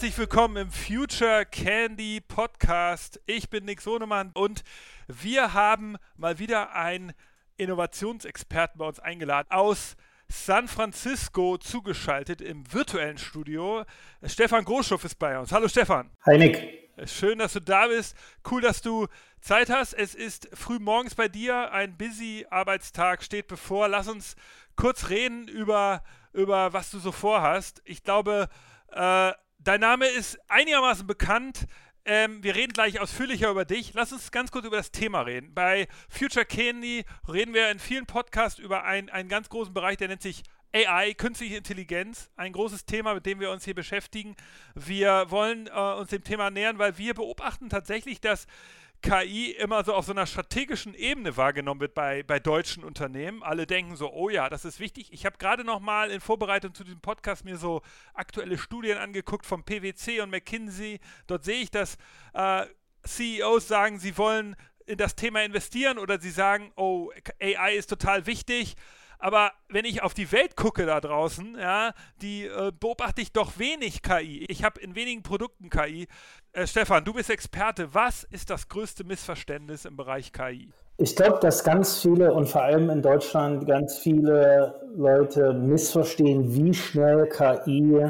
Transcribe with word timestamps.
Herzlich 0.00 0.16
willkommen 0.16 0.56
im 0.56 0.70
Future 0.70 1.44
Candy 1.44 2.22
Podcast. 2.22 3.20
Ich 3.26 3.50
bin 3.50 3.66
Nick 3.66 3.82
Sonemann 3.82 4.30
und 4.32 4.64
wir 5.08 5.52
haben 5.52 5.98
mal 6.16 6.38
wieder 6.38 6.74
einen 6.74 7.12
Innovationsexperten 7.58 8.78
bei 8.78 8.86
uns 8.86 8.98
eingeladen 8.98 9.48
aus 9.50 9.98
San 10.26 10.68
Francisco 10.68 11.58
zugeschaltet 11.58 12.40
im 12.40 12.72
virtuellen 12.72 13.18
Studio. 13.18 13.84
Stefan 14.24 14.64
Großschuff 14.64 15.04
ist 15.04 15.18
bei 15.18 15.38
uns. 15.38 15.52
Hallo 15.52 15.68
Stefan. 15.68 16.10
Hi 16.24 16.38
Nick. 16.38 16.88
Schön, 17.04 17.38
dass 17.38 17.52
du 17.52 17.60
da 17.60 17.88
bist. 17.88 18.16
Cool, 18.50 18.62
dass 18.62 18.80
du 18.80 19.06
Zeit 19.42 19.68
hast. 19.68 19.92
Es 19.92 20.14
ist 20.14 20.48
früh 20.54 20.78
morgens 20.78 21.14
bei 21.14 21.28
dir. 21.28 21.72
Ein 21.72 21.98
busy 21.98 22.46
Arbeitstag 22.48 23.22
steht 23.22 23.48
bevor. 23.48 23.86
Lass 23.86 24.08
uns 24.08 24.34
kurz 24.76 25.10
reden 25.10 25.46
über, 25.46 26.02
über 26.32 26.72
was 26.72 26.90
du 26.90 26.98
so 27.00 27.12
vorhast. 27.12 27.82
Ich 27.84 28.02
glaube, 28.02 28.48
äh, 28.92 29.32
dein 29.64 29.80
Name 29.80 30.06
ist 30.06 30.38
einigermaßen 30.48 31.06
bekannt. 31.06 31.66
Ähm, 32.04 32.42
wir 32.42 32.56
reden 32.56 32.72
gleich 32.72 33.00
ausführlicher 33.00 33.50
über 33.50 33.64
dich. 33.64 33.92
Lass 33.94 34.12
uns 34.12 34.30
ganz 34.30 34.50
kurz 34.50 34.66
über 34.66 34.78
das 34.78 34.90
Thema 34.90 35.20
reden. 35.22 35.54
Bei 35.54 35.86
Future 36.08 36.46
Candy 36.46 37.04
reden 37.28 37.54
wir 37.54 37.70
in 37.70 37.78
vielen 37.78 38.06
Podcasts 38.06 38.58
über 38.58 38.84
ein, 38.84 39.10
einen 39.10 39.28
ganz 39.28 39.48
großen 39.48 39.74
Bereich, 39.74 39.98
der 39.98 40.08
nennt 40.08 40.22
sich 40.22 40.42
AI, 40.72 41.14
künstliche 41.14 41.56
Intelligenz, 41.56 42.30
ein 42.36 42.52
großes 42.52 42.84
Thema, 42.86 43.14
mit 43.14 43.26
dem 43.26 43.40
wir 43.40 43.50
uns 43.50 43.64
hier 43.64 43.74
beschäftigen. 43.74 44.36
Wir 44.74 45.26
wollen 45.28 45.66
äh, 45.66 45.70
uns 45.70 46.10
dem 46.10 46.22
Thema 46.22 46.50
nähern, 46.50 46.78
weil 46.78 46.96
wir 46.96 47.14
beobachten 47.14 47.68
tatsächlich, 47.68 48.20
dass 48.20 48.46
KI 49.02 49.52
immer 49.52 49.82
so 49.84 49.94
auf 49.94 50.06
so 50.06 50.12
einer 50.12 50.26
strategischen 50.26 50.94
Ebene 50.94 51.36
wahrgenommen 51.36 51.80
wird 51.80 51.94
bei, 51.94 52.22
bei 52.22 52.38
deutschen 52.38 52.84
Unternehmen. 52.84 53.42
Alle 53.42 53.66
denken 53.66 53.96
so, 53.96 54.12
oh 54.12 54.28
ja, 54.28 54.48
das 54.50 54.64
ist 54.64 54.78
wichtig. 54.78 55.12
Ich 55.12 55.24
habe 55.24 55.38
gerade 55.38 55.64
noch 55.64 55.80
mal 55.80 56.10
in 56.10 56.20
Vorbereitung 56.20 56.74
zu 56.74 56.84
diesem 56.84 57.00
Podcast 57.00 57.44
mir 57.44 57.56
so 57.56 57.82
aktuelle 58.14 58.58
Studien 58.58 58.98
angeguckt 58.98 59.46
vom 59.46 59.64
PwC 59.64 60.20
und 60.20 60.30
McKinsey. 60.30 61.00
Dort 61.26 61.44
sehe 61.44 61.62
ich, 61.62 61.70
dass 61.70 61.96
äh, 62.34 62.66
CEOs 63.06 63.68
sagen, 63.68 63.98
sie 63.98 64.18
wollen 64.18 64.54
in 64.86 64.98
das 64.98 65.14
Thema 65.14 65.42
investieren 65.42 65.98
oder 65.98 66.20
sie 66.20 66.30
sagen, 66.30 66.72
oh, 66.76 67.10
AI 67.40 67.76
ist 67.76 67.88
total 67.88 68.26
wichtig. 68.26 68.76
Aber 69.20 69.52
wenn 69.68 69.84
ich 69.84 70.02
auf 70.02 70.14
die 70.14 70.32
Welt 70.32 70.56
gucke 70.56 70.86
da 70.86 70.98
draußen, 70.98 71.54
ja, 71.58 71.92
die 72.22 72.46
äh, 72.46 72.72
beobachte 72.72 73.20
ich 73.20 73.32
doch 73.32 73.58
wenig 73.58 74.00
KI. 74.02 74.46
Ich 74.48 74.64
habe 74.64 74.80
in 74.80 74.94
wenigen 74.94 75.22
Produkten 75.22 75.68
KI. 75.68 76.08
Äh, 76.52 76.66
Stefan, 76.66 77.04
du 77.04 77.12
bist 77.12 77.28
Experte. 77.28 77.92
Was 77.92 78.24
ist 78.24 78.48
das 78.48 78.68
größte 78.68 79.04
Missverständnis 79.04 79.84
im 79.84 79.96
Bereich 79.96 80.32
KI? 80.32 80.70
Ich 80.96 81.14
glaube, 81.14 81.38
dass 81.40 81.64
ganz 81.64 82.00
viele 82.00 82.32
und 82.32 82.48
vor 82.48 82.62
allem 82.62 82.88
in 82.88 83.02
Deutschland 83.02 83.66
ganz 83.66 83.98
viele 83.98 84.90
Leute 84.96 85.52
missverstehen, 85.52 86.54
wie 86.54 86.72
schnell 86.72 87.28
KI 87.28 88.08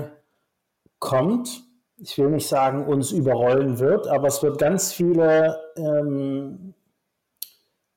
kommt. 1.01 1.65
Ich 1.97 2.17
will 2.19 2.31
nicht 2.31 2.47
sagen, 2.47 2.87
uns 2.87 3.11
überrollen 3.11 3.81
wird, 3.81 4.07
aber 4.07 4.29
es 4.29 4.43
wird 4.45 4.59
ganz 4.59 4.93
viele, 4.93 5.59
ähm, 5.77 6.75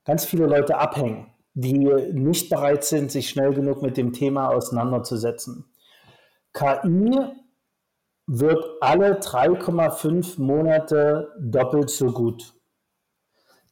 ganz 0.04 0.26
viele 0.26 0.48
Leute 0.48 0.78
abhängen 0.78 1.33
die 1.54 1.86
nicht 2.14 2.50
bereit 2.50 2.84
sind, 2.84 3.12
sich 3.12 3.30
schnell 3.30 3.54
genug 3.54 3.82
mit 3.82 3.98
dem 3.98 4.14
Thema 4.14 4.50
auseinanderzusetzen. 4.50 5.66
KI 6.54 7.12
wird 8.28 8.64
alle 8.82 9.20
3,5 9.20 10.42
Monate 10.42 11.30
doppelt 11.40 11.90
so 11.90 12.08
gut. 12.08 12.54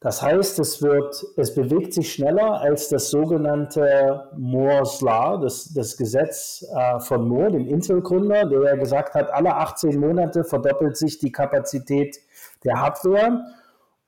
Das 0.02 0.20
heißt, 0.20 0.58
es, 0.58 0.82
wird, 0.82 1.24
es 1.36 1.54
bewegt 1.54 1.94
sich 1.94 2.12
schneller 2.12 2.60
als 2.60 2.88
das 2.88 3.08
sogenannte 3.08 4.30
Moore's 4.36 5.00
Law, 5.00 5.38
das, 5.40 5.72
das 5.72 5.96
Gesetz 5.96 6.66
äh, 6.74 6.98
von 6.98 7.28
Moore, 7.28 7.52
dem 7.52 7.68
Intel-Gründer, 7.68 8.46
der 8.46 8.62
ja 8.62 8.74
gesagt 8.74 9.14
hat, 9.14 9.30
alle 9.30 9.54
18 9.54 10.00
Monate 10.00 10.42
verdoppelt 10.42 10.96
sich 10.96 11.20
die 11.20 11.30
Kapazität 11.30 12.18
der 12.64 12.80
Hardware. 12.80 13.44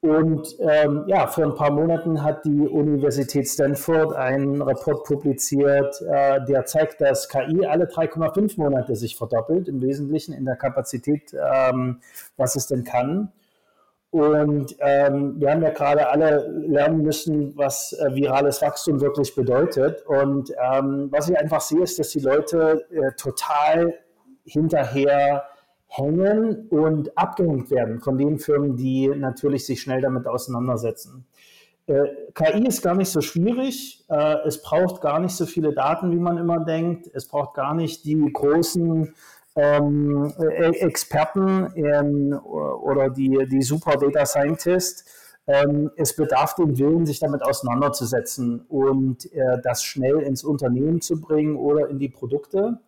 Und 0.05 0.57
ähm, 0.61 1.05
ja, 1.07 1.27
vor 1.29 1.45
ein 1.45 1.55
paar 1.55 1.71
Monaten 1.71 2.23
hat 2.23 2.45
die 2.45 2.69
Universität 2.69 3.49
Stanford 3.49 4.15
einen 4.15 4.61
Report 4.61 5.03
publiziert, 5.05 5.99
äh, 6.03 6.45
der 6.45 6.67
zeigt, 6.67 7.01
dass 7.01 7.27
KI 7.27 7.65
alle 7.65 7.87
3,5 7.87 8.59
Monate 8.59 8.97
sich 8.97 9.17
verdoppelt, 9.17 9.67
im 9.67 9.81
Wesentlichen 9.81 10.35
in 10.35 10.45
der 10.45 10.57
Kapazität, 10.57 11.33
ähm, 11.33 12.03
was 12.37 12.55
es 12.55 12.67
denn 12.67 12.85
kann. 12.85 13.33
Und 14.11 14.77
ähm, 14.81 15.41
wir 15.41 15.51
haben 15.51 15.63
ja 15.63 15.71
gerade 15.71 16.07
alle 16.07 16.49
lernen 16.49 17.01
müssen, 17.01 17.57
was 17.57 17.95
äh, 17.95 18.15
virales 18.15 18.61
Wachstum 18.61 19.01
wirklich 19.01 19.35
bedeutet. 19.35 20.05
Und 20.05 20.51
ähm, 20.71 21.09
was 21.13 21.31
ich 21.31 21.39
einfach 21.39 21.63
sehe, 21.63 21.81
ist, 21.81 21.99
dass 21.99 22.11
die 22.11 22.21
Leute 22.21 22.85
äh, 22.91 23.13
total 23.17 23.95
hinterher 24.45 25.45
hängen 25.97 26.69
und 26.69 27.17
abgehängt 27.17 27.71
werden 27.71 28.01
von 28.01 28.19
den 28.19 28.39
Firmen, 28.39 28.77
die 28.77 29.09
natürlich 29.09 29.67
sich 29.67 29.81
schnell 29.81 30.01
damit 30.01 30.27
auseinandersetzen. 30.27 31.27
Äh, 31.87 32.07
KI 32.35 32.67
ist 32.67 32.83
gar 32.83 32.95
nicht 32.95 33.11
so 33.11 33.21
schwierig. 33.21 34.05
Äh, 34.09 34.37
es 34.47 34.63
braucht 34.63 35.03
gar 35.03 35.21
nicht 35.21 35.37
so 35.37 35.47
viele 35.47 35.75
Daten, 35.75 36.11
wie 36.11 36.19
man 36.19 36.39
immer 36.39 36.61
denkt. 36.61 37.11
Es 37.13 37.29
braucht 37.29 37.55
gar 37.55 37.75
nicht 37.75 38.05
die 38.05 38.19
großen 38.33 39.15
ähm, 39.57 40.33
e-, 40.39 40.79
Experten 40.81 41.73
ähm, 41.77 42.41
oder 42.43 43.11
die, 43.11 43.47
die 43.51 43.63
super 43.63 43.97
Data 43.97 44.25
Scientist. 44.25 45.05
Ähm, 45.47 45.91
es 45.97 46.17
bedarf 46.17 46.55
dem 46.55 46.79
Willen, 46.79 47.05
sich 47.05 47.19
damit 47.19 47.43
auseinanderzusetzen 47.43 48.65
und 48.69 49.31
äh, 49.33 49.61
das 49.63 49.85
schnell 49.85 50.21
ins 50.21 50.43
Unternehmen 50.43 51.03
zu 51.03 51.21
bringen 51.21 51.57
oder 51.57 51.89
in 51.91 51.99
die 51.99 52.09
Produkte. 52.09 52.79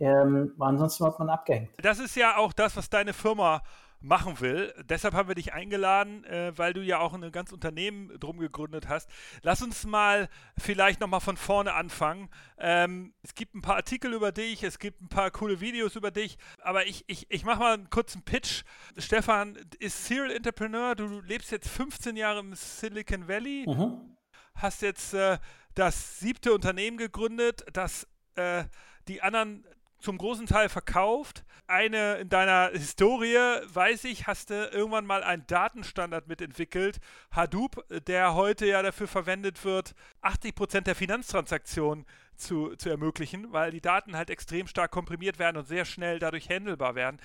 Ähm, 0.00 0.52
ansonsten 0.58 1.04
wird 1.04 1.18
man 1.18 1.30
abgehängt. 1.30 1.70
Das 1.82 1.98
ist 1.98 2.14
ja 2.14 2.36
auch 2.36 2.52
das, 2.52 2.76
was 2.76 2.88
deine 2.88 3.12
Firma 3.12 3.62
machen 4.00 4.40
will. 4.40 4.72
Deshalb 4.88 5.14
haben 5.14 5.28
wir 5.28 5.34
dich 5.34 5.52
eingeladen, 5.52 6.24
äh, 6.24 6.56
weil 6.56 6.72
du 6.72 6.82
ja 6.82 7.00
auch 7.00 7.14
ein 7.14 7.32
ganz 7.32 7.52
Unternehmen 7.52 8.16
drum 8.20 8.38
gegründet 8.38 8.88
hast. 8.88 9.10
Lass 9.42 9.62
uns 9.62 9.84
mal 9.84 10.28
vielleicht 10.56 11.00
nochmal 11.00 11.20
von 11.20 11.36
vorne 11.36 11.74
anfangen. 11.74 12.28
Ähm, 12.58 13.12
es 13.22 13.34
gibt 13.34 13.54
ein 13.54 13.62
paar 13.62 13.76
Artikel 13.76 14.12
über 14.12 14.30
dich, 14.30 14.62
es 14.62 14.78
gibt 14.78 15.02
ein 15.02 15.08
paar 15.08 15.30
coole 15.30 15.60
Videos 15.60 15.96
über 15.96 16.10
dich, 16.10 16.38
aber 16.62 16.86
ich, 16.86 17.04
ich, 17.08 17.26
ich 17.28 17.44
mache 17.44 17.58
mal 17.58 17.74
einen 17.74 17.90
kurzen 17.90 18.22
Pitch. 18.22 18.62
Stefan 18.96 19.58
ist 19.80 20.06
Serial 20.06 20.30
Entrepreneur, 20.30 20.94
du 20.94 21.20
lebst 21.20 21.50
jetzt 21.50 21.68
15 21.68 22.16
Jahre 22.16 22.40
im 22.40 22.54
Silicon 22.54 23.26
Valley, 23.26 23.64
mhm. 23.66 24.16
hast 24.54 24.82
jetzt 24.82 25.12
äh, 25.14 25.38
das 25.74 26.20
siebte 26.20 26.52
Unternehmen 26.52 26.98
gegründet, 26.98 27.64
das 27.72 28.06
äh, 28.36 28.64
die 29.08 29.22
anderen 29.22 29.64
zum 30.00 30.18
großen 30.18 30.46
Teil 30.46 30.68
verkauft. 30.68 31.44
Eine 31.66 32.16
in 32.16 32.28
deiner 32.28 32.70
Historie, 32.70 33.36
weiß 33.66 34.04
ich, 34.04 34.26
hast 34.26 34.50
du 34.50 34.54
irgendwann 34.72 35.06
mal 35.06 35.22
einen 35.22 35.46
Datenstandard 35.46 36.28
mitentwickelt, 36.28 36.98
Hadoop, 37.30 37.84
der 38.06 38.34
heute 38.34 38.66
ja 38.66 38.82
dafür 38.82 39.08
verwendet 39.08 39.64
wird, 39.64 39.94
80% 40.22 40.82
der 40.82 40.94
Finanztransaktionen 40.94 42.06
zu, 42.36 42.76
zu 42.76 42.88
ermöglichen, 42.88 43.52
weil 43.52 43.70
die 43.70 43.80
Daten 43.80 44.16
halt 44.16 44.30
extrem 44.30 44.66
stark 44.66 44.90
komprimiert 44.90 45.38
werden 45.38 45.56
und 45.56 45.66
sehr 45.66 45.84
schnell 45.84 46.18
dadurch 46.18 46.48
handelbar 46.48 46.94
werden. 46.94 47.18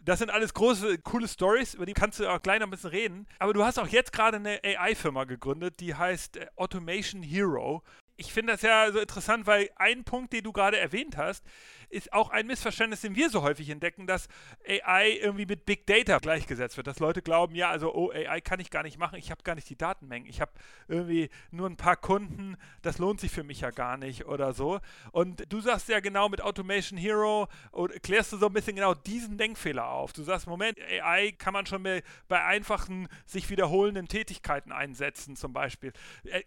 Das 0.00 0.20
sind 0.20 0.30
alles 0.30 0.54
große, 0.54 0.98
coole 0.98 1.28
Stories, 1.28 1.74
über 1.74 1.84
die 1.84 1.92
kannst 1.92 2.20
du 2.20 2.28
auch 2.28 2.40
gleich 2.40 2.60
noch 2.60 2.68
ein 2.68 2.70
bisschen 2.70 2.90
reden. 2.90 3.26
Aber 3.40 3.52
du 3.52 3.64
hast 3.64 3.78
auch 3.78 3.88
jetzt 3.88 4.12
gerade 4.12 4.36
eine 4.36 4.60
AI-Firma 4.64 5.24
gegründet, 5.24 5.80
die 5.80 5.94
heißt 5.94 6.38
äh, 6.38 6.46
Automation 6.56 7.22
Hero 7.22 7.82
ich 8.18 8.32
finde 8.32 8.52
das 8.52 8.62
ja 8.62 8.90
so 8.90 8.98
interessant, 8.98 9.46
weil 9.46 9.70
ein 9.76 10.02
Punkt, 10.02 10.32
den 10.32 10.42
du 10.42 10.52
gerade 10.52 10.76
erwähnt 10.76 11.16
hast, 11.16 11.44
ist 11.90 12.12
auch 12.12 12.30
ein 12.30 12.46
Missverständnis, 12.46 13.02
den 13.02 13.14
wir 13.16 13.30
so 13.30 13.42
häufig 13.42 13.68
entdecken, 13.70 14.06
dass 14.06 14.28
AI 14.66 15.18
irgendwie 15.20 15.46
mit 15.46 15.66
Big 15.66 15.86
Data 15.86 16.18
gleichgesetzt 16.18 16.76
wird. 16.76 16.86
Dass 16.86 16.98
Leute 16.98 17.22
glauben, 17.22 17.54
ja, 17.54 17.70
also, 17.70 17.94
oh, 17.94 18.10
AI 18.10 18.40
kann 18.40 18.60
ich 18.60 18.70
gar 18.70 18.82
nicht 18.82 18.98
machen, 18.98 19.18
ich 19.18 19.30
habe 19.30 19.42
gar 19.42 19.54
nicht 19.54 19.68
die 19.68 19.76
Datenmengen. 19.76 20.28
Ich 20.28 20.40
habe 20.40 20.52
irgendwie 20.86 21.28
nur 21.50 21.68
ein 21.68 21.76
paar 21.76 21.96
Kunden, 21.96 22.56
das 22.82 22.98
lohnt 22.98 23.20
sich 23.20 23.30
für 23.30 23.44
mich 23.44 23.60
ja 23.60 23.70
gar 23.70 23.96
nicht 23.96 24.26
oder 24.26 24.52
so. 24.52 24.80
Und 25.12 25.52
du 25.52 25.60
sagst 25.60 25.88
ja 25.88 26.00
genau 26.00 26.28
mit 26.28 26.40
Automation 26.40 26.98
Hero, 26.98 27.48
oder 27.72 27.98
klärst 27.98 28.32
du 28.32 28.36
so 28.36 28.46
ein 28.46 28.52
bisschen 28.52 28.76
genau 28.76 28.94
diesen 28.94 29.38
Denkfehler 29.38 29.88
auf. 29.88 30.12
Du 30.12 30.22
sagst, 30.22 30.46
Moment, 30.46 30.78
AI 30.80 31.32
kann 31.36 31.52
man 31.52 31.66
schon 31.66 31.82
bei 31.82 32.44
einfachen, 32.44 33.08
sich 33.26 33.50
wiederholenden 33.50 34.08
Tätigkeiten 34.08 34.72
einsetzen, 34.72 35.36
zum 35.36 35.52
Beispiel. 35.52 35.92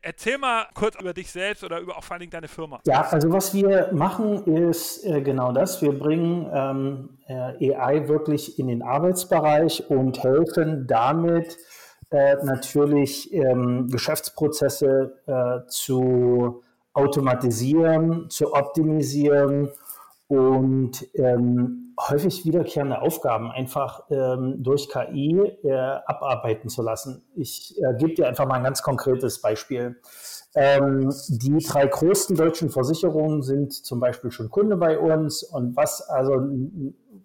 erzähl 0.01 0.37
mal 0.37 0.67
kurz 0.73 0.95
über 0.99 1.13
dich 1.13 1.31
selbst 1.31 1.41
selbst 1.41 1.63
oder 1.63 1.79
über 1.79 1.97
auch 1.97 2.03
vor 2.03 2.13
allen 2.13 2.21
Dingen 2.21 2.31
deine 2.31 2.47
Firma? 2.47 2.79
Ja, 2.85 3.01
also 3.01 3.31
was 3.31 3.53
wir 3.53 3.89
machen 3.91 4.45
ist 4.45 5.03
äh, 5.03 5.21
genau 5.31 5.53
das. 5.53 5.81
Wir 5.81 5.97
bringen 5.97 6.49
ähm, 6.53 7.17
äh, 7.27 7.73
AI 7.73 8.07
wirklich 8.09 8.59
in 8.59 8.67
den 8.67 8.81
Arbeitsbereich 8.81 9.89
und 9.89 10.21
helfen 10.21 10.87
damit 10.87 11.57
äh, 12.09 12.35
natürlich 12.43 13.33
ähm, 13.33 13.87
Geschäftsprozesse 13.89 15.13
äh, 15.25 15.67
zu 15.69 16.61
automatisieren, 16.93 18.29
zu 18.29 18.53
optimisieren 18.53 19.69
und 20.27 21.07
ähm, 21.15 21.95
häufig 22.09 22.45
wiederkehrende 22.45 23.01
Aufgaben 23.01 23.51
einfach 23.51 24.03
ähm, 24.09 24.55
durch 24.61 24.89
KI 24.89 25.39
äh, 25.63 25.71
abarbeiten 25.71 26.67
zu 26.67 26.81
lassen. 26.81 27.23
Ich 27.35 27.77
äh, 27.77 27.95
gebe 27.97 28.15
dir 28.15 28.27
einfach 28.27 28.45
mal 28.45 28.55
ein 28.55 28.63
ganz 28.63 28.81
konkretes 28.81 29.39
Beispiel. 29.39 30.01
Ähm, 30.53 31.13
die 31.29 31.57
drei 31.59 31.87
größten 31.87 32.35
deutschen 32.35 32.69
Versicherungen 32.69 33.41
sind 33.41 33.73
zum 33.73 33.99
Beispiel 33.99 34.31
schon 34.31 34.49
Kunde 34.49 34.75
bei 34.75 34.99
uns 34.99 35.43
und 35.43 35.77
was 35.77 36.01
also 36.01 36.33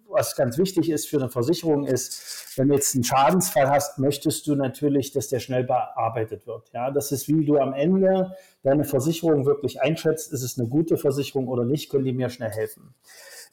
was 0.09 0.35
ganz 0.35 0.57
wichtig 0.57 0.89
ist 0.89 1.07
für 1.07 1.17
eine 1.17 1.29
Versicherung 1.29 1.85
ist, 1.85 2.57
wenn 2.57 2.69
du 2.69 2.75
jetzt 2.75 2.95
einen 2.95 3.03
Schadensfall 3.03 3.69
hast, 3.69 3.99
möchtest 3.99 4.47
du 4.47 4.55
natürlich, 4.55 5.11
dass 5.11 5.27
der 5.27 5.39
schnell 5.39 5.63
bearbeitet 5.63 6.47
wird. 6.47 6.69
Ja, 6.73 6.91
das 6.91 7.11
ist 7.11 7.27
wie 7.27 7.45
du 7.45 7.57
am 7.57 7.73
Ende 7.73 8.31
deine 8.63 8.83
Versicherung 8.83 9.45
wirklich 9.45 9.81
einschätzt, 9.81 10.31
ist 10.33 10.43
es 10.43 10.57
eine 10.57 10.67
gute 10.67 10.97
Versicherung 10.97 11.47
oder 11.47 11.65
nicht, 11.65 11.89
können 11.89 12.05
die 12.05 12.13
mir 12.13 12.29
schnell 12.29 12.51
helfen. 12.51 12.95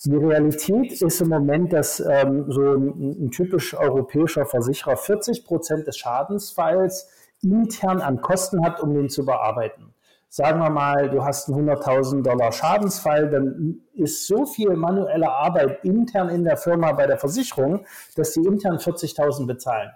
Die 0.04 0.14
Realität 0.14 1.00
ist 1.00 1.20
im 1.20 1.28
Moment, 1.28 1.72
dass 1.72 2.00
ähm, 2.00 2.50
so 2.50 2.60
ein, 2.60 3.24
ein, 3.24 3.30
typisch 3.30 3.74
europäischer 3.74 4.44
Versicherer 4.44 4.96
40 4.96 5.44
Prozent 5.44 5.86
des 5.86 5.96
Schadensfalls 5.96 7.08
intern 7.44 8.00
an 8.00 8.20
Kosten 8.20 8.64
hat, 8.64 8.80
um 8.80 8.94
den 8.94 9.08
zu 9.08 9.24
bearbeiten 9.24 9.94
sagen 10.34 10.58
wir 10.58 10.70
mal, 10.70 11.08
du 11.10 11.24
hast 11.24 11.48
einen 11.48 11.70
100.000 11.70 12.24
Dollar 12.24 12.50
Schadensfall, 12.50 13.30
dann 13.30 13.82
ist 13.92 14.26
so 14.26 14.44
viel 14.46 14.74
manuelle 14.74 15.30
Arbeit 15.30 15.84
intern 15.84 16.28
in 16.28 16.42
der 16.42 16.56
Firma 16.56 16.90
bei 16.90 17.06
der 17.06 17.18
Versicherung, 17.18 17.86
dass 18.16 18.32
die 18.32 18.40
intern 18.40 18.78
40.000 18.78 19.46
bezahlen. 19.46 19.92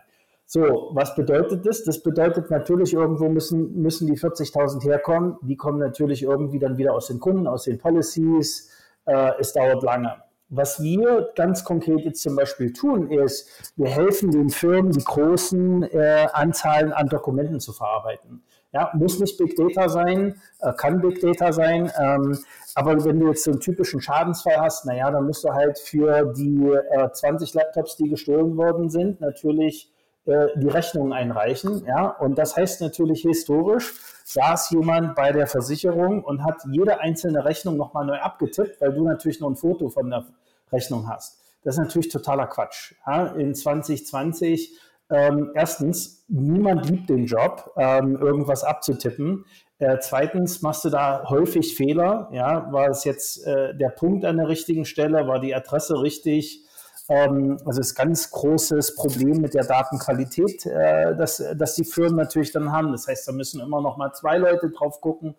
So, 0.47 0.91
was 0.93 1.17
bedeutet 1.17 1.67
das? 1.67 1.83
Das 1.83 2.05
bedeutet 2.05 2.53
natürlich, 2.53 2.95
irgendwo 2.95 3.29
müssen, 3.29 3.83
müssen 3.83 4.07
die 4.07 4.17
40.000 4.17 4.81
herkommen. 4.85 5.39
Die 5.43 5.57
kommen 5.57 5.81
natürlich 5.81 6.23
irgendwie 6.23 6.61
dann 6.61 6.79
wieder 6.79 6.95
aus 6.95 7.09
den 7.09 7.19
Kunden, 7.19 7.49
aus 7.49 7.65
den 7.65 7.79
Policies. 7.79 8.71
Äh, 9.07 9.33
es 9.41 9.53
dauert 9.53 9.83
lange. 9.83 10.23
Was 10.51 10.83
wir 10.83 11.31
ganz 11.35 11.63
konkret 11.63 12.01
jetzt 12.01 12.23
zum 12.23 12.35
Beispiel 12.35 12.73
tun, 12.73 13.11
ist, 13.11 13.73
wir 13.77 13.89
helfen 13.89 14.31
den 14.31 14.49
Firmen, 14.49 14.93
die 14.93 15.05
großen 15.05 15.83
äh, 15.83 16.27
Anzahlen 16.33 16.93
an 16.93 17.09
Dokumenten 17.09 17.61
zu 17.61 17.73
verarbeiten. 17.75 18.43
Ja, 18.73 18.91
muss 18.95 19.19
nicht 19.19 19.39
Big 19.39 19.57
Data 19.57 19.89
sein, 19.89 20.41
äh, 20.61 20.73
kann 20.75 21.01
Big 21.01 21.21
Data 21.21 21.53
sein. 21.53 21.91
Ähm, 21.99 22.39
aber 22.75 23.05
wenn 23.05 23.21
du 23.21 23.29
jetzt 23.29 23.45
so 23.45 23.51
einen 23.51 23.61
typischen 23.61 24.01
Schadensfall 24.01 24.59
hast, 24.59 24.87
naja, 24.87 25.11
dann 25.11 25.27
musst 25.27 25.45
du 25.45 25.53
halt 25.53 25.79
für 25.79 26.33
die 26.35 26.71
äh, 26.71 27.11
20 27.13 27.55
Laptops, 27.55 27.97
die 27.97 28.09
gestohlen 28.09 28.57
worden 28.57 28.89
sind, 28.89 29.21
natürlich 29.21 29.91
äh, 30.29 30.49
die 30.57 30.69
Rechnungen 30.69 31.13
einreichen. 31.13 31.85
Ja, 31.87 32.09
und 32.09 32.37
das 32.37 32.55
heißt 32.55 32.83
natürlich 32.83 33.23
historisch, 33.23 33.95
saß 34.25 34.71
jemand 34.71 35.15
bei 35.15 35.33
der 35.33 35.47
Versicherung 35.47 36.23
und 36.23 36.45
hat 36.45 36.57
jede 36.71 37.01
einzelne 37.01 37.45
Rechnung 37.47 37.79
nochmal 37.79 38.05
neu 38.05 38.19
abgetippt, 38.19 38.79
weil 38.81 38.93
du 38.93 39.05
natürlich 39.05 39.41
noch 39.41 39.49
ein 39.49 39.57
Foto 39.57 39.89
von 39.89 40.11
der 40.11 40.27
Rechnung 40.71 41.09
hast. 41.09 41.39
Das 41.65 41.77
ist 41.77 41.81
natürlich 41.81 42.11
totaler 42.11 42.47
Quatsch. 42.47 42.93
Ja, 43.07 43.29
in 43.29 43.55
2020 43.55 44.79
ähm, 45.11 45.53
erstens, 45.55 46.25
niemand 46.29 46.91
liebt 46.91 47.09
den 47.09 47.25
Job, 47.25 47.73
ähm, 47.79 48.17
irgendwas 48.21 48.63
abzutippen. 48.65 49.47
Äh, 49.79 49.99
zweitens 50.01 50.61
machst 50.61 50.85
du 50.85 50.91
da 50.91 51.25
häufig 51.31 51.75
Fehler. 51.75 52.29
Ja, 52.33 52.71
war 52.71 52.89
es 52.91 53.05
jetzt 53.05 53.47
äh, 53.47 53.75
der 53.75 53.89
Punkt 53.89 54.27
an 54.27 54.37
der 54.37 54.49
richtigen 54.49 54.85
Stelle? 54.85 55.27
War 55.27 55.41
die 55.41 55.55
Adresse 55.55 56.03
richtig? 56.03 56.68
Ähm, 57.09 57.59
also 57.65 57.81
ist 57.81 57.95
ganz 57.95 58.31
großes 58.31 58.95
Problem 58.95 59.41
mit 59.41 59.55
der 59.55 59.65
Datenqualität, 59.65 60.67
äh, 60.67 61.17
dass, 61.17 61.43
dass 61.57 61.75
die 61.75 61.85
Firmen 61.85 62.17
natürlich 62.17 62.53
dann 62.53 62.71
haben. 62.71 62.93
Das 62.93 63.09
heißt, 63.09 63.27
da 63.27 63.33
müssen 63.33 63.61
immer 63.61 63.81
noch 63.81 63.97
mal 63.97 64.13
zwei 64.13 64.37
Leute 64.37 64.71
drauf 64.71 65.01
gucken. 65.01 65.35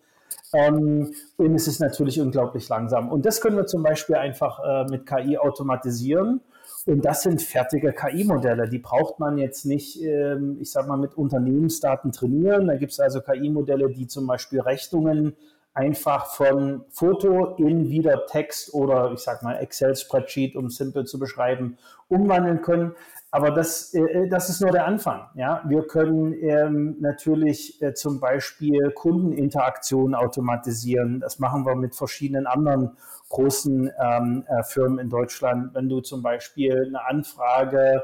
Ähm, 0.54 1.14
und 1.38 1.56
es 1.56 1.68
ist 1.68 1.80
natürlich 1.80 2.20
unglaublich 2.20 2.68
langsam. 2.70 3.10
Und 3.10 3.26
das 3.26 3.40
können 3.40 3.58
wir 3.58 3.68
zum 3.68 3.84
Beispiel 3.84 4.16
einfach 4.16 4.60
äh, 4.64 4.86
mit 4.90 5.06
KI 5.06 5.38
automatisieren. 5.38 6.42
Und 6.86 7.06
das 7.06 7.22
sind 7.22 7.42
fertige 7.42 7.94
KI-Modelle. 7.94 8.68
Die 8.68 8.80
braucht 8.80 9.20
man 9.20 9.38
jetzt 9.38 9.66
nicht, 9.66 10.02
ähm, 10.02 10.58
ich 10.60 10.72
sag 10.72 10.88
mal, 10.88 10.98
mit 10.98 11.16
Unternehmensdaten 11.16 12.12
trainieren. 12.12 12.68
Da 12.68 12.78
gibt 12.78 12.94
es 12.94 13.00
also 13.00 13.22
KI-Modelle, 13.22 13.92
die 13.92 14.08
zum 14.08 14.26
Beispiel 14.26 14.60
Rechnungen 14.60 15.36
einfach 15.80 16.26
von 16.26 16.84
Foto 16.90 17.56
in 17.56 17.90
wieder 17.90 18.26
Text 18.26 18.74
oder 18.74 19.14
ich 19.14 19.20
sag 19.20 19.44
mal 19.44 19.56
Excel-Spreadsheet, 19.56 20.58
um 20.58 20.70
simpel 20.70 21.06
zu 21.06 21.18
beschreiben, 21.18 21.78
umwandeln 22.10 22.62
können. 22.62 22.96
Aber 23.32 23.52
das, 23.52 23.94
äh, 23.94 24.28
das 24.28 24.50
ist 24.50 24.60
nur 24.60 24.72
der 24.72 24.86
Anfang. 24.86 25.30
Ja? 25.36 25.64
Wir 25.66 25.88
können 25.88 26.34
ähm, 26.34 26.98
natürlich 27.00 27.82
äh, 27.82 27.94
zum 27.94 28.20
Beispiel 28.20 28.92
Kundeninteraktionen 28.92 30.16
automatisieren. 30.16 31.22
Das 31.22 31.40
machen 31.40 31.66
wir 31.66 31.76
mit 31.76 31.96
verschiedenen 31.96 32.46
anderen 32.46 32.98
großen 33.30 33.90
ähm, 34.02 34.44
äh, 34.48 34.64
Firmen 34.64 35.00
in 35.00 35.10
Deutschland. 35.10 35.74
Wenn 35.76 35.88
du 35.88 36.02
zum 36.02 36.22
Beispiel 36.22 36.88
eine 36.88 37.06
Anfrage, 37.06 38.04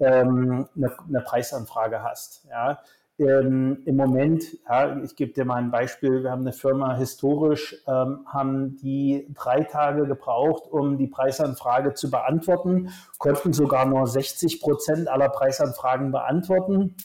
ähm, 0.00 0.66
eine, 0.74 0.96
eine, 1.06 1.20
Preisanfrage 1.20 2.02
hast, 2.02 2.44
ja, 2.50 2.80
ähm, 3.18 3.82
Im 3.84 3.96
Moment, 3.96 4.44
ja, 4.68 4.98
ich 5.02 5.14
gebe 5.16 5.32
dir 5.32 5.44
mal 5.44 5.56
ein 5.56 5.70
Beispiel, 5.70 6.22
wir 6.22 6.30
haben 6.30 6.42
eine 6.42 6.52
Firma 6.52 6.94
historisch, 6.96 7.76
ähm, 7.86 8.26
haben 8.26 8.76
die 8.76 9.28
drei 9.34 9.64
Tage 9.64 10.06
gebraucht, 10.06 10.70
um 10.70 10.96
die 10.96 11.08
Preisanfrage 11.08 11.94
zu 11.94 12.10
beantworten, 12.10 12.90
konnten 13.18 13.52
sogar 13.52 13.84
nur 13.84 14.06
60 14.06 14.60
Prozent 14.60 15.08
aller 15.08 15.28
Preisanfragen 15.28 16.10
beantworten. 16.10 16.96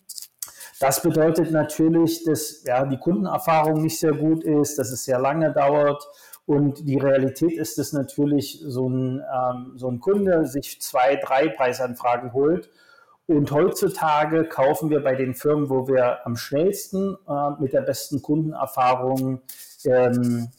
Das 0.80 1.02
bedeutet 1.02 1.52
natürlich, 1.52 2.24
dass 2.24 2.64
ja, 2.64 2.86
die 2.86 2.98
Kundenerfahrung 2.98 3.82
nicht 3.82 4.00
sehr 4.00 4.14
gut 4.14 4.44
ist, 4.44 4.78
dass 4.80 4.92
es 4.92 5.04
sehr 5.04 5.20
lange 5.20 5.52
dauert. 5.52 6.08
Und 6.46 6.88
die 6.88 6.98
Realität 6.98 7.58
ist, 7.58 7.78
dass 7.78 7.92
natürlich 7.92 8.62
so 8.64 8.88
ein, 8.88 9.22
ähm, 9.22 9.74
so 9.76 9.90
ein 9.90 10.00
Kunde 10.00 10.46
sich 10.46 10.82
zwei, 10.82 11.18
drei 11.18 11.50
Preisanfragen 11.50 12.32
holt 12.32 12.70
und 13.28 13.52
heutzutage 13.52 14.46
kaufen 14.46 14.90
wir 14.90 15.04
bei 15.04 15.16
den 15.16 15.36
Firmen, 15.36 15.70
wo 15.70 15.88
wir 15.88 16.26
am 16.26 16.38
schnellsten 16.38 17.18
äh, 17.28 17.62
mit 17.62 17.74
der 17.74 17.82
besten 17.82 18.22
Kundenerfahrung 18.22 19.42
ähm, 19.86 20.50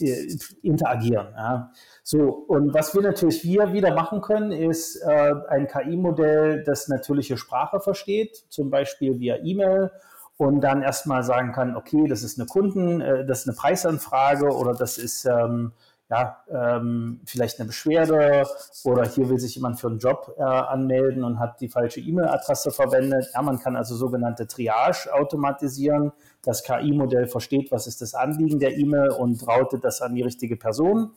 äh, 0.00 0.26
interagieren. 0.62 1.28
Ja. 1.36 1.72
So, 2.02 2.28
und 2.30 2.74
was 2.74 2.94
wir 2.94 3.02
natürlich 3.02 3.44
wir 3.44 3.72
wieder 3.72 3.94
machen 3.94 4.20
können, 4.20 4.50
ist 4.50 4.96
äh, 4.96 5.34
ein 5.48 5.68
KI-Modell, 5.68 6.64
das 6.64 6.88
natürliche 6.88 7.36
Sprache 7.36 7.80
versteht, 7.80 8.44
zum 8.48 8.70
Beispiel 8.70 9.20
via 9.20 9.36
E-Mail 9.36 9.92
und 10.36 10.62
dann 10.62 10.82
erstmal 10.82 11.22
sagen 11.22 11.52
kann, 11.52 11.76
okay, 11.76 12.08
das 12.08 12.24
ist 12.24 12.38
eine 12.38 12.46
Kunden, 12.46 13.00
äh, 13.00 13.24
das 13.24 13.40
ist 13.40 13.48
eine 13.48 13.56
Preisanfrage 13.56 14.48
oder 14.48 14.74
das 14.74 14.98
ist 14.98 15.26
ähm, 15.26 15.72
ja, 16.10 16.44
ähm, 16.48 17.20
vielleicht 17.24 17.58
eine 17.58 17.66
Beschwerde 17.66 18.46
oder 18.84 19.08
hier 19.08 19.30
will 19.30 19.38
sich 19.38 19.54
jemand 19.54 19.80
für 19.80 19.88
einen 19.88 19.98
Job 19.98 20.34
äh, 20.36 20.42
anmelden 20.42 21.24
und 21.24 21.38
hat 21.38 21.60
die 21.60 21.68
falsche 21.68 22.00
E-Mail-Adresse 22.00 22.72
verwendet. 22.72 23.30
Ja, 23.32 23.42
man 23.42 23.58
kann 23.58 23.74
also 23.74 23.96
sogenannte 23.96 24.46
Triage 24.46 25.12
automatisieren. 25.12 26.12
Das 26.42 26.62
KI-Modell 26.62 27.26
versteht, 27.26 27.72
was 27.72 27.86
ist 27.86 28.02
das 28.02 28.14
Anliegen 28.14 28.58
der 28.58 28.76
E-Mail 28.76 29.10
und 29.10 29.46
routet 29.48 29.82
das 29.82 30.02
an 30.02 30.14
die 30.14 30.22
richtige 30.22 30.56
Person. 30.56 31.12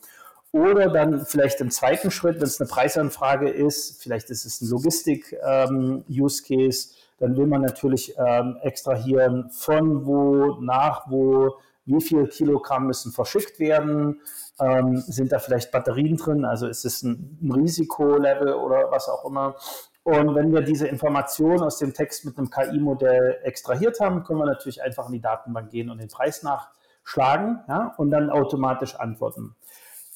Oder 0.53 0.89
dann 0.89 1.25
vielleicht 1.25 1.59
im 1.59 1.71
zweiten 1.71 2.09
Schritt, 2.09 2.37
wenn 2.37 2.43
es 2.43 2.61
eine 2.61 2.69
Preisanfrage 2.69 3.49
ist, 3.49 4.01
vielleicht 4.01 4.29
ist 4.29 4.45
es 4.45 4.61
ein 4.61 4.69
Logistik-Use-Case, 4.69 6.89
ähm, 6.89 6.95
dann 7.19 7.35
will 7.35 7.47
man 7.47 7.61
natürlich 7.61 8.15
ähm, 8.17 8.57
extrahieren, 8.61 9.49
von 9.49 10.05
wo, 10.05 10.61
nach 10.61 11.09
wo, 11.09 11.57
wie 11.85 12.01
viel 12.01 12.27
Kilogramm 12.27 12.87
müssen 12.87 13.11
verschickt 13.11 13.59
werden, 13.59 14.21
ähm, 14.59 14.97
sind 14.97 15.31
da 15.31 15.39
vielleicht 15.39 15.71
Batterien 15.71 16.17
drin? 16.17 16.45
Also 16.45 16.67
ist 16.67 16.85
es 16.85 17.03
ein, 17.03 17.37
ein 17.41 17.51
Risikolevel 17.51 18.53
oder 18.53 18.91
was 18.91 19.07
auch 19.09 19.25
immer? 19.25 19.55
Und 20.03 20.35
wenn 20.35 20.53
wir 20.53 20.61
diese 20.61 20.87
Information 20.87 21.61
aus 21.61 21.79
dem 21.79 21.93
Text 21.93 22.23
mit 22.23 22.37
einem 22.37 22.49
KI-Modell 22.49 23.39
extrahiert 23.43 23.99
haben, 23.99 24.23
können 24.23 24.39
wir 24.39 24.45
natürlich 24.45 24.81
einfach 24.81 25.07
in 25.07 25.13
die 25.13 25.21
Datenbank 25.21 25.69
gehen 25.69 25.89
und 25.89 25.99
den 25.99 26.07
Preis 26.07 26.43
nachschlagen 26.43 27.59
ja, 27.67 27.93
und 27.97 28.11
dann 28.11 28.29
automatisch 28.29 28.95
antworten. 28.95 29.55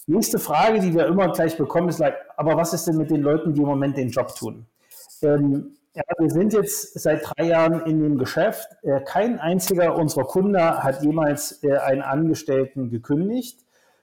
Nächste 0.07 0.39
Frage, 0.39 0.79
die 0.79 0.93
wir 0.93 1.07
immer 1.07 1.29
gleich 1.31 1.57
bekommen, 1.57 1.89
ist, 1.89 2.00
like, 2.00 2.15
aber 2.38 2.55
was 2.55 2.74
ist 2.74 2.88
denn 2.88 2.98
mit 2.98 3.12
den 3.12 3.21
Leuten, 3.21 3.53
die 3.53 3.62
im 3.62 3.67
Moment 3.67 3.98
den 3.98 4.10
Job 4.10 4.33
tun? 4.33 4.65
Ähm, 5.21 5.75
ja, 5.93 6.03
wir 6.17 6.29
sind 6.29 6.53
jetzt 6.53 6.98
seit 7.00 7.21
drei 7.25 7.48
Jahren 7.48 7.81
in 7.81 8.01
dem 8.01 8.17
Geschäft. 8.17 8.67
Äh, 8.83 9.01
kein 9.01 9.39
einziger 9.39 9.95
unserer 9.95 10.24
Kunden 10.24 10.57
hat 10.57 11.03
jemals 11.03 11.62
äh, 11.63 11.77
einen 11.77 12.01
Angestellten 12.01 12.89
gekündigt 12.89 13.60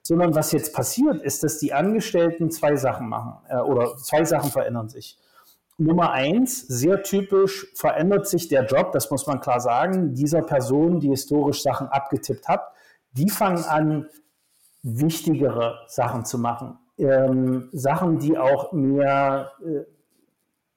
sondern 0.08 0.34
was 0.34 0.52
jetzt 0.52 0.72
passiert, 0.72 1.20
ist, 1.20 1.42
dass 1.44 1.58
die 1.58 1.74
Angestellten 1.74 2.50
zwei 2.50 2.76
Sachen 2.76 3.10
machen 3.10 3.34
äh, 3.50 3.58
oder 3.58 3.94
zwei 3.98 4.24
Sachen 4.24 4.50
verändern 4.50 4.88
sich. 4.88 5.18
Nummer 5.76 6.12
eins, 6.12 6.66
sehr 6.66 7.02
typisch 7.02 7.66
verändert 7.74 8.26
sich 8.26 8.48
der 8.48 8.64
Job, 8.64 8.92
das 8.92 9.10
muss 9.10 9.26
man 9.26 9.38
klar 9.38 9.60
sagen, 9.60 10.14
dieser 10.14 10.40
Person, 10.40 10.98
die 10.98 11.10
historisch 11.10 11.62
Sachen 11.62 11.88
abgetippt 11.88 12.48
hat, 12.48 12.72
die 13.12 13.28
fangen 13.28 13.62
an, 13.64 14.08
wichtigere 14.82 15.80
Sachen 15.88 16.24
zu 16.24 16.38
machen. 16.38 16.78
Ähm, 16.96 17.68
Sachen, 17.72 18.18
die 18.18 18.38
auch 18.38 18.72
mehr 18.72 19.52
äh, 19.62 19.82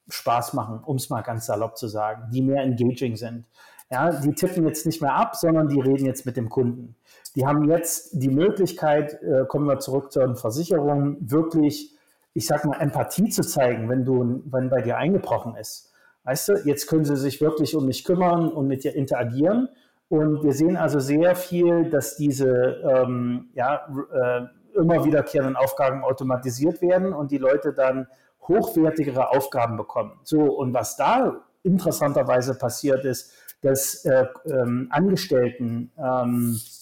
Spaß 0.10 0.52
machen, 0.54 0.82
um 0.84 0.98
es 0.98 1.10
mal 1.10 1.22
ganz 1.22 1.46
salopp 1.46 1.78
zu 1.78 1.88
sagen, 1.88 2.30
die 2.34 2.42
mehr 2.42 2.64
engaging 2.64 3.16
sind. 3.16 3.46
Ja, 3.90 4.12
die 4.12 4.34
tippen 4.34 4.68
jetzt 4.68 4.86
nicht 4.86 5.02
mehr 5.02 5.16
ab, 5.16 5.38
sondern 5.38 5.70
die 5.70 5.80
reden 5.80 6.06
jetzt 6.06 6.26
mit 6.26 6.36
dem 6.36 6.50
Kunden. 6.50 6.98
Die 7.36 7.46
haben 7.46 7.70
jetzt 7.70 8.22
die 8.22 8.30
Möglichkeit, 8.30 9.22
äh, 9.22 9.46
kommen 9.48 9.68
wir 9.68 9.80
zurück 9.80 10.12
zur 10.12 10.36
Versicherung, 10.36 11.18
wirklich 11.22 11.96
ich 12.34 12.48
sag 12.48 12.66
mal, 12.66 12.80
Empathie 12.80 13.30
zu 13.30 13.42
zeigen, 13.42 13.90
wenn 13.90 14.06
du, 14.06 14.42
wenn 14.46 14.70
bei 14.70 14.82
dir 14.82 14.98
eingebrochen 14.98 15.56
ist. 15.56 15.92
Weißt 16.24 16.50
du, 16.50 16.54
jetzt 16.66 16.88
können 16.88 17.04
sie 17.04 17.18
sich 17.18 17.42
wirklich 17.42 17.76
um 17.76 17.86
mich 17.86 18.04
kümmern 18.04 18.50
und 18.50 18.68
mit 18.68 18.84
dir 18.84 18.96
interagieren. 18.96 19.70
Und 20.08 20.44
wir 20.44 20.54
sehen 20.54 20.78
also 20.78 21.00
sehr 21.00 21.36
viel, 21.36 21.90
dass 21.90 22.16
diese 22.16 22.82
ähm, 22.84 23.50
ja, 23.54 23.88
äh, 24.14 24.78
immer 24.78 25.04
wiederkehrenden 25.04 25.56
Aufgaben 25.56 26.04
automatisiert 26.04 26.82
werden 26.82 27.14
und 27.14 27.32
die 27.32 27.38
Leute 27.38 27.74
dann 27.74 28.08
hochwertigere 28.48 29.30
Aufgaben 29.30 29.78
bekommen. 29.78 30.20
So, 30.24 30.42
und 30.42 30.74
was 30.74 30.96
da 30.96 31.42
interessanterweise 31.64 32.58
passiert 32.58 33.04
ist, 33.06 33.34
dass 33.62 34.06
äh, 34.06 34.26
ähm, 34.46 34.88
Angestellten 34.90 35.92
ähm, 35.98 36.58
äh, 36.58 36.81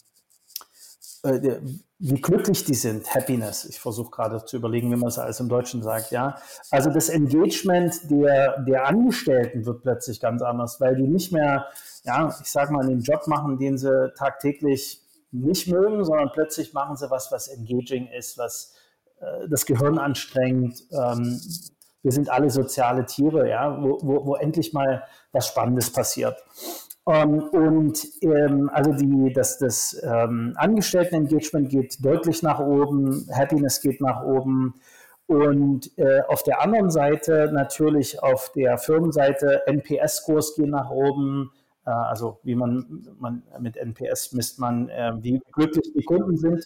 wie 1.21 2.21
glücklich 2.21 2.63
die 2.63 2.73
sind, 2.73 3.13
Happiness. 3.13 3.65
Ich 3.65 3.79
versuche 3.79 4.11
gerade 4.11 4.43
zu 4.45 4.55
überlegen, 4.55 4.89
wie 4.91 4.95
man 4.95 5.09
es 5.09 5.17
alles 5.17 5.39
im 5.39 5.49
Deutschen 5.49 5.83
sagt, 5.83 6.11
ja. 6.11 6.37
Also 6.71 6.89
das 6.89 7.09
Engagement 7.09 8.09
der, 8.09 8.61
der 8.61 8.87
Angestellten 8.87 9.65
wird 9.65 9.81
plötzlich 9.81 10.19
ganz 10.19 10.41
anders, 10.41 10.79
weil 10.79 10.95
die 10.95 11.07
nicht 11.07 11.33
mehr, 11.33 11.67
ja, 12.03 12.33
ich 12.41 12.49
sage 12.49 12.71
mal, 12.71 12.87
den 12.87 13.01
Job 13.01 13.27
machen, 13.27 13.57
den 13.57 13.77
sie 13.77 14.13
tagtäglich 14.17 15.01
nicht 15.31 15.67
mögen, 15.67 16.03
sondern 16.05 16.31
plötzlich 16.31 16.73
machen 16.73 16.95
sie 16.95 17.11
was, 17.11 17.31
was 17.31 17.49
engaging 17.49 18.07
ist, 18.07 18.37
was 18.37 18.73
äh, 19.19 19.47
das 19.49 19.65
Gehirn 19.65 19.97
anstrengt. 19.99 20.83
Ähm, 20.91 21.39
wir 22.01 22.11
sind 22.13 22.29
alle 22.29 22.49
soziale 22.49 23.05
Tiere, 23.05 23.49
ja, 23.49 23.81
wo, 23.81 23.97
wo, 24.01 24.25
wo 24.25 24.35
endlich 24.35 24.73
mal 24.73 25.03
was 25.31 25.47
Spannendes 25.47 25.91
passiert. 25.91 26.41
Ähm, 27.09 27.39
und 27.39 28.07
ähm, 28.21 28.69
also 28.71 28.91
die, 28.91 29.33
das, 29.33 29.57
das 29.57 29.99
ähm, 30.03 30.53
Angestellten-Engagement 30.55 31.67
geht 31.69 32.05
deutlich 32.05 32.43
nach 32.43 32.59
oben, 32.59 33.27
Happiness 33.33 33.81
geht 33.81 33.99
nach 33.99 34.23
oben. 34.23 34.75
Und 35.25 35.97
äh, 35.97 36.21
auf 36.27 36.43
der 36.43 36.61
anderen 36.61 36.91
Seite 36.91 37.49
natürlich 37.51 38.21
auf 38.21 38.51
der 38.51 38.77
Firmenseite 38.77 39.63
NPS-Scores 39.65 40.55
gehen 40.55 40.69
nach 40.69 40.91
oben. 40.91 41.51
Äh, 41.85 41.89
also 41.89 42.39
wie 42.43 42.53
man, 42.53 43.07
man 43.19 43.41
mit 43.59 43.75
NPS 43.75 44.33
misst 44.33 44.59
man, 44.59 44.89
äh, 44.89 45.13
wie 45.19 45.41
glücklich 45.51 45.91
die 45.95 46.03
Kunden 46.03 46.37
sind. 46.37 46.65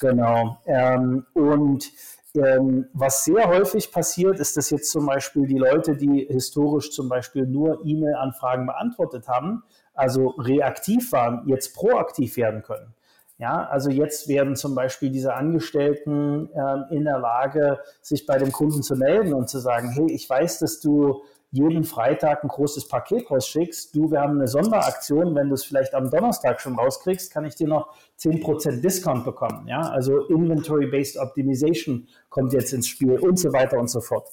Genau. 0.00 0.56
Ähm, 0.64 1.26
und 1.34 1.90
ähm, 2.34 2.86
was 2.94 3.24
sehr 3.26 3.46
häufig 3.46 3.92
passiert, 3.92 4.40
ist, 4.40 4.56
dass 4.56 4.70
jetzt 4.70 4.90
zum 4.90 5.04
Beispiel 5.04 5.46
die 5.46 5.58
Leute, 5.58 5.96
die 5.96 6.26
historisch 6.30 6.90
zum 6.90 7.10
Beispiel 7.10 7.46
nur 7.46 7.84
E-Mail-Anfragen 7.84 8.64
beantwortet 8.64 9.28
haben, 9.28 9.64
also 9.94 10.28
reaktiv 10.38 11.12
waren, 11.12 11.46
jetzt 11.46 11.74
proaktiv 11.74 12.36
werden 12.36 12.62
können. 12.62 12.94
Ja, 13.38 13.66
also 13.66 13.90
jetzt 13.90 14.28
werden 14.28 14.54
zum 14.54 14.74
Beispiel 14.74 15.10
diese 15.10 15.34
Angestellten 15.34 16.48
äh, 16.54 16.94
in 16.94 17.04
der 17.04 17.18
Lage, 17.18 17.80
sich 18.00 18.24
bei 18.24 18.38
dem 18.38 18.52
Kunden 18.52 18.82
zu 18.82 18.94
melden 18.94 19.34
und 19.34 19.48
zu 19.48 19.58
sagen, 19.58 19.90
hey, 19.90 20.12
ich 20.12 20.30
weiß, 20.30 20.60
dass 20.60 20.78
du 20.80 21.22
jeden 21.50 21.84
Freitag 21.84 22.42
ein 22.44 22.48
großes 22.48 22.88
Paket 22.88 23.30
rausschickst. 23.30 23.94
Du, 23.94 24.10
wir 24.10 24.20
haben 24.20 24.38
eine 24.38 24.48
Sonderaktion, 24.48 25.34
wenn 25.34 25.48
du 25.48 25.54
es 25.54 25.64
vielleicht 25.64 25.94
am 25.94 26.08
Donnerstag 26.08 26.60
schon 26.60 26.78
rauskriegst, 26.78 27.30
kann 27.30 27.44
ich 27.44 27.54
dir 27.54 27.68
noch 27.68 27.94
10% 28.18 28.80
Discount 28.80 29.24
bekommen. 29.24 29.68
Ja, 29.68 29.80
also 29.80 30.26
Inventory-Based 30.28 31.18
Optimization 31.18 32.08
kommt 32.30 32.54
jetzt 32.54 32.72
ins 32.72 32.88
Spiel 32.88 33.18
und 33.18 33.38
so 33.38 33.52
weiter 33.52 33.78
und 33.78 33.90
so 33.90 34.00
fort. 34.00 34.28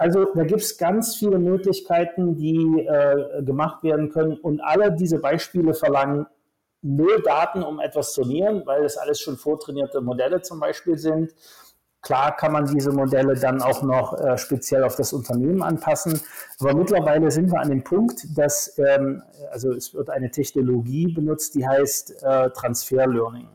Also 0.00 0.24
da 0.34 0.44
gibt 0.44 0.62
es 0.62 0.78
ganz 0.78 1.14
viele 1.16 1.38
Möglichkeiten, 1.38 2.34
die 2.34 2.86
äh, 2.88 3.42
gemacht 3.42 3.82
werden 3.82 4.08
können. 4.08 4.38
Und 4.38 4.62
alle 4.62 4.92
diese 4.92 5.18
Beispiele 5.18 5.74
verlangen 5.74 6.26
null 6.80 7.20
Daten, 7.22 7.62
um 7.62 7.80
etwas 7.80 8.14
zu 8.14 8.22
trainieren, 8.22 8.62
weil 8.64 8.82
das 8.82 8.96
alles 8.96 9.20
schon 9.20 9.36
vortrainierte 9.36 10.00
Modelle 10.00 10.40
zum 10.40 10.58
Beispiel 10.58 10.96
sind. 10.96 11.34
Klar 12.00 12.34
kann 12.34 12.52
man 12.52 12.64
diese 12.64 12.92
Modelle 12.92 13.34
dann 13.34 13.60
auch 13.60 13.82
noch 13.82 14.18
äh, 14.18 14.38
speziell 14.38 14.84
auf 14.84 14.96
das 14.96 15.12
Unternehmen 15.12 15.62
anpassen. 15.62 16.18
Aber 16.60 16.74
mittlerweile 16.74 17.30
sind 17.30 17.52
wir 17.52 17.60
an 17.60 17.68
dem 17.68 17.84
Punkt, 17.84 18.26
dass 18.38 18.78
ähm, 18.78 19.22
also 19.50 19.70
es 19.74 19.92
wird 19.92 20.08
eine 20.08 20.30
Technologie 20.30 21.12
benutzt, 21.12 21.54
die 21.56 21.68
heißt 21.68 22.22
äh, 22.22 22.48
Transfer 22.52 23.06
Learning. 23.06 23.48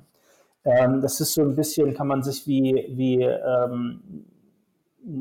Ähm, 0.64 1.02
das 1.02 1.20
ist 1.20 1.34
so 1.34 1.42
ein 1.42 1.56
bisschen, 1.56 1.96
kann 1.96 2.06
man 2.06 2.22
sich 2.22 2.46
wie, 2.46 2.86
wie 2.90 3.24
ähm, 3.24 4.28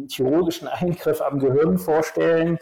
chirurgischen 0.09 0.69
Eingriff 0.69 1.21
am 1.21 1.39
Gehirn 1.39 1.79
vorstellen. 1.79 2.59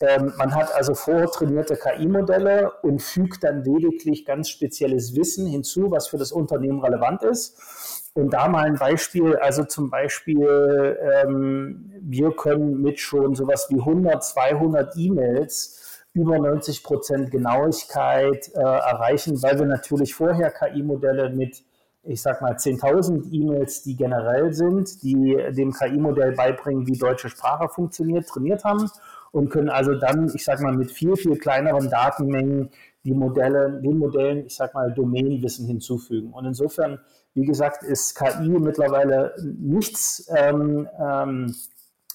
Ähm, 0.00 0.32
man 0.36 0.54
hat 0.54 0.74
also 0.74 0.94
vortrainierte 0.94 1.76
KI-Modelle 1.76 2.72
und 2.82 3.02
fügt 3.02 3.44
dann 3.44 3.62
lediglich 3.62 4.24
ganz 4.24 4.48
spezielles 4.48 5.14
Wissen 5.14 5.46
hinzu, 5.46 5.90
was 5.90 6.08
für 6.08 6.18
das 6.18 6.32
Unternehmen 6.32 6.80
relevant 6.80 7.22
ist. 7.22 8.10
Und 8.14 8.34
da 8.34 8.48
mal 8.48 8.64
ein 8.64 8.76
Beispiel, 8.76 9.36
also 9.36 9.64
zum 9.64 9.88
Beispiel, 9.88 10.98
ähm, 11.24 11.92
wir 12.00 12.32
können 12.32 12.82
mit 12.82 13.00
schon 13.00 13.34
sowas 13.34 13.68
wie 13.70 13.78
100, 13.78 14.22
200 14.22 14.96
E-Mails 14.96 16.02
über 16.14 16.38
90 16.38 16.82
Prozent 16.82 17.30
Genauigkeit 17.30 18.50
äh, 18.54 18.60
erreichen, 18.60 19.42
weil 19.42 19.58
wir 19.58 19.66
natürlich 19.66 20.14
vorher 20.14 20.50
KI-Modelle 20.50 21.30
mit 21.30 21.62
ich 22.04 22.20
sag 22.20 22.42
mal, 22.42 22.54
10.000 22.54 23.32
E-Mails, 23.32 23.82
die 23.82 23.96
generell 23.96 24.52
sind, 24.52 25.02
die 25.02 25.36
dem 25.50 25.72
KI-Modell 25.72 26.32
beibringen, 26.32 26.86
wie 26.86 26.98
deutsche 26.98 27.28
Sprache 27.28 27.68
funktioniert, 27.68 28.26
trainiert 28.26 28.64
haben 28.64 28.90
und 29.30 29.50
können 29.50 29.68
also 29.68 29.94
dann, 29.94 30.30
ich 30.34 30.44
sag 30.44 30.60
mal, 30.60 30.72
mit 30.72 30.90
viel, 30.90 31.16
viel 31.16 31.38
kleineren 31.38 31.88
Datenmengen 31.88 32.70
die 33.04 33.14
Modelle, 33.14 33.80
den 33.80 33.98
Modellen, 33.98 34.46
ich 34.46 34.54
sag 34.54 34.74
mal, 34.74 34.92
Domänenwissen 34.92 35.66
hinzufügen. 35.66 36.32
Und 36.32 36.44
insofern, 36.44 37.00
wie 37.34 37.44
gesagt, 37.44 37.82
ist 37.82 38.14
KI 38.14 38.48
mittlerweile 38.48 39.34
nichts, 39.42 40.30
ähm, 40.36 40.88
ähm, 41.00 41.54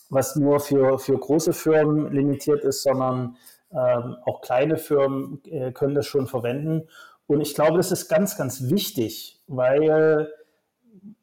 was 0.09 0.35
nur 0.37 0.59
für, 0.59 0.97
für 0.99 1.17
große 1.17 1.51
Firmen 1.51 2.11
limitiert 2.13 2.63
ist, 2.63 2.83
sondern 2.83 3.35
ähm, 3.71 4.15
auch 4.25 4.41
kleine 4.41 4.77
Firmen 4.77 5.41
äh, 5.45 5.71
können 5.73 5.95
das 5.95 6.05
schon 6.05 6.27
verwenden. 6.27 6.87
Und 7.25 7.41
ich 7.41 7.53
glaube, 7.53 7.75
das 7.75 7.91
ist 7.91 8.07
ganz, 8.07 8.37
ganz 8.37 8.69
wichtig, 8.69 9.36
weil 9.47 10.29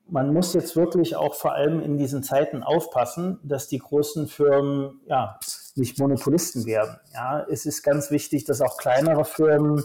man 0.06 0.32
muss 0.32 0.52
jetzt 0.54 0.76
wirklich 0.76 1.16
auch 1.16 1.34
vor 1.34 1.54
allem 1.54 1.80
in 1.80 1.96
diesen 1.96 2.22
Zeiten 2.22 2.62
aufpassen, 2.62 3.40
dass 3.42 3.68
die 3.68 3.78
großen 3.78 4.28
Firmen 4.28 5.00
ja 5.06 5.38
nicht 5.76 5.98
Monopolisten 5.98 6.66
werden. 6.66 6.98
Ja, 7.12 7.44
es 7.50 7.66
ist 7.66 7.82
ganz 7.82 8.10
wichtig, 8.10 8.44
dass 8.44 8.60
auch 8.60 8.76
kleinere 8.76 9.24
Firmen 9.24 9.82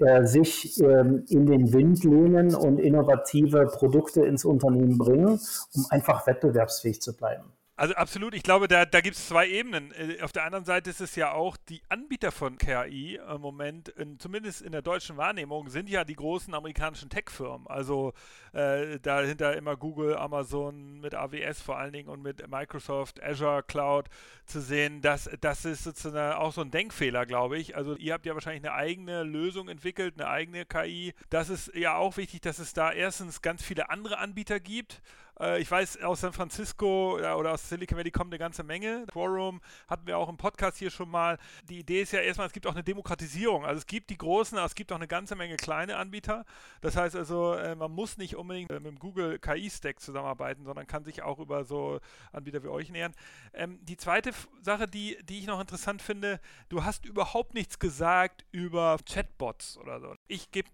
äh, 0.00 0.24
sich 0.24 0.80
ähm, 0.80 1.24
in 1.28 1.46
den 1.46 1.72
Wind 1.72 2.02
lehnen 2.02 2.54
und 2.54 2.78
innovative 2.78 3.66
Produkte 3.66 4.24
ins 4.24 4.44
Unternehmen 4.44 4.98
bringen, 4.98 5.40
um 5.74 5.86
einfach 5.90 6.26
wettbewerbsfähig 6.26 7.00
zu 7.00 7.16
bleiben. 7.16 7.52
Also 7.78 7.94
absolut, 7.94 8.34
ich 8.34 8.42
glaube, 8.42 8.66
da, 8.66 8.84
da 8.84 9.00
gibt 9.00 9.14
es 9.14 9.28
zwei 9.28 9.48
Ebenen. 9.48 9.92
Äh, 9.92 10.20
auf 10.22 10.32
der 10.32 10.42
anderen 10.42 10.64
Seite 10.64 10.90
ist 10.90 11.00
es 11.00 11.14
ja 11.14 11.30
auch, 11.30 11.56
die 11.68 11.80
Anbieter 11.88 12.32
von 12.32 12.58
KI 12.58 13.20
im 13.32 13.40
Moment, 13.40 13.88
in, 13.90 14.18
zumindest 14.18 14.62
in 14.62 14.72
der 14.72 14.82
deutschen 14.82 15.16
Wahrnehmung, 15.16 15.68
sind 15.68 15.88
ja 15.88 16.02
die 16.02 16.16
großen 16.16 16.52
amerikanischen 16.54 17.08
Tech-Firmen. 17.08 17.68
Also 17.68 18.14
äh, 18.52 18.98
dahinter 18.98 19.56
immer 19.56 19.76
Google, 19.76 20.16
Amazon 20.16 20.98
mit 20.98 21.14
AWS 21.14 21.62
vor 21.62 21.78
allen 21.78 21.92
Dingen 21.92 22.08
und 22.08 22.20
mit 22.20 22.48
Microsoft, 22.50 23.22
Azure 23.22 23.62
Cloud 23.62 24.08
zu 24.44 24.60
sehen. 24.60 25.00
Das, 25.00 25.30
das 25.40 25.64
ist 25.64 25.84
sozusagen 25.84 26.36
auch 26.36 26.52
so 26.52 26.62
ein 26.62 26.72
Denkfehler, 26.72 27.26
glaube 27.26 27.58
ich. 27.58 27.76
Also 27.76 27.94
ihr 27.94 28.12
habt 28.12 28.26
ja 28.26 28.34
wahrscheinlich 28.34 28.64
eine 28.64 28.74
eigene 28.74 29.22
Lösung 29.22 29.68
entwickelt, 29.68 30.14
eine 30.18 30.28
eigene 30.28 30.64
KI. 30.64 31.14
Das 31.30 31.48
ist 31.48 31.72
ja 31.76 31.94
auch 31.94 32.16
wichtig, 32.16 32.40
dass 32.40 32.58
es 32.58 32.72
da 32.72 32.90
erstens 32.90 33.40
ganz 33.40 33.62
viele 33.62 33.88
andere 33.88 34.18
Anbieter 34.18 34.58
gibt 34.58 35.00
äh, 35.40 35.60
ich 35.60 35.70
weiß, 35.70 36.02
aus 36.02 36.20
San 36.20 36.32
Francisco 36.32 37.14
oder 37.14 37.52
aus 37.52 37.68
Silicon 37.68 37.96
Valley 37.98 38.10
kommt 38.10 38.32
eine 38.32 38.38
ganze 38.38 38.62
Menge. 38.62 39.04
Quorum 39.10 39.60
hatten 39.88 40.06
wir 40.06 40.18
auch 40.18 40.28
im 40.28 40.36
Podcast 40.36 40.78
hier 40.78 40.90
schon 40.90 41.10
mal. 41.10 41.38
Die 41.68 41.80
Idee 41.80 42.02
ist 42.02 42.12
ja 42.12 42.20
erstmal, 42.20 42.46
es 42.46 42.52
gibt 42.52 42.66
auch 42.66 42.74
eine 42.74 42.84
Demokratisierung. 42.84 43.64
Also 43.64 43.78
es 43.78 43.86
gibt 43.86 44.10
die 44.10 44.18
großen, 44.18 44.56
aber 44.58 44.66
es 44.66 44.74
gibt 44.74 44.92
auch 44.92 44.96
eine 44.96 45.08
ganze 45.08 45.36
Menge 45.36 45.56
kleine 45.56 45.96
Anbieter. 45.96 46.44
Das 46.80 46.96
heißt 46.96 47.16
also, 47.16 47.54
äh, 47.54 47.74
man 47.74 47.92
muss 47.92 48.16
nicht 48.18 48.36
unbedingt 48.36 48.70
äh, 48.70 48.80
mit 48.80 48.86
dem 48.86 48.98
Google 48.98 49.38
KI-Stack 49.38 50.00
zusammenarbeiten, 50.00 50.64
sondern 50.64 50.86
kann 50.86 51.04
sich 51.04 51.22
auch 51.22 51.38
über 51.38 51.64
so 51.64 52.00
Anbieter 52.32 52.62
wie 52.62 52.68
euch 52.68 52.90
nähern. 52.90 53.12
Ähm, 53.52 53.78
die 53.82 53.96
zweite 53.96 54.32
Sache, 54.62 54.86
die, 54.86 55.18
die 55.24 55.38
ich 55.38 55.46
noch 55.46 55.60
interessant 55.60 56.02
finde, 56.02 56.40
du 56.68 56.84
hast 56.84 57.04
überhaupt 57.04 57.54
nichts 57.54 57.78
gesagt 57.78 58.44
über 58.50 58.98
Chatbots 59.04 59.78
oder 59.78 60.00
so. 60.00 60.14
Ich 60.26 60.50
gebe 60.50 60.68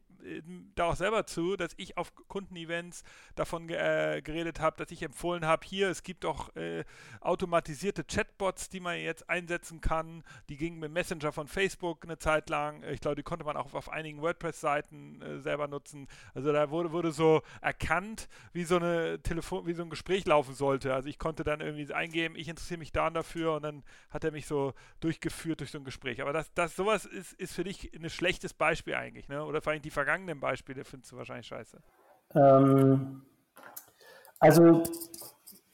da 0.74 0.84
auch 0.84 0.96
selber 0.96 1.26
zu, 1.26 1.56
dass 1.56 1.72
ich 1.76 1.96
auf 1.96 2.14
Kundenevents 2.28 3.04
davon 3.34 3.68
äh, 3.68 4.22
geredet 4.24 4.60
habe, 4.60 4.76
dass 4.76 4.90
ich 4.90 5.02
empfohlen 5.02 5.44
habe, 5.44 5.66
hier, 5.66 5.88
es 5.88 6.02
gibt 6.02 6.24
auch 6.24 6.54
äh, 6.56 6.84
automatisierte 7.20 8.04
Chatbots, 8.04 8.68
die 8.68 8.80
man 8.80 8.98
jetzt 8.98 9.28
einsetzen 9.28 9.80
kann. 9.80 10.24
Die 10.48 10.56
gingen 10.56 10.78
mit 10.78 10.92
Messenger 10.92 11.32
von 11.32 11.46
Facebook 11.46 12.04
eine 12.04 12.18
Zeit 12.18 12.48
lang. 12.48 12.82
Ich 12.84 13.00
glaube, 13.00 13.16
die 13.16 13.22
konnte 13.22 13.44
man 13.44 13.56
auch 13.56 13.74
auf 13.74 13.90
einigen 13.90 14.20
WordPress-Seiten 14.22 15.22
äh, 15.22 15.38
selber 15.40 15.68
nutzen. 15.68 16.08
Also 16.34 16.52
da 16.52 16.70
wurde, 16.70 16.92
wurde 16.92 17.12
so 17.12 17.42
erkannt, 17.60 18.28
wie 18.52 18.64
so 18.64 18.76
eine 18.76 19.20
Telefon, 19.22 19.66
wie 19.66 19.74
so 19.74 19.82
ein 19.82 19.90
Gespräch 19.90 20.24
laufen 20.26 20.54
sollte. 20.54 20.94
Also 20.94 21.08
ich 21.08 21.18
konnte 21.18 21.44
dann 21.44 21.60
irgendwie 21.60 21.92
eingeben, 21.92 22.36
ich 22.36 22.48
interessiere 22.48 22.78
mich 22.78 22.92
da 22.92 23.10
dafür 23.10 23.54
und 23.56 23.62
dann 23.62 23.84
hat 24.10 24.24
er 24.24 24.32
mich 24.32 24.46
so 24.46 24.74
durchgeführt 25.00 25.60
durch 25.60 25.70
so 25.70 25.78
ein 25.78 25.84
Gespräch. 25.84 26.20
Aber 26.22 26.32
das, 26.32 26.52
das 26.54 26.74
sowas 26.74 27.04
ist, 27.04 27.34
ist 27.34 27.54
für 27.54 27.64
dich 27.64 27.92
ein 27.94 28.08
schlechtes 28.08 28.54
Beispiel 28.54 28.94
eigentlich, 28.94 29.28
ne? 29.28 29.44
Oder 29.44 29.60
vor 29.60 29.72
allem 29.72 29.82
die 29.82 29.90
Vergangenheit 29.90 30.13
vergangenen 30.14 30.38
Beispiele 30.38 30.84
findest 30.84 31.12
du 31.12 31.16
wahrscheinlich 31.16 31.46
scheiße. 31.46 31.78
Ähm, 32.34 33.22
also 34.38 34.82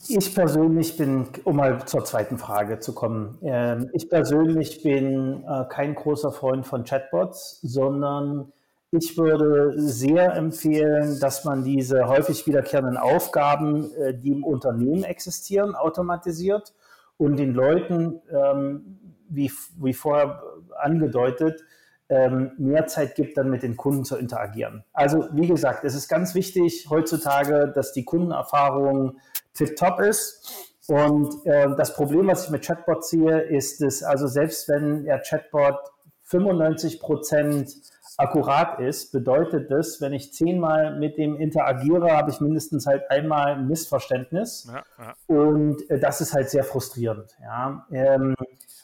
Ich 0.08 0.34
persönlich 0.34 0.96
bin, 0.96 1.28
um 1.44 1.56
mal 1.56 1.86
zur 1.86 2.04
zweiten 2.04 2.38
Frage 2.38 2.78
zu 2.78 2.94
kommen, 2.94 3.38
äh, 3.42 3.84
ich 3.92 4.08
persönlich 4.08 4.82
bin 4.82 5.44
äh, 5.44 5.66
kein 5.68 5.94
großer 5.94 6.32
Freund 6.32 6.66
von 6.66 6.84
Chatbots, 6.84 7.60
sondern 7.60 8.50
ich 8.92 9.18
würde 9.18 9.74
sehr 9.76 10.34
empfehlen, 10.34 11.20
dass 11.20 11.44
man 11.44 11.64
diese 11.64 12.08
häufig 12.08 12.46
wiederkehrenden 12.46 12.96
Aufgaben, 12.96 13.92
äh, 13.94 14.14
die 14.14 14.30
im 14.30 14.42
Unternehmen 14.42 15.04
existieren, 15.04 15.74
automatisiert 15.74 16.72
und 17.18 17.36
den 17.36 17.52
Leuten, 17.52 18.22
ähm, 18.30 18.98
wie, 19.28 19.52
wie 19.76 19.92
vorher 19.92 20.42
angedeutet, 20.78 21.62
ähm, 22.10 22.52
mehr 22.58 22.86
Zeit 22.86 23.14
gibt, 23.14 23.38
dann 23.38 23.48
mit 23.50 23.62
den 23.62 23.76
Kunden 23.76 24.04
zu 24.04 24.16
interagieren. 24.16 24.84
Also 24.92 25.28
wie 25.32 25.46
gesagt, 25.46 25.84
es 25.84 25.94
ist 25.94 26.08
ganz 26.08 26.34
wichtig 26.34 26.88
heutzutage, 26.90 27.72
dass 27.74 27.92
die 27.92 28.04
Kundenerfahrung 28.04 29.18
tip-top 29.54 30.00
ist. 30.00 30.68
Und 30.88 31.46
äh, 31.46 31.68
das 31.76 31.94
Problem, 31.94 32.26
was 32.26 32.44
ich 32.44 32.50
mit 32.50 32.64
Chatbot 32.64 33.04
sehe, 33.04 33.40
ist, 33.40 33.80
dass 33.80 34.02
also 34.02 34.26
selbst 34.26 34.68
wenn 34.68 35.04
der 35.04 35.20
Chatbot 35.20 35.78
95 36.24 37.00
Prozent 37.00 37.76
akkurat 38.16 38.80
ist, 38.80 39.12
bedeutet 39.12 39.70
das, 39.70 40.00
wenn 40.00 40.12
ich 40.12 40.32
zehnmal 40.34 40.98
mit 40.98 41.16
dem 41.16 41.36
interagiere, 41.36 42.10
habe 42.12 42.30
ich 42.30 42.40
mindestens 42.40 42.86
halt 42.86 43.08
einmal 43.10 43.54
ein 43.54 43.68
Missverständnis. 43.68 44.68
Ja, 44.68 44.82
ja. 44.98 45.14
Und 45.26 45.88
äh, 45.90 45.98
das 46.00 46.20
ist 46.20 46.34
halt 46.34 46.50
sehr 46.50 46.64
frustrierend. 46.64 47.36
Ja. 47.40 47.86
Ähm, 47.92 48.34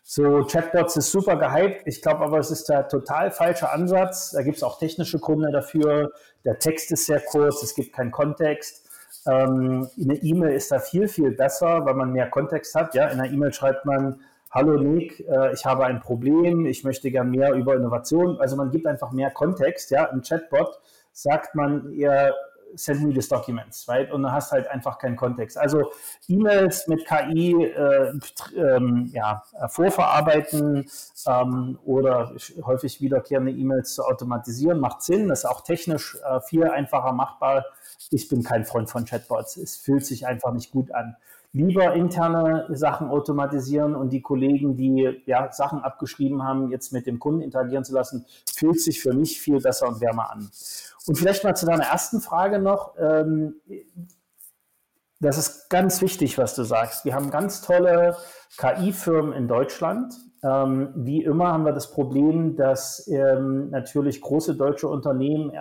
so 0.09 0.45
Chatbots 0.45 0.97
ist 0.97 1.11
super 1.11 1.35
gehypt. 1.35 1.83
Ich 1.85 2.01
glaube 2.01 2.25
aber, 2.25 2.39
es 2.39 2.53
ist 2.53 2.69
der 2.69 2.87
total 2.87 3.33
falsche 3.33 3.69
Ansatz. 3.73 4.31
Da 4.31 4.43
gibt 4.43 4.57
es 4.57 4.63
auch 4.63 4.79
technische 4.79 5.19
Gründe 5.19 5.51
dafür. 5.51 6.13
Der 6.45 6.61
Text 6.61 6.93
ist 6.93 7.07
sehr 7.07 7.19
kurz, 7.19 7.61
es 7.65 7.75
gibt 7.75 7.93
keinen 7.93 8.13
Kontext. 8.13 8.89
Ähm, 9.27 9.89
eine 10.01 10.15
E-Mail 10.15 10.55
ist 10.55 10.71
da 10.71 10.79
viel, 10.79 11.09
viel 11.09 11.33
besser, 11.33 11.85
weil 11.85 11.95
man 11.95 12.13
mehr 12.13 12.31
Kontext 12.31 12.77
hat. 12.77 12.95
Ja, 12.95 13.09
in 13.09 13.19
einer 13.19 13.33
E-Mail 13.33 13.53
schreibt 13.53 13.85
man, 13.85 14.21
hallo 14.53 14.79
Nick, 14.79 15.27
äh, 15.29 15.53
ich 15.53 15.67
habe 15.67 15.85
ein 15.87 15.99
Problem, 15.99 16.67
ich 16.67 16.85
möchte 16.85 17.11
gern 17.11 17.33
mehr 17.33 17.53
über 17.55 17.75
Innovation. 17.75 18.39
Also 18.41 18.55
man 18.55 18.71
gibt 18.71 18.87
einfach 18.87 19.11
mehr 19.11 19.33
Kontext, 19.33 19.91
ja. 19.91 20.05
Im 20.05 20.23
Chatbot 20.23 20.79
sagt 21.11 21.57
man 21.57 21.93
eher, 21.93 22.33
send 22.75 23.03
me 23.03 23.13
these 23.13 23.29
documents, 23.29 23.89
right? 23.89 24.11
Und 24.13 24.23
du 24.23 24.33
hast 24.33 24.53
halt 24.53 24.69
einfach 24.69 24.99
keinen 24.99 25.17
Kontext. 25.17 25.57
Also 25.57 25.91
E-Mails 26.29 26.89
mit 26.89 27.07
KI 27.07 27.65
äh, 27.65 28.13
ähm, 28.57 29.11
ja, 29.13 29.43
vorverarbeiten 29.69 30.89
ähm, 31.27 31.79
oder 31.85 32.33
häufig 32.65 33.01
wiederkehrende 33.01 33.53
E-Mails 33.53 33.95
zu 33.95 34.05
automatisieren, 34.05 34.81
macht 34.81 35.03
Sinn. 35.03 35.29
Das 35.29 35.41
ist 35.41 35.45
auch 35.47 35.63
technisch 35.63 36.19
äh, 36.25 36.41
viel 36.41 36.65
einfacher 36.65 37.13
machbar. 37.13 37.65
Ich 38.11 38.29
bin 38.29 38.43
kein 38.43 38.65
Freund 38.65 38.91
von 38.91 39.05
Chatbots. 39.05 39.57
Es 39.57 39.77
fühlt 39.77 40.05
sich 40.05 40.27
einfach 40.27 40.53
nicht 40.53 40.71
gut 40.71 40.93
an 40.93 41.17
lieber 41.57 41.95
interne 41.95 42.67
Sachen 42.69 43.09
automatisieren 43.09 43.95
und 43.95 44.11
die 44.11 44.21
Kollegen, 44.21 44.77
die 44.77 45.23
ja, 45.25 45.51
Sachen 45.53 45.81
abgeschrieben 45.81 46.43
haben, 46.43 46.71
jetzt 46.71 46.93
mit 46.93 47.07
dem 47.07 47.19
Kunden 47.19 47.41
interagieren 47.41 47.83
zu 47.83 47.95
lassen, 47.95 48.27
fühlt 48.55 48.79
sich 48.79 49.01
für 49.01 49.15
mich 49.15 49.41
viel 49.41 49.61
besser 49.61 49.89
und 49.89 50.03
wärmer 50.03 50.31
an. 50.31 50.51
Und 51.07 51.17
vielleicht 51.17 51.45
mal 51.45 51.55
zu 51.55 51.67
deiner 51.67 51.85
ersten 51.85 52.21
Frage 52.21 52.59
noch. 52.59 52.95
Ähm, 52.99 53.57
das 55.21 55.39
ist 55.39 55.71
ganz 55.71 56.03
wichtig, 56.03 56.37
was 56.37 56.55
du 56.55 56.65
sagst. 56.65 57.05
Wir 57.05 57.15
haben 57.15 57.31
ganz 57.31 57.63
tolle 57.63 58.17
KI-Firmen 58.59 59.33
in 59.33 59.49
Deutschland. 59.49 60.15
Ähm, 60.43 60.93
wie 60.95 61.23
immer 61.23 61.53
haben 61.53 61.65
wir 61.65 61.73
das 61.73 61.91
Problem, 61.91 62.57
dass 62.57 63.09
ähm, 63.09 63.71
natürlich 63.71 64.21
große 64.21 64.57
deutsche 64.57 64.89
Unternehmen 64.89 65.53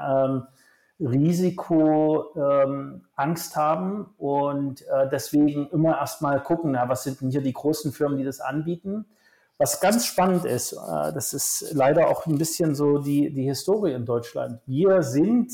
Risiko 0.99 2.33
ähm, 2.35 3.01
Angst 3.15 3.55
haben 3.57 4.13
und 4.17 4.81
äh, 4.83 5.09
deswegen 5.11 5.67
immer 5.67 5.97
erstmal 5.97 6.41
gucken, 6.41 6.71
na, 6.71 6.87
was 6.87 7.03
sind 7.03 7.19
denn 7.19 7.31
hier 7.31 7.41
die 7.41 7.53
großen 7.53 7.91
Firmen, 7.91 8.17
die 8.17 8.23
das 8.23 8.39
anbieten. 8.39 9.05
Was 9.57 9.79
ganz 9.79 10.05
spannend 10.05 10.43
ist, 10.43 10.73
äh, 10.73 11.13
das 11.13 11.33
ist 11.33 11.71
leider 11.71 12.09
auch 12.09 12.25
ein 12.25 12.37
bisschen 12.37 12.75
so 12.75 12.97
die, 12.97 13.33
die 13.33 13.43
Historie 13.43 13.93
in 13.93 14.05
Deutschland. 14.05 14.59
Wir 14.65 15.01
sind 15.01 15.51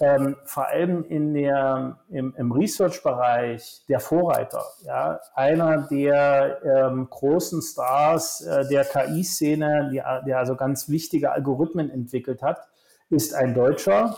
ähm, 0.00 0.36
vor 0.44 0.68
allem 0.68 1.04
in 1.04 1.34
der, 1.34 1.98
im, 2.10 2.32
im 2.36 2.52
Research-Bereich 2.52 3.82
der 3.88 3.98
Vorreiter. 3.98 4.64
Ja? 4.84 5.20
Einer 5.34 5.88
der 5.88 6.60
ähm, 6.62 7.08
großen 7.10 7.60
Stars 7.60 8.42
äh, 8.42 8.68
der 8.68 8.84
KI-Szene, 8.84 9.90
der 10.24 10.38
also 10.38 10.54
ganz 10.54 10.88
wichtige 10.88 11.32
Algorithmen 11.32 11.90
entwickelt 11.90 12.42
hat, 12.42 12.68
ist 13.10 13.34
ein 13.34 13.54
Deutscher 13.54 14.16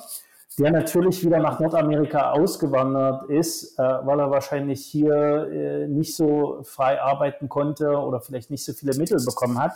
der 0.60 0.70
natürlich 0.72 1.24
wieder 1.24 1.38
nach 1.38 1.58
Nordamerika 1.58 2.32
ausgewandert 2.32 3.30
ist, 3.30 3.78
äh, 3.78 3.82
weil 3.82 4.20
er 4.20 4.30
wahrscheinlich 4.30 4.84
hier 4.84 5.48
äh, 5.50 5.88
nicht 5.88 6.14
so 6.14 6.60
frei 6.64 7.00
arbeiten 7.00 7.48
konnte 7.48 7.88
oder 7.96 8.20
vielleicht 8.20 8.50
nicht 8.50 8.64
so 8.64 8.74
viele 8.74 8.94
Mittel 8.96 9.18
bekommen 9.24 9.58
hat. 9.58 9.72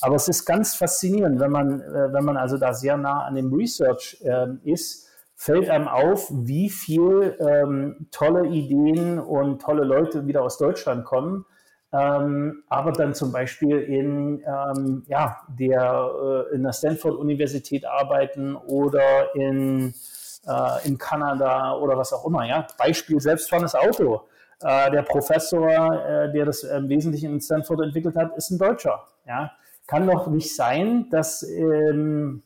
Aber 0.00 0.16
es 0.16 0.26
ist 0.26 0.44
ganz 0.44 0.74
faszinierend, 0.74 1.38
wenn 1.38 1.52
man, 1.52 1.80
äh, 1.80 2.12
wenn 2.12 2.24
man 2.24 2.36
also 2.36 2.58
da 2.58 2.74
sehr 2.74 2.96
nah 2.96 3.24
an 3.24 3.36
dem 3.36 3.54
Research 3.54 4.20
ähm, 4.24 4.60
ist, 4.64 5.08
fällt 5.36 5.70
einem 5.70 5.86
auf, 5.86 6.28
wie 6.32 6.68
viel 6.68 7.36
ähm, 7.38 8.08
tolle 8.10 8.46
Ideen 8.48 9.20
und 9.20 9.62
tolle 9.62 9.84
Leute 9.84 10.26
wieder 10.26 10.42
aus 10.42 10.58
Deutschland 10.58 11.04
kommen. 11.04 11.44
Ähm, 11.92 12.64
aber 12.68 12.90
dann 12.90 13.14
zum 13.14 13.30
Beispiel 13.30 13.78
in, 13.78 14.42
ähm, 14.44 15.04
ja, 15.06 15.36
der, 15.48 16.10
äh, 16.50 16.54
in 16.56 16.64
der 16.64 16.72
Stanford-Universität 16.72 17.86
arbeiten 17.86 18.56
oder 18.56 19.32
in 19.36 19.94
äh, 20.46 20.86
in 20.86 20.98
Kanada 20.98 21.74
oder 21.76 21.96
was 21.96 22.12
auch 22.12 22.24
immer. 22.26 22.44
Ja? 22.44 22.66
Beispiel 22.78 23.20
selbstfahrendes 23.20 23.74
Auto. 23.74 24.22
Äh, 24.62 24.90
der 24.90 25.02
Professor, 25.02 25.68
äh, 25.68 26.32
der 26.32 26.46
das 26.46 26.62
im 26.62 26.88
Wesentlichen 26.88 27.34
in 27.34 27.40
Stanford 27.40 27.80
entwickelt 27.80 28.16
hat, 28.16 28.36
ist 28.36 28.50
ein 28.50 28.58
Deutscher. 28.58 29.04
Ja? 29.26 29.52
Kann 29.86 30.06
doch 30.06 30.26
nicht 30.28 30.54
sein, 30.54 31.08
dass, 31.10 31.42
ähm, 31.42 32.42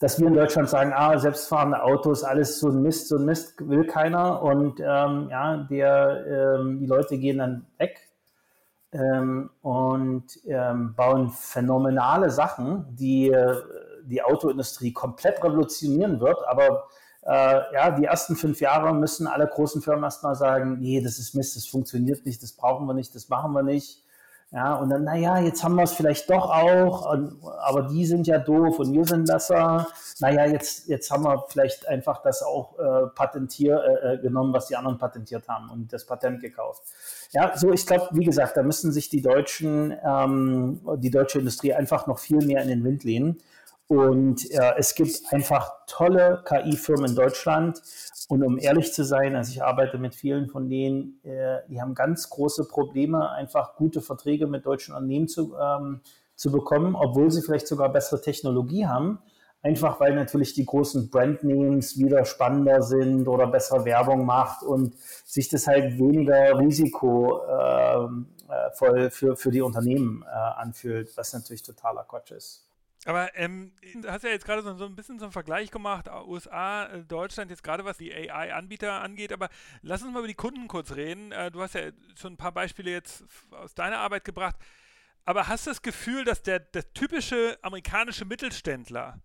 dass 0.00 0.18
wir 0.18 0.26
in 0.26 0.34
Deutschland 0.34 0.68
sagen, 0.68 0.92
ah, 0.92 1.16
selbstfahrende 1.18 1.82
Autos, 1.82 2.24
alles 2.24 2.58
so 2.58 2.68
ein 2.68 2.82
Mist, 2.82 3.08
so 3.08 3.16
ein 3.16 3.24
Mist 3.24 3.54
will 3.68 3.86
keiner 3.86 4.42
und 4.42 4.80
ähm, 4.80 5.28
ja, 5.30 5.58
der, 5.70 6.56
ähm, 6.58 6.80
die 6.80 6.86
Leute 6.86 7.18
gehen 7.18 7.38
dann 7.38 7.66
weg 7.78 8.00
ähm, 8.92 9.50
und 9.62 10.24
ähm, 10.46 10.94
bauen 10.94 11.30
phänomenale 11.30 12.30
Sachen, 12.30 12.86
die 12.90 13.30
äh, 13.30 13.56
die 14.06 14.22
Autoindustrie 14.22 14.92
komplett 14.92 15.42
revolutionieren 15.42 16.20
wird. 16.20 16.38
Aber 16.46 16.88
äh, 17.22 17.60
ja, 17.74 17.90
die 17.90 18.04
ersten 18.04 18.36
fünf 18.36 18.60
Jahre 18.60 18.94
müssen 18.94 19.26
alle 19.26 19.46
großen 19.46 19.82
Firmen 19.82 20.04
erstmal 20.04 20.34
sagen, 20.34 20.78
nee, 20.80 21.00
das 21.00 21.18
ist 21.18 21.34
Mist, 21.34 21.56
das 21.56 21.66
funktioniert 21.66 22.26
nicht, 22.26 22.42
das 22.42 22.52
brauchen 22.52 22.86
wir 22.86 22.94
nicht, 22.94 23.14
das 23.14 23.28
machen 23.28 23.52
wir 23.52 23.62
nicht. 23.62 24.02
Ja, 24.54 24.74
und 24.74 24.90
dann, 24.90 25.04
naja, 25.04 25.38
jetzt 25.38 25.64
haben 25.64 25.76
wir 25.76 25.84
es 25.84 25.94
vielleicht 25.94 26.28
doch 26.28 26.50
auch, 26.50 27.06
aber 27.62 27.84
die 27.84 28.04
sind 28.04 28.26
ja 28.26 28.36
doof 28.36 28.80
und 28.80 28.92
wir 28.92 29.06
sind 29.06 29.26
besser. 29.26 29.88
Naja, 30.20 30.44
jetzt, 30.44 30.88
jetzt 30.88 31.10
haben 31.10 31.24
wir 31.24 31.46
vielleicht 31.48 31.88
einfach 31.88 32.20
das 32.20 32.42
auch 32.42 32.78
äh, 32.78 33.06
patentiert 33.14 33.82
äh, 33.82 34.12
äh, 34.12 34.18
genommen, 34.18 34.52
was 34.52 34.66
die 34.66 34.76
anderen 34.76 34.98
patentiert 34.98 35.48
haben 35.48 35.70
und 35.70 35.90
das 35.90 36.04
Patent 36.04 36.42
gekauft. 36.42 36.82
Ja, 37.32 37.56
so 37.56 37.72
ich 37.72 37.86
glaube, 37.86 38.08
wie 38.12 38.26
gesagt, 38.26 38.58
da 38.58 38.62
müssen 38.62 38.92
sich 38.92 39.08
die 39.08 39.22
Deutschen, 39.22 39.96
ähm, 40.04 40.82
die 40.98 41.10
deutsche 41.10 41.38
Industrie 41.38 41.72
einfach 41.72 42.06
noch 42.06 42.18
viel 42.18 42.44
mehr 42.44 42.62
in 42.62 42.68
den 42.68 42.84
Wind 42.84 43.04
lehnen. 43.04 43.38
Und 43.92 44.50
äh, 44.50 44.72
es 44.78 44.94
gibt 44.94 45.20
einfach 45.32 45.70
tolle 45.86 46.42
KI-Firmen 46.46 47.10
in 47.10 47.14
Deutschland. 47.14 47.82
Und 48.30 48.42
um 48.42 48.58
ehrlich 48.58 48.94
zu 48.94 49.04
sein, 49.04 49.36
also 49.36 49.50
ich 49.52 49.62
arbeite 49.62 49.98
mit 49.98 50.14
vielen 50.14 50.48
von 50.48 50.70
denen, 50.70 51.22
äh, 51.24 51.58
die 51.68 51.78
haben 51.78 51.94
ganz 51.94 52.30
große 52.30 52.68
Probleme, 52.68 53.28
einfach 53.32 53.76
gute 53.76 54.00
Verträge 54.00 54.46
mit 54.46 54.64
deutschen 54.64 54.94
Unternehmen 54.94 55.28
zu, 55.28 55.54
ähm, 55.62 56.00
zu 56.36 56.50
bekommen, 56.50 56.94
obwohl 56.94 57.30
sie 57.30 57.42
vielleicht 57.42 57.66
sogar 57.66 57.92
bessere 57.92 58.22
Technologie 58.22 58.86
haben. 58.86 59.18
Einfach 59.60 60.00
weil 60.00 60.14
natürlich 60.14 60.54
die 60.54 60.64
großen 60.64 61.10
Brandnames 61.10 61.98
wieder 61.98 62.24
spannender 62.24 62.80
sind 62.80 63.28
oder 63.28 63.46
bessere 63.46 63.84
Werbung 63.84 64.24
macht 64.24 64.62
und 64.62 64.94
sich 65.26 65.50
das 65.50 65.66
halt 65.66 65.98
weniger 65.98 66.58
risikovoll 66.58 68.08
äh, 68.96 69.10
für, 69.10 69.36
für 69.36 69.50
die 69.50 69.60
Unternehmen 69.60 70.24
äh, 70.26 70.30
anfühlt, 70.34 71.14
was 71.14 71.34
natürlich 71.34 71.62
totaler 71.62 72.04
Quatsch 72.04 72.30
ist. 72.30 72.71
Aber 73.04 73.36
ähm, 73.36 73.72
du 73.94 74.08
hast 74.10 74.22
ja 74.22 74.30
jetzt 74.30 74.44
gerade 74.44 74.62
so, 74.62 74.76
so, 74.76 74.84
ein 74.84 74.94
bisschen 74.94 75.18
so 75.18 75.24
einen 75.24 75.32
Vergleich 75.32 75.70
gemacht, 75.70 76.08
USA, 76.08 76.86
äh, 76.86 77.04
Deutschland, 77.04 77.50
jetzt 77.50 77.64
gerade 77.64 77.84
was 77.84 77.98
die 77.98 78.14
AI-Anbieter 78.14 79.00
angeht, 79.00 79.32
aber 79.32 79.48
lass 79.82 80.02
uns 80.02 80.12
mal 80.12 80.20
über 80.20 80.28
die 80.28 80.34
Kunden 80.34 80.68
kurz 80.68 80.92
reden. 80.92 81.32
Äh, 81.32 81.50
du 81.50 81.60
hast 81.60 81.74
ja 81.74 81.90
schon 82.14 82.34
ein 82.34 82.36
paar 82.36 82.52
Beispiele 82.52 82.92
jetzt 82.92 83.24
aus 83.50 83.74
deiner 83.74 83.98
Arbeit 83.98 84.24
gebracht, 84.24 84.56
aber 85.24 85.48
hast 85.48 85.66
du 85.66 85.70
das 85.70 85.82
Gefühl, 85.82 86.24
dass 86.24 86.42
der, 86.42 86.60
der 86.60 86.92
typische 86.94 87.58
amerikanische 87.62 88.24
Mittelständler, 88.24 89.20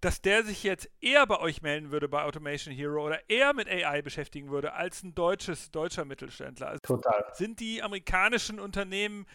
dass 0.00 0.20
der 0.20 0.42
sich 0.42 0.64
jetzt 0.64 0.90
eher 1.00 1.24
bei 1.26 1.38
euch 1.38 1.62
melden 1.62 1.92
würde 1.92 2.08
bei 2.08 2.24
Automation 2.24 2.74
Hero 2.74 3.06
oder 3.06 3.20
eher 3.30 3.54
mit 3.54 3.68
AI 3.68 4.02
beschäftigen 4.02 4.50
würde 4.50 4.72
als 4.72 5.04
ein 5.04 5.14
deutsches, 5.14 5.70
deutscher 5.70 6.04
Mittelständler? 6.04 6.68
Also 6.68 6.80
Total. 6.80 7.24
Sind 7.32 7.60
die 7.60 7.80
amerikanischen 7.80 8.58
Unternehmen 8.58 9.26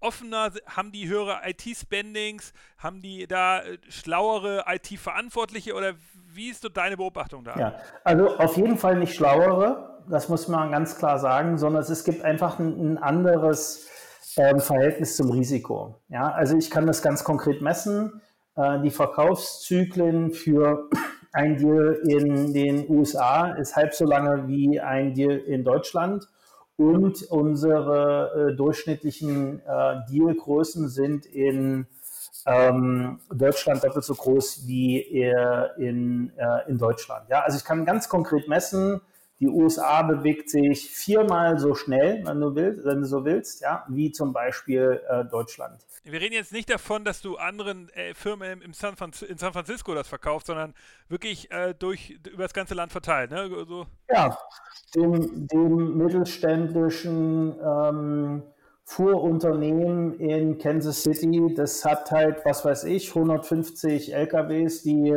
offener, 0.00 0.52
haben 0.66 0.92
die 0.92 1.08
höhere 1.08 1.40
IT-Spendings, 1.44 2.52
haben 2.78 3.00
die 3.00 3.26
da 3.26 3.60
äh, 3.60 3.78
schlauere 3.88 4.64
IT-Verantwortliche 4.66 5.74
oder 5.74 5.94
wie 6.32 6.50
ist 6.50 6.62
so 6.62 6.68
deine 6.68 6.96
Beobachtung 6.96 7.44
da? 7.44 7.56
Ja, 7.56 7.74
also 8.04 8.36
auf 8.36 8.56
jeden 8.56 8.78
Fall 8.78 8.96
nicht 8.96 9.14
schlauere. 9.14 10.00
das 10.08 10.28
muss 10.28 10.48
man 10.48 10.70
ganz 10.70 10.96
klar 10.96 11.18
sagen, 11.18 11.58
sondern 11.58 11.82
es 11.82 12.04
gibt 12.04 12.22
einfach 12.22 12.58
ein, 12.58 12.94
ein 12.94 12.98
anderes 12.98 13.88
ähm, 14.36 14.60
Verhältnis 14.60 15.16
zum 15.16 15.30
Risiko. 15.30 15.96
Ja, 16.08 16.30
also 16.30 16.56
ich 16.56 16.70
kann 16.70 16.86
das 16.86 17.02
ganz 17.02 17.24
konkret 17.24 17.60
messen. 17.60 18.20
Äh, 18.56 18.80
die 18.80 18.90
Verkaufszyklen 18.90 20.30
für 20.30 20.88
ein 21.32 21.56
Deal 21.56 22.00
in 22.08 22.52
den 22.52 22.88
USA 22.88 23.52
ist 23.52 23.76
halb 23.76 23.94
so 23.94 24.04
lange 24.04 24.48
wie 24.48 24.80
ein 24.80 25.14
Deal 25.14 25.36
in 25.38 25.64
Deutschland 25.64 26.26
und 26.80 27.24
unsere 27.24 28.52
äh, 28.52 28.56
durchschnittlichen 28.56 29.60
äh, 29.60 29.96
Dealgrößen 30.10 30.88
sind 30.88 31.26
in 31.26 31.86
ähm, 32.46 33.20
Deutschland 33.30 33.84
doppelt 33.84 34.02
so 34.02 34.14
groß 34.14 34.66
wie 34.66 34.98
in, 35.76 36.32
äh, 36.38 36.70
in 36.70 36.78
Deutschland. 36.78 37.28
Ja, 37.28 37.40
also 37.40 37.58
ich 37.58 37.66
kann 37.66 37.84
ganz 37.84 38.08
konkret 38.08 38.48
messen, 38.48 39.02
die 39.40 39.48
USA 39.48 40.02
bewegt 40.02 40.50
sich 40.50 40.90
viermal 40.90 41.58
so 41.58 41.74
schnell, 41.74 42.22
wenn 42.26 42.40
du 42.40 42.54
willst, 42.54 42.84
wenn 42.84 43.00
du 43.00 43.06
so 43.06 43.24
willst, 43.24 43.62
ja, 43.62 43.84
wie 43.88 44.12
zum 44.12 44.34
Beispiel 44.34 45.00
äh, 45.08 45.24
Deutschland. 45.24 45.86
Wir 46.04 46.20
reden 46.20 46.34
jetzt 46.34 46.52
nicht 46.52 46.68
davon, 46.68 47.04
dass 47.04 47.22
du 47.22 47.36
anderen 47.36 47.88
äh, 47.90 48.14
Firmen 48.14 48.60
im 48.60 48.74
San 48.74 48.94
in 49.26 49.38
San 49.38 49.52
Francisco 49.52 49.94
das 49.94 50.08
verkaufst, 50.08 50.48
sondern 50.48 50.74
wirklich 51.08 51.50
äh, 51.50 51.74
durch 51.78 52.18
über 52.30 52.42
das 52.42 52.52
ganze 52.52 52.74
Land 52.74 52.92
verteilt, 52.92 53.30
ne? 53.30 53.48
So. 53.66 53.86
Ja, 54.10 54.38
dem, 54.94 55.46
dem 55.46 55.96
mittelständischen 55.96 57.54
ähm, 57.62 58.42
Fuhrunternehmen 58.84 60.18
in 60.18 60.58
Kansas 60.58 61.02
City, 61.02 61.54
das 61.54 61.84
hat 61.84 62.10
halt, 62.10 62.44
was 62.44 62.64
weiß 62.64 62.84
ich, 62.84 63.08
150 63.08 64.12
LKWs, 64.12 64.82
die 64.82 65.14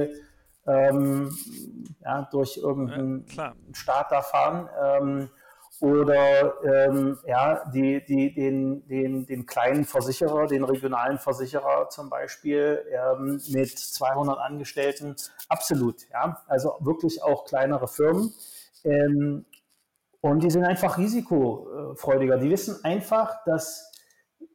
ähm, 0.68 1.30
ja, 2.04 2.28
durch 2.32 2.58
irgendeinen 2.58 3.26
ja, 3.36 3.54
Staat 3.74 4.12
da 4.12 4.22
fahren. 4.22 4.70
Ähm, 4.82 5.30
oder 5.80 6.64
ähm, 6.64 7.18
ja, 7.28 7.70
die, 7.74 8.04
die, 8.06 8.34
den, 8.34 8.88
den, 8.88 9.26
den 9.26 9.46
kleinen 9.46 9.84
Versicherer, 9.84 10.48
den 10.48 10.64
regionalen 10.64 11.20
Versicherer 11.20 11.90
zum 11.90 12.10
Beispiel 12.10 12.82
ähm, 12.90 13.42
mit 13.50 13.78
200 13.78 14.40
Angestellten, 14.40 15.16
absolut. 15.50 16.08
Ja? 16.10 16.42
Also 16.48 16.78
wirklich 16.80 17.22
auch 17.22 17.44
kleinere 17.44 17.88
Firmen. 17.88 18.34
Ähm, 18.86 19.46
und 20.22 20.42
die 20.42 20.50
sind 20.50 20.64
einfach 20.64 20.98
risikofreudiger. 20.98 22.38
Die 22.38 22.50
wissen 22.50 22.80
einfach, 22.86 23.44
dass 23.44 23.92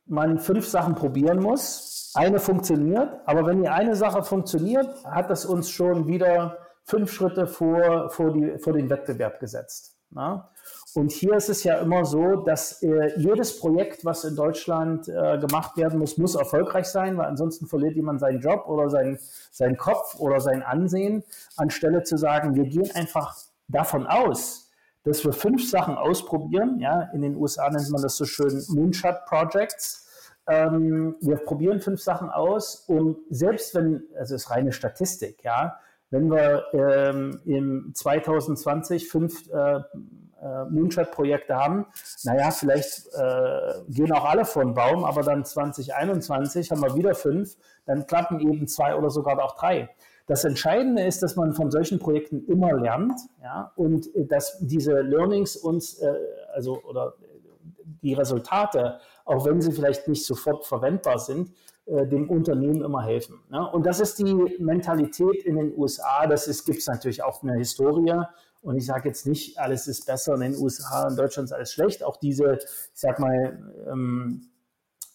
man 0.06 0.38
fünf 0.38 0.66
Sachen 0.66 0.94
probieren 0.94 1.42
muss. 1.42 1.97
Eine 2.14 2.38
funktioniert, 2.38 3.20
aber 3.26 3.46
wenn 3.46 3.62
die 3.62 3.68
eine 3.68 3.96
Sache 3.96 4.22
funktioniert, 4.22 5.04
hat 5.04 5.30
das 5.30 5.44
uns 5.44 5.70
schon 5.70 6.06
wieder 6.06 6.58
fünf 6.84 7.12
Schritte 7.12 7.46
vor, 7.46 8.10
vor, 8.10 8.32
die, 8.32 8.58
vor 8.58 8.72
den 8.72 8.88
Wettbewerb 8.88 9.40
gesetzt. 9.40 9.96
Na? 10.10 10.50
Und 10.94 11.12
hier 11.12 11.34
ist 11.34 11.50
es 11.50 11.64
ja 11.64 11.78
immer 11.78 12.04
so, 12.04 12.36
dass 12.36 12.82
äh, 12.82 13.12
jedes 13.18 13.60
Projekt, 13.60 14.04
was 14.04 14.24
in 14.24 14.36
Deutschland 14.36 15.06
äh, 15.08 15.38
gemacht 15.38 15.76
werden 15.76 15.98
muss, 15.98 16.16
muss 16.16 16.34
erfolgreich 16.34 16.86
sein, 16.86 17.18
weil 17.18 17.26
ansonsten 17.26 17.66
verliert 17.66 17.94
jemand 17.94 18.20
seinen 18.20 18.40
Job 18.40 18.66
oder 18.66 18.88
sein, 18.88 19.18
seinen 19.50 19.76
Kopf 19.76 20.18
oder 20.18 20.40
sein 20.40 20.62
Ansehen, 20.62 21.24
anstelle 21.56 22.04
zu 22.04 22.16
sagen, 22.16 22.54
wir 22.54 22.64
gehen 22.64 22.90
einfach 22.94 23.36
davon 23.68 24.06
aus, 24.06 24.70
dass 25.04 25.24
wir 25.24 25.32
fünf 25.32 25.68
Sachen 25.68 25.96
ausprobieren. 25.96 26.80
Ja, 26.80 27.02
in 27.12 27.20
den 27.20 27.36
USA 27.36 27.68
nennt 27.68 27.90
man 27.90 28.02
das 28.02 28.16
so 28.16 28.24
schön 28.24 28.64
Moonshot 28.68 29.26
Projects. 29.26 30.07
Ähm, 30.48 31.16
wir 31.20 31.36
probieren 31.36 31.80
fünf 31.80 32.00
Sachen 32.00 32.30
aus 32.30 32.84
und 32.88 33.18
selbst 33.28 33.74
wenn, 33.74 34.04
also 34.18 34.34
es 34.34 34.44
ist 34.44 34.50
reine 34.50 34.72
Statistik, 34.72 35.44
ja, 35.44 35.78
wenn 36.10 36.30
wir 36.30 36.64
ähm, 36.72 37.40
im 37.44 37.92
2020 37.94 39.08
fünf 39.08 39.46
äh, 39.50 39.80
äh, 40.40 40.64
Moonshot-Projekte 40.70 41.54
haben, 41.54 41.86
naja, 42.24 42.50
vielleicht 42.50 43.08
äh, 43.14 43.74
gehen 43.88 44.10
auch 44.12 44.24
alle 44.24 44.46
vor 44.46 44.64
den 44.64 44.72
Baum, 44.72 45.04
aber 45.04 45.22
dann 45.22 45.44
2021 45.44 46.70
haben 46.70 46.80
wir 46.80 46.94
wieder 46.94 47.14
fünf, 47.14 47.56
dann 47.84 48.06
klappen 48.06 48.40
eben 48.40 48.66
zwei 48.68 48.94
oder 48.94 49.10
sogar 49.10 49.42
auch 49.42 49.56
drei. 49.56 49.90
Das 50.26 50.44
Entscheidende 50.44 51.04
ist, 51.04 51.22
dass 51.22 51.36
man 51.36 51.54
von 51.54 51.70
solchen 51.70 51.98
Projekten 51.98 52.46
immer 52.46 52.72
lernt, 52.74 53.20
ja, 53.42 53.72
und 53.76 54.14
äh, 54.14 54.24
dass 54.24 54.58
diese 54.60 55.00
Learnings 55.00 55.56
uns, 55.56 55.98
äh, 55.98 56.14
also 56.54 56.82
oder 56.84 57.14
die 58.02 58.14
Resultate, 58.14 59.00
auch 59.28 59.44
wenn 59.44 59.60
sie 59.60 59.72
vielleicht 59.72 60.08
nicht 60.08 60.24
sofort 60.24 60.66
verwendbar 60.66 61.18
sind, 61.18 61.52
äh, 61.86 62.06
dem 62.06 62.30
Unternehmen 62.30 62.82
immer 62.82 63.02
helfen. 63.02 63.40
Ne? 63.50 63.70
Und 63.70 63.84
das 63.84 64.00
ist 64.00 64.18
die 64.18 64.34
Mentalität 64.58 65.44
in 65.44 65.56
den 65.56 65.76
USA. 65.76 66.26
Das 66.26 66.46
gibt 66.64 66.78
es 66.78 66.86
natürlich 66.86 67.22
auch 67.22 67.42
eine 67.42 67.54
Historie. 67.54 68.14
Und 68.62 68.76
ich 68.76 68.86
sage 68.86 69.08
jetzt 69.08 69.26
nicht, 69.26 69.58
alles 69.58 69.86
ist 69.86 70.06
besser 70.06 70.34
in 70.34 70.40
den 70.40 70.56
USA, 70.56 71.08
in 71.08 71.16
Deutschland 71.16 71.48
ist 71.48 71.52
alles 71.52 71.72
schlecht. 71.72 72.02
Auch 72.02 72.16
diese, 72.16 72.54
ich 72.54 73.00
sag 73.00 73.18
mal, 73.20 73.72
ähm, 73.86 74.48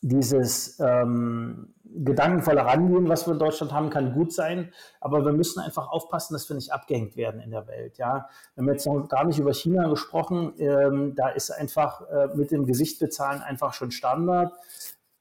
dieses 0.01 0.79
ähm, 0.79 1.73
gedankenvolle 1.95 2.65
Rangehen, 2.65 3.07
was 3.07 3.27
wir 3.27 3.33
in 3.33 3.39
Deutschland 3.39 3.71
haben, 3.71 3.89
kann 3.89 4.13
gut 4.13 4.33
sein, 4.33 4.71
aber 4.99 5.25
wir 5.25 5.33
müssen 5.33 5.59
einfach 5.59 5.89
aufpassen, 5.89 6.33
dass 6.33 6.49
wir 6.49 6.55
nicht 6.55 6.71
abgehängt 6.71 7.15
werden 7.15 7.41
in 7.41 7.51
der 7.51 7.67
Welt. 7.67 7.97
Ja, 7.97 8.29
wir 8.55 8.63
haben 8.63 8.71
jetzt 8.71 8.85
noch 8.85 9.07
gar 9.07 9.25
nicht 9.25 9.39
über 9.39 9.53
China 9.53 9.87
gesprochen. 9.87 10.53
Ähm, 10.57 11.13
da 11.15 11.29
ist 11.29 11.51
einfach 11.51 12.01
äh, 12.09 12.27
mit 12.35 12.51
dem 12.51 12.65
Gesicht 12.65 12.99
bezahlen 12.99 13.41
einfach 13.41 13.73
schon 13.73 13.91
Standard. 13.91 14.53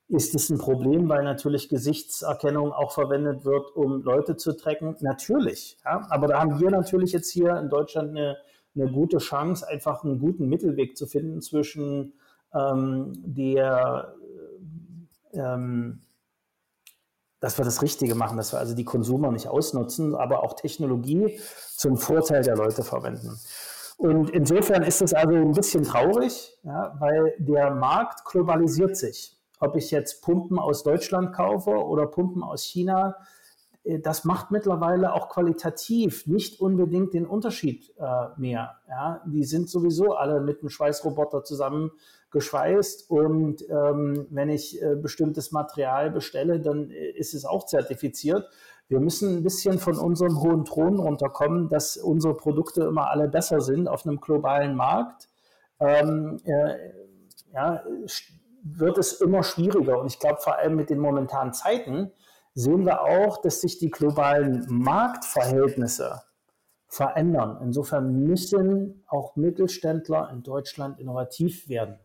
Ist 0.08 0.34
es 0.34 0.50
ein 0.50 0.58
Problem, 0.58 1.08
weil 1.08 1.24
natürlich 1.24 1.68
Gesichtserkennung 1.68 2.72
auch 2.72 2.92
verwendet 2.92 3.44
wird, 3.44 3.74
um 3.74 4.02
Leute 4.02 4.36
zu 4.36 4.52
tracken? 4.52 4.96
Natürlich. 5.00 5.78
Ja? 5.84 6.06
Aber 6.10 6.26
da 6.26 6.40
haben 6.40 6.60
wir 6.60 6.70
natürlich 6.70 7.12
jetzt 7.12 7.30
hier 7.30 7.56
in 7.56 7.70
Deutschland 7.70 8.10
eine, 8.10 8.36
eine 8.74 8.90
gute 8.90 9.18
Chance, 9.18 9.66
einfach 9.68 10.04
einen 10.04 10.18
guten 10.18 10.48
Mittelweg 10.48 10.96
zu 10.96 11.06
finden 11.06 11.40
zwischen 11.40 12.14
ähm, 12.54 13.12
der 13.24 14.14
ähm, 15.32 16.00
dass 17.42 17.58
wir 17.58 17.64
das 17.64 17.82
Richtige 17.82 18.14
machen, 18.14 18.36
dass 18.36 18.52
wir 18.52 18.60
also 18.60 18.74
die 18.74 18.84
Konsumer 18.84 19.32
nicht 19.32 19.48
ausnutzen, 19.48 20.14
aber 20.14 20.44
auch 20.44 20.54
Technologie 20.54 21.40
zum 21.76 21.96
Vorteil 21.96 22.42
der 22.42 22.56
Leute 22.56 22.84
verwenden. 22.84 23.38
Und 23.98 24.30
insofern 24.30 24.84
ist 24.84 25.02
es 25.02 25.12
also 25.12 25.34
ein 25.34 25.52
bisschen 25.52 25.82
traurig, 25.82 26.56
ja, 26.62 26.94
weil 27.00 27.34
der 27.38 27.72
Markt 27.72 28.24
globalisiert 28.24 28.96
sich. 28.96 29.36
Ob 29.58 29.76
ich 29.76 29.90
jetzt 29.90 30.22
Pumpen 30.22 30.58
aus 30.58 30.84
Deutschland 30.84 31.34
kaufe 31.34 31.70
oder 31.70 32.06
Pumpen 32.06 32.44
aus 32.44 32.62
China, 32.62 33.16
das 33.84 34.24
macht 34.24 34.50
mittlerweile 34.52 35.12
auch 35.12 35.28
qualitativ 35.28 36.26
nicht 36.26 36.60
unbedingt 36.60 37.14
den 37.14 37.26
Unterschied 37.26 37.92
äh, 37.98 38.28
mehr. 38.36 38.76
Ja? 38.88 39.22
Die 39.26 39.44
sind 39.44 39.68
sowieso 39.68 40.14
alle 40.14 40.40
mit 40.40 40.60
einem 40.60 40.68
Schweißroboter 40.68 41.42
zusammen 41.42 41.90
geschweißt 42.30 43.10
und 43.10 43.62
ähm, 43.68 44.26
wenn 44.30 44.48
ich 44.48 44.80
äh, 44.80 44.94
bestimmtes 44.94 45.52
Material 45.52 46.10
bestelle, 46.10 46.60
dann 46.60 46.90
äh, 46.90 47.10
ist 47.10 47.34
es 47.34 47.44
auch 47.44 47.66
zertifiziert. 47.66 48.48
Wir 48.88 49.00
müssen 49.00 49.38
ein 49.38 49.42
bisschen 49.42 49.78
von 49.78 49.98
unserem 49.98 50.40
hohen 50.40 50.64
Thron 50.64 50.98
runterkommen, 50.98 51.68
dass 51.68 51.96
unsere 51.96 52.34
Produkte 52.36 52.84
immer 52.84 53.10
alle 53.10 53.28
besser 53.28 53.60
sind 53.60 53.88
auf 53.88 54.06
einem 54.06 54.20
globalen 54.20 54.76
Markt. 54.76 55.28
Ähm, 55.80 56.38
äh, 56.44 56.92
ja, 57.52 57.82
wird 58.62 58.98
es 58.98 59.20
immer 59.20 59.42
schwieriger. 59.42 59.98
Und 59.98 60.06
ich 60.06 60.18
glaube, 60.18 60.40
vor 60.40 60.56
allem 60.56 60.76
mit 60.76 60.90
den 60.90 60.98
momentanen 60.98 61.52
Zeiten 61.52 62.12
sehen 62.54 62.84
wir 62.84 63.02
auch, 63.02 63.40
dass 63.40 63.60
sich 63.60 63.78
die 63.78 63.90
globalen 63.90 64.66
Marktverhältnisse 64.68 66.22
verändern. 66.88 67.58
Insofern 67.62 68.24
müssen 68.24 69.02
auch 69.06 69.34
Mittelständler 69.36 70.30
in 70.30 70.42
Deutschland 70.42 70.98
innovativ 70.98 71.68
werden. 71.68 71.98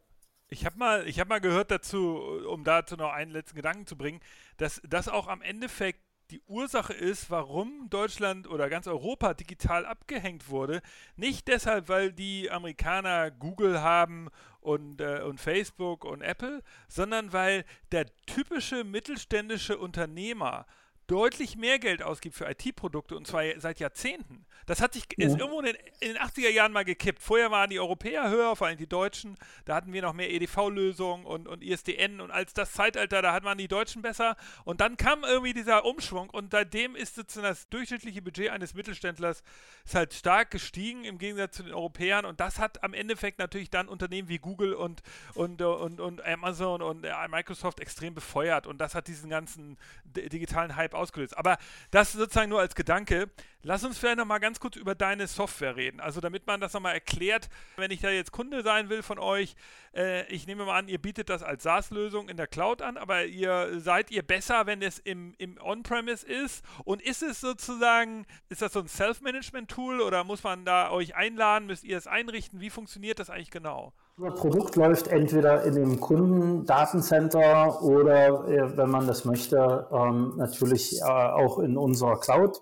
Ich 0.50 0.66
habe 0.66 0.78
mal, 0.78 1.06
hab 1.06 1.28
mal 1.28 1.42
gehört 1.42 1.72
dazu, 1.72 2.22
um 2.50 2.64
dazu 2.64 2.96
noch 2.96 3.12
einen 3.12 3.32
letzten 3.32 3.58
Gedanken 3.58 3.86
zu 3.86 3.98
bringen, 3.98 4.22
dass 4.56 4.82
das 4.88 5.10
auch 5.10 5.28
am 5.28 5.42
Endeffekt 5.42 6.00
die 6.32 6.42
Ursache 6.48 6.94
ist, 6.94 7.30
warum 7.30 7.90
Deutschland 7.90 8.50
oder 8.50 8.70
ganz 8.70 8.88
Europa 8.88 9.34
digital 9.34 9.86
abgehängt 9.86 10.50
wurde. 10.50 10.82
Nicht 11.16 11.48
deshalb, 11.48 11.90
weil 11.90 12.12
die 12.12 12.52
Amerikaner 12.52 13.32
Google 13.32 13.82
haben 13.82 14.30
und, 14.68 15.00
äh, 15.00 15.22
und 15.22 15.40
Facebook 15.40 16.04
und 16.04 16.22
Apple, 16.22 16.62
sondern 16.90 17.32
weil 17.32 17.64
der 17.94 18.06
typische 18.26 18.84
mittelständische 18.84 19.78
Unternehmer 19.78 20.66
deutlich 21.08 21.56
mehr 21.56 21.80
Geld 21.80 22.04
ausgibt 22.04 22.36
für 22.36 22.50
IT-Produkte 22.50 23.16
und 23.16 23.26
zwar 23.26 23.44
seit 23.58 23.80
Jahrzehnten. 23.80 24.46
Das 24.66 24.82
hat 24.82 24.94
sich 24.94 25.06
ja. 25.18 25.28
ist 25.28 25.40
irgendwo 25.40 25.60
in 25.60 25.68
den, 25.68 25.76
in 26.02 26.14
den 26.14 26.18
80er 26.18 26.50
Jahren 26.50 26.74
mal 26.74 26.84
gekippt. 26.84 27.22
Vorher 27.22 27.50
waren 27.52 27.70
die 27.70 27.80
Europäer 27.80 28.30
höher, 28.30 28.56
vor 28.56 28.68
allem 28.68 28.78
die 28.78 28.88
Deutschen. 28.88 29.38
Da 29.64 29.76
hatten 29.76 29.94
wir 29.94 30.02
noch 30.02 30.14
mehr 30.14 30.30
EDV-Lösungen 30.30 31.26
und, 31.26 31.48
und 31.48 31.64
ISDN 31.64 32.20
und 32.20 32.32
als 32.32 32.54
das 32.54 32.74
Zeitalter, 32.74 33.22
da 33.22 33.34
hatten 33.34 33.58
die 33.58 33.70
Deutschen 33.70 34.02
besser. 34.02 34.36
Und 34.66 34.82
dann 34.82 34.98
kam 34.98 35.24
irgendwie 35.24 35.54
dieser 35.54 35.86
Umschwung 35.86 36.30
und 36.30 36.52
seitdem 36.52 36.96
ist 36.98 37.16
sozusagen 37.16 37.48
das 37.48 37.70
durchschnittliche 37.70 38.22
Budget 38.22 38.50
eines 38.50 38.74
Mittelständlers 38.74 39.42
ist 39.86 39.96
halt 39.96 40.14
stark 40.14 40.52
gestiegen 40.52 41.06
im 41.06 41.18
Gegensatz 41.18 41.56
zu 41.56 41.64
den 41.64 41.74
Europäern 41.74 42.26
und 42.26 42.42
das 42.42 42.60
hat 42.60 42.84
am 42.84 42.94
Endeffekt 42.94 43.40
natürlich 43.40 43.70
dann 43.70 43.88
Unternehmen 43.88 44.28
wie 44.28 44.38
Google 44.38 44.74
und, 44.74 45.02
und, 45.34 45.62
und, 45.62 46.02
und 46.02 46.26
Amazon 46.26 46.82
und 46.82 47.06
äh, 47.06 47.14
Microsoft 47.30 47.80
extrem 47.80 48.14
befeuert 48.14 48.68
und 48.68 48.80
das 48.80 48.96
hat 48.96 49.08
diesen 49.08 49.30
ganzen 49.30 49.78
digitalen 50.04 50.76
Hype 50.76 50.94
ausgelöst. 50.98 51.38
Aber 51.38 51.58
das 51.92 52.14
sozusagen 52.14 52.50
nur 52.50 52.60
als 52.60 52.76
Gedanke. 52.76 53.30
Lass 53.64 53.84
uns 53.84 53.98
vielleicht 53.98 54.18
nochmal 54.18 54.40
ganz 54.40 54.60
kurz 54.60 54.76
über 54.78 54.96
deine 54.96 55.28
Software 55.28 55.76
reden. 55.76 56.00
Also 56.00 56.22
damit 56.22 56.48
man 56.48 56.62
das 56.62 56.74
nochmal 56.74 56.94
erklärt, 56.94 57.50
wenn 57.76 57.92
ich 57.92 58.00
da 58.00 58.10
jetzt 58.10 58.32
Kunde 58.32 58.64
sein 58.64 58.90
will 58.90 59.04
von 59.04 59.20
euch, 59.20 59.56
äh, 59.94 60.26
ich 60.34 60.48
nehme 60.48 60.64
mal 60.64 60.78
an, 60.78 60.88
ihr 60.88 61.02
bietet 61.02 61.30
das 61.30 61.44
als 61.44 61.64
SaaS-Lösung 61.64 62.30
in 62.30 62.38
der 62.38 62.48
Cloud 62.48 62.82
an, 62.82 62.98
aber 62.98 63.26
ihr 63.26 63.80
seid 63.80 64.10
ihr 64.10 64.24
besser, 64.24 64.68
wenn 64.68 64.82
es 64.82 65.00
im, 65.00 65.34
im 65.38 65.58
On-Premise 65.60 66.26
ist? 66.26 66.64
Und 66.86 67.02
ist 67.02 67.24
es 67.24 67.42
sozusagen, 67.42 68.26
ist 68.48 68.62
das 68.62 68.74
so 68.74 68.80
ein 68.80 68.88
Self-Management-Tool 68.88 70.02
oder 70.02 70.24
muss 70.24 70.44
man 70.44 70.64
da 70.64 70.90
euch 70.92 71.16
einladen, 71.16 71.68
müsst 71.68 71.84
ihr 71.84 71.98
es 71.98 72.08
einrichten? 72.08 72.62
Wie 72.62 72.70
funktioniert 72.70 73.20
das 73.20 73.30
eigentlich 73.30 73.52
genau? 73.52 73.94
Unser 74.20 74.32
Produkt 74.32 74.76
läuft 74.76 75.10
entweder 75.10 75.64
in 75.64 75.76
dem 75.76 76.00
Kundendatencenter 76.00 77.84
oder, 77.84 78.48
äh, 78.48 78.76
wenn 78.76 78.90
man 78.90 79.06
das 79.06 79.26
möchte, 79.26 79.88
ähm, 79.92 80.34
natürlich 80.38 81.00
äh, 81.02 81.06
auch 81.06 81.60
in 81.60 81.78
unserer 81.78 82.20
Cloud. 82.20 82.60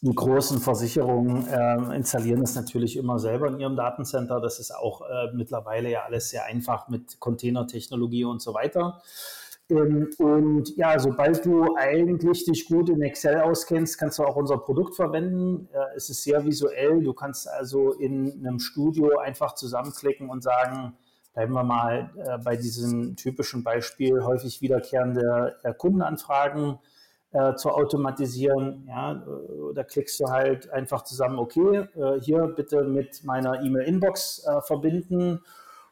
Die 0.00 0.12
großen 0.12 0.58
Versicherungen 0.58 1.46
äh, 1.46 1.94
installieren 1.94 2.42
es 2.42 2.56
natürlich 2.56 2.96
immer 2.96 3.20
selber 3.20 3.46
in 3.46 3.60
ihrem 3.60 3.76
Datencenter. 3.76 4.40
Das 4.40 4.58
ist 4.58 4.74
auch 4.74 5.02
äh, 5.02 5.32
mittlerweile 5.32 5.90
ja 5.90 6.02
alles 6.02 6.30
sehr 6.30 6.44
einfach 6.46 6.88
mit 6.88 7.20
Containertechnologie 7.20 8.24
und 8.24 8.42
so 8.42 8.52
weiter. 8.52 9.00
Ähm, 9.70 10.10
und 10.18 10.76
ja, 10.76 10.98
sobald 10.98 11.44
du 11.44 11.76
eigentlich 11.76 12.44
dich 12.44 12.66
gut 12.68 12.88
in 12.88 13.02
Excel 13.02 13.40
auskennst, 13.40 13.98
kannst 13.98 14.18
du 14.18 14.24
auch 14.24 14.36
unser 14.36 14.58
Produkt 14.58 14.96
verwenden. 14.96 15.68
Es 15.94 16.08
ist 16.10 16.22
sehr 16.22 16.44
visuell. 16.44 17.02
Du 17.02 17.12
kannst 17.12 17.48
also 17.48 17.92
in 17.92 18.44
einem 18.46 18.58
Studio 18.58 19.18
einfach 19.18 19.54
zusammenklicken 19.54 20.30
und 20.30 20.42
sagen, 20.42 20.94
bleiben 21.38 21.52
wir 21.52 21.62
mal 21.62 22.10
äh, 22.16 22.38
bei 22.38 22.56
diesem 22.56 23.14
typischen 23.14 23.62
Beispiel, 23.62 24.24
häufig 24.24 24.60
wiederkehrende 24.60 25.56
äh, 25.62 25.72
Kundenanfragen 25.72 26.80
äh, 27.30 27.54
zu 27.54 27.70
automatisieren. 27.70 28.86
Ja, 28.88 29.24
da 29.72 29.84
klickst 29.84 30.18
du 30.18 30.26
halt 30.30 30.68
einfach 30.70 31.04
zusammen, 31.04 31.38
okay, 31.38 31.86
hier 32.20 32.46
bitte 32.56 32.82
mit 32.82 33.22
meiner 33.22 33.62
E-Mail-Inbox 33.62 34.48
verbinden 34.62 35.40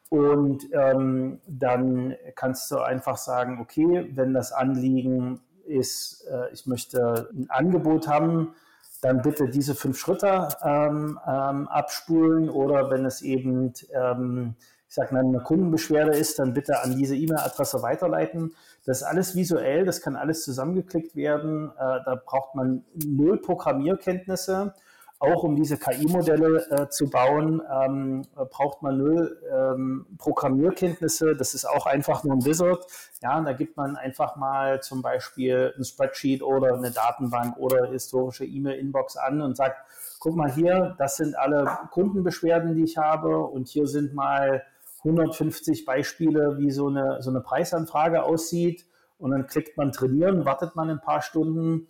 und 0.08 0.68
ähm, 0.72 1.40
dann 1.48 2.14
kannst 2.34 2.70
du 2.70 2.78
einfach 2.78 3.16
sagen, 3.16 3.60
okay, 3.60 4.10
wenn 4.14 4.32
das 4.32 4.52
Anliegen 4.52 5.40
ist, 5.66 6.26
äh, 6.30 6.52
ich 6.52 6.66
möchte 6.66 7.28
ein 7.32 7.50
Angebot 7.50 8.06
haben, 8.06 8.54
dann 9.02 9.22
bitte 9.22 9.48
diese 9.48 9.74
fünf 9.74 9.98
Schritte 9.98 10.48
ähm, 10.62 11.18
ähm, 11.26 11.68
abspulen 11.68 12.48
oder 12.48 12.90
wenn 12.90 13.04
es 13.04 13.20
eben, 13.22 13.72
ähm, 13.92 14.54
ich 14.88 14.94
sage 14.94 15.12
mal, 15.12 15.24
eine 15.24 15.40
Kundenbeschwerde 15.40 16.16
ist, 16.16 16.38
dann 16.38 16.54
bitte 16.54 16.82
an 16.82 16.96
diese 16.96 17.16
E-Mail-Adresse 17.16 17.82
weiterleiten. 17.82 18.54
Das 18.84 18.98
ist 18.98 19.02
alles 19.02 19.34
visuell, 19.34 19.84
das 19.84 20.00
kann 20.00 20.16
alles 20.16 20.44
zusammengeklickt 20.44 21.16
werden. 21.16 21.70
Äh, 21.76 21.98
da 22.04 22.20
braucht 22.24 22.54
man 22.54 22.84
null 22.94 23.40
Programmierkenntnisse 23.40 24.72
auch 25.18 25.44
um 25.44 25.56
diese 25.56 25.78
KI-Modelle 25.78 26.66
äh, 26.70 26.88
zu 26.88 27.08
bauen, 27.08 27.62
ähm, 27.70 28.22
braucht 28.50 28.82
man 28.82 28.98
null 28.98 29.40
ähm, 29.50 30.06
Programmierkenntnisse. 30.18 31.34
Das 31.34 31.54
ist 31.54 31.64
auch 31.64 31.86
einfach 31.86 32.22
nur 32.22 32.34
ein 32.34 32.44
Wizard. 32.44 32.86
Ja, 33.22 33.40
da 33.40 33.52
gibt 33.52 33.76
man 33.76 33.96
einfach 33.96 34.36
mal 34.36 34.82
zum 34.82 35.00
Beispiel 35.00 35.72
ein 35.76 35.84
Spreadsheet 35.84 36.42
oder 36.42 36.74
eine 36.74 36.90
Datenbank 36.90 37.56
oder 37.56 37.86
historische 37.86 38.44
E-Mail-Inbox 38.44 39.16
an 39.16 39.40
und 39.40 39.56
sagt, 39.56 39.78
guck 40.20 40.36
mal 40.36 40.52
hier, 40.52 40.94
das 40.98 41.16
sind 41.16 41.36
alle 41.36 41.78
Kundenbeschwerden, 41.92 42.74
die 42.74 42.84
ich 42.84 42.98
habe 42.98 43.38
und 43.38 43.68
hier 43.68 43.86
sind 43.86 44.14
mal 44.14 44.64
150 44.98 45.84
Beispiele, 45.84 46.58
wie 46.58 46.70
so 46.70 46.88
eine, 46.88 47.22
so 47.22 47.30
eine 47.30 47.40
Preisanfrage 47.40 48.22
aussieht. 48.22 48.86
Und 49.18 49.30
dann 49.30 49.46
klickt 49.46 49.78
man 49.78 49.92
trainieren, 49.92 50.44
wartet 50.44 50.76
man 50.76 50.90
ein 50.90 51.00
paar 51.00 51.22
Stunden 51.22 51.88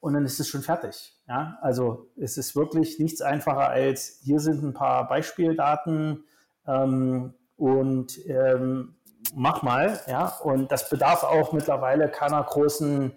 und 0.00 0.14
dann 0.14 0.24
ist 0.24 0.40
es 0.40 0.48
schon 0.48 0.62
fertig. 0.62 1.14
Ja, 1.28 1.58
also 1.62 2.08
es 2.16 2.36
ist 2.36 2.54
wirklich 2.54 2.98
nichts 2.98 3.22
einfacher 3.22 3.68
als 3.68 4.20
hier 4.22 4.40
sind 4.40 4.62
ein 4.62 4.74
paar 4.74 5.08
Beispieldaten 5.08 6.24
ähm, 6.66 7.34
und 7.56 8.18
ähm, 8.26 8.96
mach 9.34 9.62
mal. 9.62 10.00
Ja, 10.06 10.26
und 10.42 10.70
das 10.70 10.88
bedarf 10.88 11.24
auch 11.24 11.52
mittlerweile 11.52 12.08
keiner 12.08 12.42
großen 12.42 13.12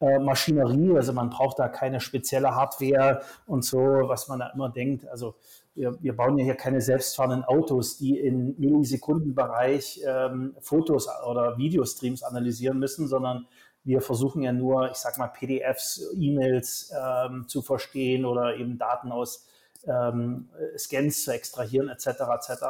äh, 0.00 0.18
Maschinerie. 0.18 0.96
Also 0.96 1.12
man 1.12 1.30
braucht 1.30 1.58
da 1.58 1.68
keine 1.68 2.00
spezielle 2.00 2.54
Hardware 2.54 3.22
und 3.46 3.64
so, 3.64 3.78
was 3.78 4.28
man 4.28 4.40
da 4.40 4.48
immer 4.48 4.70
denkt. 4.70 5.06
Also 5.08 5.36
wir, 5.74 6.02
wir 6.02 6.16
bauen 6.16 6.38
ja 6.38 6.44
hier 6.44 6.56
keine 6.56 6.80
selbstfahrenden 6.80 7.44
Autos, 7.44 7.98
die 7.98 8.18
in 8.18 8.58
Millisekundenbereich 8.58 10.00
ähm, 10.06 10.56
Fotos 10.60 11.08
oder 11.28 11.56
Videostreams 11.56 12.24
analysieren 12.24 12.78
müssen, 12.78 13.06
sondern 13.06 13.46
wir 13.84 14.00
versuchen 14.00 14.42
ja 14.42 14.52
nur, 14.52 14.90
ich 14.90 14.96
sag 14.96 15.18
mal, 15.18 15.28
PDFs, 15.28 16.10
E-Mails 16.14 16.92
ähm, 16.96 17.46
zu 17.48 17.62
verstehen 17.62 18.24
oder 18.24 18.56
eben 18.56 18.78
Daten 18.78 19.12
aus 19.12 19.46
ähm, 19.86 20.48
Scans 20.76 21.24
zu 21.24 21.32
extrahieren, 21.32 21.88
etc. 21.88 22.06
etc. 22.06 22.64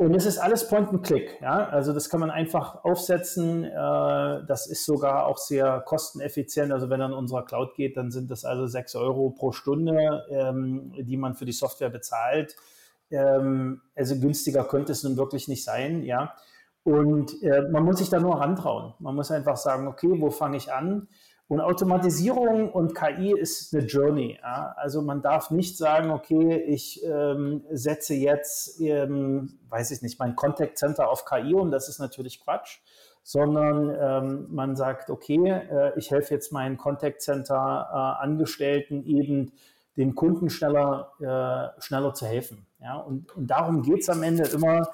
Und 0.00 0.14
es 0.14 0.26
ist 0.26 0.38
alles 0.38 0.68
Point-and-Click. 0.68 1.40
Ja? 1.40 1.68
Also 1.68 1.92
das 1.92 2.08
kann 2.08 2.20
man 2.20 2.30
einfach 2.30 2.84
aufsetzen. 2.84 3.64
Äh, 3.64 3.72
das 4.46 4.68
ist 4.68 4.84
sogar 4.84 5.26
auch 5.26 5.38
sehr 5.38 5.80
kosteneffizient. 5.80 6.72
Also 6.72 6.88
wenn 6.88 7.00
er 7.00 7.06
in 7.06 7.12
unserer 7.12 7.44
Cloud 7.44 7.74
geht, 7.74 7.96
dann 7.96 8.12
sind 8.12 8.30
das 8.30 8.44
also 8.44 8.66
6 8.66 8.94
Euro 8.94 9.30
pro 9.30 9.50
Stunde, 9.50 10.24
ähm, 10.30 10.92
die 10.96 11.16
man 11.16 11.34
für 11.34 11.46
die 11.46 11.52
Software 11.52 11.90
bezahlt. 11.90 12.54
Ähm, 13.10 13.82
also 13.96 14.20
günstiger 14.20 14.62
könnte 14.62 14.92
es 14.92 15.02
nun 15.02 15.16
wirklich 15.16 15.48
nicht 15.48 15.64
sein. 15.64 16.04
Ja? 16.04 16.32
Und 16.88 17.42
äh, 17.42 17.68
man 17.70 17.84
muss 17.84 17.98
sich 17.98 18.08
da 18.08 18.18
nur 18.18 18.40
rantrauen. 18.40 18.94
Man 18.98 19.14
muss 19.14 19.30
einfach 19.30 19.58
sagen, 19.58 19.88
okay, 19.88 20.08
wo 20.18 20.30
fange 20.30 20.56
ich 20.56 20.72
an? 20.72 21.06
Und 21.46 21.60
Automatisierung 21.60 22.72
und 22.72 22.94
KI 22.94 23.38
ist 23.38 23.74
eine 23.74 23.84
Journey. 23.84 24.38
Ja? 24.40 24.74
Also 24.74 25.02
man 25.02 25.20
darf 25.20 25.50
nicht 25.50 25.76
sagen, 25.76 26.10
okay, 26.10 26.56
ich 26.66 27.04
ähm, 27.04 27.62
setze 27.70 28.14
jetzt, 28.14 28.80
ähm, 28.80 29.58
weiß 29.68 29.90
ich 29.90 30.00
nicht, 30.00 30.18
mein 30.18 30.34
Contact 30.34 30.78
Center 30.78 31.10
auf 31.10 31.26
KI 31.26 31.52
und 31.52 31.72
das 31.72 31.90
ist 31.90 31.98
natürlich 31.98 32.42
Quatsch, 32.42 32.78
sondern 33.22 33.94
ähm, 34.00 34.46
man 34.48 34.74
sagt, 34.74 35.10
okay, 35.10 35.46
äh, 35.46 35.92
ich 35.98 36.10
helfe 36.10 36.32
jetzt 36.32 36.52
meinen 36.52 36.78
Contact 36.78 37.20
Center 37.20 37.88
äh, 37.92 38.24
Angestellten 38.24 39.04
eben 39.04 39.52
den 39.98 40.14
Kunden 40.14 40.48
schneller, 40.48 41.12
äh, 41.20 41.82
schneller 41.82 42.14
zu 42.14 42.24
helfen. 42.24 42.66
Ja? 42.80 42.96
Und, 42.96 43.36
und 43.36 43.46
darum 43.46 43.82
geht 43.82 44.00
es 44.00 44.08
am 44.08 44.22
Ende 44.22 44.44
immer, 44.44 44.88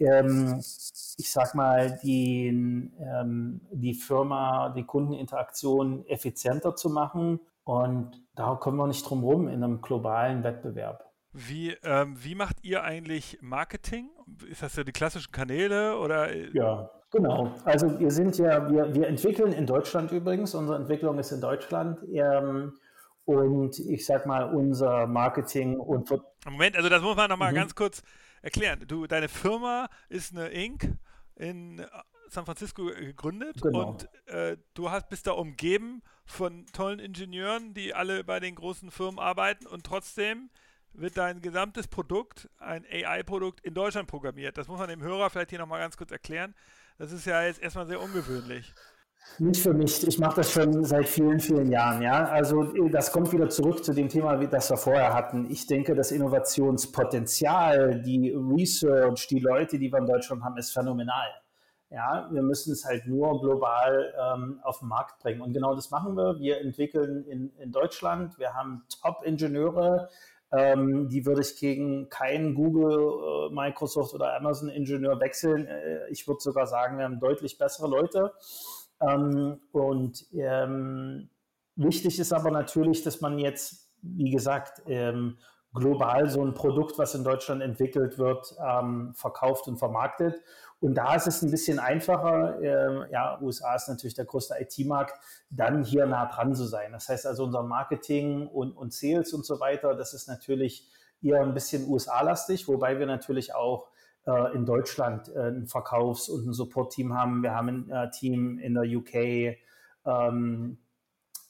ähm, 0.00 0.58
ich 0.58 1.30
sag 1.30 1.54
mal, 1.54 1.98
die, 2.02 2.48
ähm, 2.48 3.60
die 3.70 3.94
Firma, 3.94 4.70
die 4.70 4.84
Kundeninteraktion 4.84 6.06
effizienter 6.06 6.74
zu 6.74 6.90
machen. 6.90 7.40
Und 7.64 8.22
da 8.34 8.54
kommen 8.54 8.78
wir 8.78 8.86
nicht 8.86 9.08
drum 9.08 9.22
rum 9.22 9.48
in 9.48 9.62
einem 9.62 9.80
globalen 9.80 10.42
Wettbewerb. 10.42 11.04
Wie, 11.32 11.76
ähm, 11.84 12.16
wie 12.18 12.34
macht 12.34 12.56
ihr 12.62 12.82
eigentlich 12.82 13.38
Marketing? 13.40 14.10
Ist 14.50 14.62
das 14.62 14.74
ja 14.76 14.82
die 14.82 14.92
klassischen 14.92 15.30
Kanäle 15.30 15.96
oder? 15.98 16.34
Ja, 16.54 16.90
genau. 17.12 17.54
Also 17.64 18.00
wir 18.00 18.10
sind 18.10 18.36
ja, 18.38 18.68
wir, 18.68 18.92
wir 18.94 19.06
entwickeln 19.06 19.52
in 19.52 19.66
Deutschland 19.66 20.10
übrigens, 20.10 20.54
unsere 20.54 20.78
Entwicklung 20.78 21.18
ist 21.18 21.30
in 21.30 21.40
Deutschland. 21.40 21.98
Ähm, 22.12 22.72
und 23.26 23.78
ich 23.78 24.06
sag 24.06 24.26
mal, 24.26 24.52
unser 24.52 25.06
Marketing 25.06 25.78
und 25.78 26.10
Moment, 26.48 26.76
also 26.76 26.88
das 26.88 27.02
muss 27.02 27.14
man 27.14 27.28
nochmal 27.28 27.52
mhm. 27.52 27.56
ganz 27.56 27.74
kurz 27.76 28.02
erklären. 28.42 28.84
Du, 28.86 29.06
deine 29.06 29.28
Firma 29.28 29.88
ist 30.08 30.32
eine 30.32 30.48
Inc. 30.48 30.88
in 31.36 31.78
äh, 31.78 31.86
San 32.28 32.44
Francisco 32.44 32.84
gegründet 32.86 33.60
genau. 33.60 33.90
und 33.90 34.08
äh, 34.26 34.56
du 34.74 34.90
hast, 34.90 35.08
bist 35.08 35.26
da 35.26 35.32
umgeben 35.32 36.02
von 36.24 36.66
tollen 36.66 37.00
Ingenieuren, 37.00 37.74
die 37.74 37.92
alle 37.92 38.22
bei 38.22 38.38
den 38.38 38.54
großen 38.54 38.90
Firmen 38.90 39.18
arbeiten 39.18 39.66
und 39.66 39.84
trotzdem 39.84 40.50
wird 40.92 41.16
dein 41.16 41.40
gesamtes 41.40 41.88
Produkt, 41.88 42.48
ein 42.58 42.84
AI-Produkt, 42.84 43.60
in 43.60 43.74
Deutschland 43.74 44.08
programmiert. 44.08 44.58
Das 44.58 44.68
muss 44.68 44.78
man 44.78 44.88
dem 44.88 45.02
Hörer 45.02 45.30
vielleicht 45.30 45.50
hier 45.50 45.58
nochmal 45.58 45.80
ganz 45.80 45.96
kurz 45.96 46.10
erklären. 46.10 46.54
Das 46.98 47.12
ist 47.12 47.26
ja 47.26 47.44
jetzt 47.44 47.60
erstmal 47.60 47.86
sehr 47.86 48.00
ungewöhnlich. 48.00 48.74
Nicht 49.38 49.62
für 49.62 49.72
mich. 49.72 50.06
Ich 50.06 50.18
mache 50.18 50.36
das 50.36 50.50
schon 50.52 50.84
seit 50.84 51.08
vielen, 51.08 51.40
vielen 51.40 51.70
Jahren. 51.70 52.02
Ja, 52.02 52.26
also 52.26 52.64
das 52.90 53.10
kommt 53.10 53.32
wieder 53.32 53.48
zurück 53.48 53.84
zu 53.84 53.94
dem 53.94 54.08
Thema, 54.08 54.36
das 54.36 54.70
wir 54.70 54.76
vorher 54.76 55.14
hatten. 55.14 55.50
Ich 55.50 55.66
denke, 55.66 55.94
das 55.94 56.12
Innovationspotenzial, 56.12 58.02
die 58.02 58.30
Research, 58.30 59.28
die 59.28 59.38
Leute, 59.38 59.78
die 59.78 59.90
wir 59.90 59.98
in 59.98 60.06
Deutschland 60.06 60.42
haben, 60.44 60.58
ist 60.58 60.72
phänomenal. 60.72 61.28
Ja, 61.90 62.28
wir 62.30 62.42
müssen 62.42 62.72
es 62.72 62.84
halt 62.84 63.06
nur 63.06 63.40
global 63.40 64.14
ähm, 64.16 64.60
auf 64.62 64.78
den 64.78 64.88
Markt 64.88 65.18
bringen. 65.20 65.40
Und 65.40 65.52
genau 65.52 65.74
das 65.74 65.90
machen 65.90 66.16
wir. 66.16 66.38
Wir 66.38 66.60
entwickeln 66.60 67.24
in, 67.24 67.50
in 67.58 67.72
Deutschland. 67.72 68.38
Wir 68.38 68.54
haben 68.54 68.84
Top-Ingenieure. 69.02 70.08
Ähm, 70.52 71.08
die 71.08 71.26
würde 71.26 71.40
ich 71.40 71.56
gegen 71.56 72.08
keinen 72.08 72.54
Google, 72.54 73.50
äh, 73.50 73.54
Microsoft 73.54 74.14
oder 74.14 74.36
Amazon-Ingenieur 74.36 75.18
wechseln. 75.20 75.66
Äh, 75.66 76.08
ich 76.10 76.28
würde 76.28 76.40
sogar 76.40 76.66
sagen, 76.66 76.98
wir 76.98 77.04
haben 77.04 77.20
deutlich 77.20 77.58
bessere 77.58 77.88
Leute. 77.88 78.32
Ähm, 79.00 79.60
und 79.72 80.26
ähm, 80.32 81.30
wichtig 81.76 82.18
ist 82.18 82.32
aber 82.32 82.50
natürlich, 82.50 83.02
dass 83.02 83.20
man 83.20 83.38
jetzt, 83.38 83.90
wie 84.02 84.30
gesagt, 84.30 84.82
ähm, 84.86 85.38
global 85.72 86.28
so 86.28 86.44
ein 86.44 86.54
Produkt, 86.54 86.98
was 86.98 87.14
in 87.14 87.24
Deutschland 87.24 87.62
entwickelt 87.62 88.18
wird, 88.18 88.54
ähm, 88.64 89.12
verkauft 89.14 89.68
und 89.68 89.78
vermarktet. 89.78 90.42
Und 90.80 90.94
da 90.94 91.14
ist 91.14 91.26
es 91.26 91.42
ein 91.42 91.50
bisschen 91.50 91.78
einfacher. 91.78 92.60
Äh, 92.60 93.12
ja, 93.12 93.38
USA 93.40 93.74
ist 93.76 93.88
natürlich 93.88 94.14
der 94.14 94.24
größte 94.24 94.54
IT-Markt, 94.58 95.14
dann 95.50 95.84
hier 95.84 96.06
nah 96.06 96.26
dran 96.26 96.54
zu 96.54 96.64
sein. 96.64 96.92
Das 96.92 97.08
heißt 97.08 97.26
also, 97.26 97.44
unser 97.44 97.62
Marketing 97.62 98.48
und, 98.48 98.72
und 98.72 98.92
Sales 98.92 99.32
und 99.32 99.44
so 99.44 99.60
weiter, 99.60 99.94
das 99.94 100.14
ist 100.14 100.26
natürlich 100.26 100.88
eher 101.22 101.42
ein 101.42 101.54
bisschen 101.54 101.86
USA-lastig, 101.88 102.66
wobei 102.66 102.98
wir 102.98 103.06
natürlich 103.06 103.54
auch 103.54 103.88
äh, 104.26 104.54
in 104.54 104.66
Deutschland 104.66 105.28
äh, 105.34 105.48
ein 105.48 105.66
Verkaufs- 105.66 106.28
und 106.28 106.46
ein 106.46 106.52
Support-Team 106.52 107.14
haben. 107.14 107.42
Wir 107.42 107.54
haben 107.54 107.68
ein 107.68 107.90
äh, 107.90 108.10
Team 108.10 108.58
in 108.58 108.74
der 108.74 108.84
UK. 108.84 109.56
Ähm, 110.04 110.78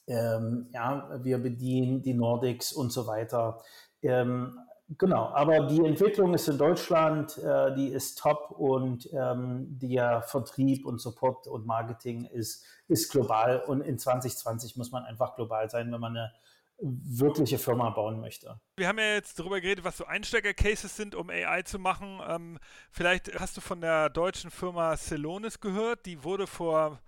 ähm, 0.06 0.68
ja, 0.72 1.09
wir 1.22 1.38
bedienen 1.38 2.02
die 2.02 2.14
Nordics 2.14 2.72
und 2.72 2.90
so 2.92 3.06
weiter. 3.06 3.62
Ähm, 4.02 4.59
genau, 4.98 5.26
aber 5.28 5.66
die 5.66 5.85
Entwicklung 5.85 6.35
ist 6.35 6.48
in 6.48 6.59
Deutschland, 6.59 7.38
äh, 7.38 7.74
die 7.74 7.88
ist 7.88 8.18
top 8.18 8.50
und 8.50 9.09
ähm, 9.12 9.78
der 9.78 10.22
Vertrieb 10.22 10.85
und 10.85 11.00
Support 11.00 11.46
und 11.46 11.66
Marketing 11.66 12.24
ist, 12.24 12.64
ist 12.88 13.11
global 13.12 13.62
und 13.66 13.83
in 13.83 13.98
2020 13.98 14.76
muss 14.76 14.90
man 14.90 15.04
einfach 15.04 15.37
global 15.37 15.70
sein, 15.70 15.92
wenn 15.92 16.00
man 16.00 16.16
eine 16.16 16.33
wirkliche 16.80 17.58
Firma 17.58 17.90
bauen 17.90 18.20
möchte. 18.20 18.60
Wir 18.76 18.88
haben 18.88 18.98
ja 18.98 19.14
jetzt 19.14 19.38
darüber 19.38 19.60
geredet, 19.60 19.84
was 19.84 19.96
so 19.96 20.04
Einsteiger-Cases 20.06 20.94
sind, 20.96 21.14
um 21.14 21.30
AI 21.30 21.62
zu 21.62 21.78
machen. 21.78 22.20
Ähm, 22.26 22.58
vielleicht 22.90 23.38
hast 23.38 23.56
du 23.56 23.60
von 23.60 23.80
der 23.80 24.08
deutschen 24.08 24.50
Firma 24.50 24.96
Celonis 24.96 25.60
gehört. 25.60 26.06
Die 26.06 26.24
wurde 26.24 26.46
vor 26.46 27.00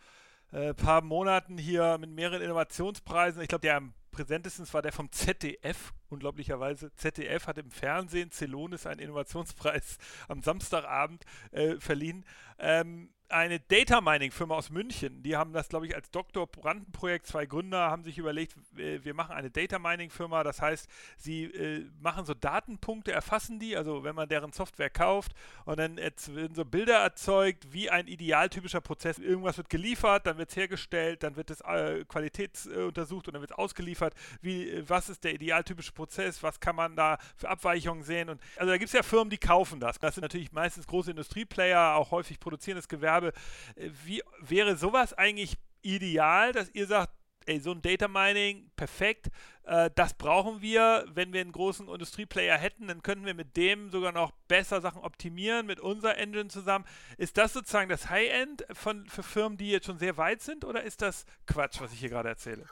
ein 0.52 0.62
äh, 0.62 0.74
paar 0.74 1.02
Monaten 1.02 1.58
hier 1.58 1.98
mit 1.98 2.10
mehreren 2.10 2.42
Innovationspreisen, 2.42 3.40
ich 3.42 3.48
glaube, 3.48 3.62
der 3.62 3.76
am 3.76 3.94
präsentesten 4.12 4.70
war 4.72 4.82
der 4.82 4.92
vom 4.92 5.10
ZDF, 5.10 5.92
unglaublicherweise. 6.10 6.94
ZDF 6.94 7.46
hat 7.46 7.58
im 7.58 7.70
Fernsehen 7.70 8.30
Celonis 8.30 8.86
einen 8.86 9.00
Innovationspreis 9.00 9.96
am 10.28 10.42
Samstagabend 10.42 11.24
äh, 11.50 11.76
verliehen. 11.80 12.24
Ähm, 12.58 13.10
eine 13.32 13.60
Data 13.60 14.00
Mining 14.00 14.30
Firma 14.30 14.56
aus 14.56 14.70
München. 14.70 15.22
Die 15.22 15.36
haben 15.36 15.52
das, 15.52 15.68
glaube 15.68 15.86
ich, 15.86 15.94
als 15.94 16.10
Doktoranden-Projekt. 16.10 17.26
Zwei 17.26 17.46
Gründer 17.46 17.90
haben 17.90 18.04
sich 18.04 18.18
überlegt, 18.18 18.54
wir 18.72 19.14
machen 19.14 19.34
eine 19.34 19.50
Data 19.50 19.78
Mining 19.78 20.10
Firma. 20.10 20.44
Das 20.44 20.60
heißt, 20.60 20.88
sie 21.16 21.44
äh, 21.44 21.86
machen 22.00 22.24
so 22.26 22.34
Datenpunkte, 22.34 23.12
erfassen 23.12 23.58
die, 23.58 23.76
also 23.76 24.04
wenn 24.04 24.14
man 24.14 24.28
deren 24.28 24.52
Software 24.52 24.90
kauft 24.90 25.32
und 25.64 25.78
dann 25.78 25.96
werden 25.96 26.54
so 26.54 26.64
Bilder 26.64 26.98
erzeugt, 26.98 27.72
wie 27.72 27.90
ein 27.90 28.06
idealtypischer 28.06 28.80
Prozess. 28.80 29.18
Irgendwas 29.18 29.56
wird 29.56 29.70
geliefert, 29.70 30.26
dann 30.26 30.36
wird 30.38 30.50
es 30.50 30.56
hergestellt, 30.56 31.22
dann 31.22 31.36
wird 31.36 31.50
es 31.50 31.60
äh, 31.62 32.04
qualitätsuntersucht 32.06 33.28
und 33.28 33.34
dann 33.34 33.40
wird 33.40 33.52
es 33.52 33.58
ausgeliefert. 33.58 34.14
Wie, 34.42 34.68
äh, 34.68 34.84
was 34.86 35.08
ist 35.08 35.24
der 35.24 35.34
idealtypische 35.34 35.92
Prozess? 35.92 36.42
Was 36.42 36.60
kann 36.60 36.76
man 36.76 36.96
da 36.96 37.18
für 37.36 37.48
Abweichungen 37.48 38.02
sehen? 38.02 38.28
Und, 38.28 38.42
also 38.56 38.70
da 38.70 38.76
gibt 38.76 38.88
es 38.88 38.92
ja 38.92 39.02
Firmen, 39.02 39.30
die 39.30 39.38
kaufen 39.38 39.80
das. 39.80 39.98
Das 39.98 40.16
sind 40.16 40.22
natürlich 40.22 40.52
meistens 40.52 40.86
große 40.86 41.10
Industrieplayer, 41.10 41.94
auch 41.94 42.10
häufig 42.10 42.38
produzierendes 42.38 42.88
Gewerbe 42.88 43.21
habe, 43.22 43.32
äh, 43.76 43.90
wie 44.04 44.22
wäre 44.40 44.76
sowas 44.76 45.14
eigentlich 45.14 45.56
ideal, 45.82 46.52
dass 46.52 46.70
ihr 46.74 46.86
sagt, 46.86 47.12
ey, 47.46 47.60
so 47.60 47.72
ein 47.72 47.82
Data 47.82 48.08
Mining, 48.08 48.70
perfekt, 48.76 49.30
äh, 49.64 49.90
das 49.94 50.14
brauchen 50.14 50.60
wir. 50.60 51.04
Wenn 51.14 51.32
wir 51.32 51.40
einen 51.40 51.52
großen 51.52 51.88
Industrieplayer 51.88 52.56
hätten, 52.56 52.88
dann 52.88 53.02
könnten 53.02 53.24
wir 53.24 53.34
mit 53.34 53.56
dem 53.56 53.90
sogar 53.90 54.12
noch 54.12 54.32
besser 54.48 54.80
Sachen 54.80 55.02
optimieren, 55.02 55.66
mit 55.66 55.80
unserer 55.80 56.18
Engine 56.18 56.48
zusammen. 56.48 56.84
Ist 57.16 57.38
das 57.38 57.52
sozusagen 57.52 57.88
das 57.88 58.10
High-End 58.10 58.66
für 58.72 59.22
Firmen, 59.22 59.58
die 59.58 59.70
jetzt 59.70 59.86
schon 59.86 59.98
sehr 59.98 60.16
weit 60.16 60.42
sind, 60.42 60.64
oder 60.64 60.82
ist 60.82 61.02
das 61.02 61.24
Quatsch, 61.46 61.80
was 61.80 61.92
ich 61.92 62.00
hier 62.00 62.10
gerade 62.10 62.30
erzähle? 62.30 62.64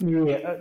Nee, 0.00 0.32
äh, 0.32 0.58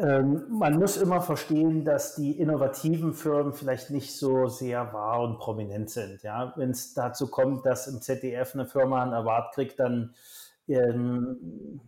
äh, 0.00 0.22
man 0.22 0.78
muss 0.78 0.96
immer 0.96 1.20
verstehen, 1.20 1.84
dass 1.84 2.14
die 2.14 2.32
innovativen 2.32 3.12
Firmen 3.12 3.52
vielleicht 3.52 3.90
nicht 3.90 4.16
so 4.16 4.46
sehr 4.46 4.92
wahr 4.92 5.20
und 5.22 5.38
prominent 5.38 5.90
sind. 5.90 6.22
Ja? 6.22 6.52
Wenn 6.56 6.70
es 6.70 6.94
dazu 6.94 7.26
kommt, 7.28 7.66
dass 7.66 7.88
im 7.88 8.00
ZDF 8.00 8.54
eine 8.54 8.66
Firma 8.66 9.02
einen 9.02 9.14
Award 9.14 9.54
kriegt, 9.54 9.80
dann 9.80 10.14
ähm, 10.68 11.80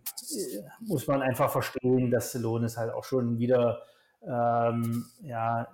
muss 0.81 1.07
man 1.07 1.23
einfach 1.23 1.51
verstehen, 1.51 2.11
dass 2.11 2.33
Celonis 2.33 2.77
halt 2.77 2.93
auch 2.93 3.05
schon 3.05 3.39
wieder 3.39 3.83
ähm, 4.23 5.07
ja, 5.23 5.69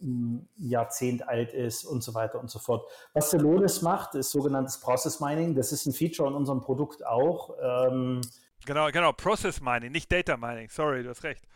ein 0.00 0.48
Jahrzehnt 0.56 1.28
alt 1.28 1.52
ist 1.52 1.84
und 1.84 2.02
so 2.02 2.14
weiter 2.14 2.40
und 2.40 2.50
so 2.50 2.58
fort. 2.58 2.88
Was 3.12 3.30
Celonis 3.30 3.82
macht, 3.82 4.14
ist 4.14 4.30
sogenanntes 4.30 4.80
Process 4.80 5.20
Mining. 5.20 5.54
Das 5.54 5.72
ist 5.72 5.86
ein 5.86 5.92
Feature 5.92 6.28
in 6.28 6.34
unserem 6.34 6.60
Produkt 6.60 7.04
auch. 7.04 7.50
Ähm, 7.60 8.20
genau, 8.66 8.90
genau, 8.90 9.12
Process 9.12 9.60
Mining, 9.62 9.92
nicht 9.92 10.12
Data 10.12 10.36
Mining. 10.36 10.68
Sorry, 10.68 11.02
du 11.02 11.10
hast 11.10 11.24
recht. 11.24 11.46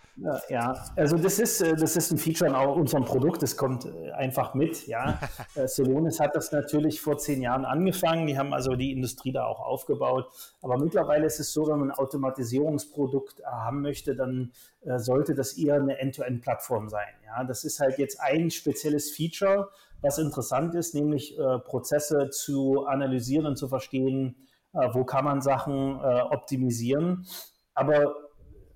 Ja, 0.49 0.85
also 0.96 1.16
das 1.16 1.38
ist, 1.38 1.61
äh, 1.61 1.77
das 1.77 1.96
ist 1.96 2.11
ein 2.11 2.18
Feature 2.18 2.51
in 2.51 2.57
unserem 2.57 3.05
Produkt, 3.05 3.42
das 3.42 3.57
kommt 3.57 3.87
äh, 3.87 4.11
einfach 4.12 4.55
mit. 4.55 4.87
Ja. 4.87 5.18
Äh, 5.57 5.66
Celonis 5.66 6.20
hat 6.20 6.37
das 6.37 6.53
natürlich 6.53 7.01
vor 7.01 7.18
zehn 7.18 7.42
Jahren 7.42 7.64
angefangen, 7.64 8.27
die 8.29 8.38
haben 8.38 8.53
also 8.53 8.77
die 8.77 8.92
Industrie 8.92 9.33
da 9.33 9.46
auch 9.46 9.59
aufgebaut. 9.59 10.29
Aber 10.62 10.79
mittlerweile 10.79 11.27
ist 11.27 11.40
es 11.40 11.53
so, 11.53 11.66
wenn 11.66 11.81
man 11.81 11.90
ein 11.90 11.99
Automatisierungsprodukt 11.99 13.42
haben 13.44 13.81
möchte, 13.83 14.14
dann 14.14 14.53
sollte 14.96 15.35
das 15.35 15.55
eher 15.59 15.75
eine 15.75 15.99
End-to-End-Plattform 15.99 16.88
sein. 16.88 17.09
Ja. 17.27 17.42
Das 17.42 17.64
ist 17.64 17.81
halt 17.81 17.99
jetzt 17.99 18.20
ein 18.20 18.51
spezielles 18.51 19.11
Feature, 19.11 19.70
was 20.03 20.18
interessant 20.18 20.75
ist, 20.77 20.94
nämlich 20.94 21.37
Prozesse 21.64 22.31
zu 22.31 22.87
analysieren 22.87 23.46
und 23.46 23.57
zu 23.57 23.66
verstehen, 23.66 24.37
wo 24.73 25.05
kann 25.05 25.25
man 25.25 25.41
Sachen 25.41 26.01
äh, 26.01 26.21
optimisieren. 26.31 27.27
Aber 27.75 28.15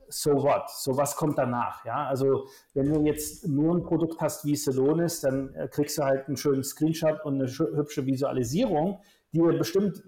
so 0.09 0.43
what? 0.43 0.71
So 0.71 0.97
was 0.97 1.17
kommt 1.17 1.39
danach? 1.39 1.85
Ja, 1.85 2.07
also 2.07 2.47
wenn 2.75 2.93
du 2.93 3.01
jetzt 3.03 3.47
nur 3.47 3.75
ein 3.75 3.83
Produkt 3.83 4.21
hast 4.21 4.45
wie 4.45 4.57
Celonis, 4.57 5.21
dann 5.21 5.53
äh, 5.55 5.69
kriegst 5.69 5.99
du 5.99 6.05
halt 6.05 6.29
einen 6.29 6.37
schönen 6.37 6.63
Screenshot 6.63 7.25
und 7.25 7.35
eine 7.35 7.47
hübsche 7.47 8.07
Visualisierung, 8.07 9.01
die 9.33 9.39
dir 9.39 9.59
bestimmt 9.59 10.03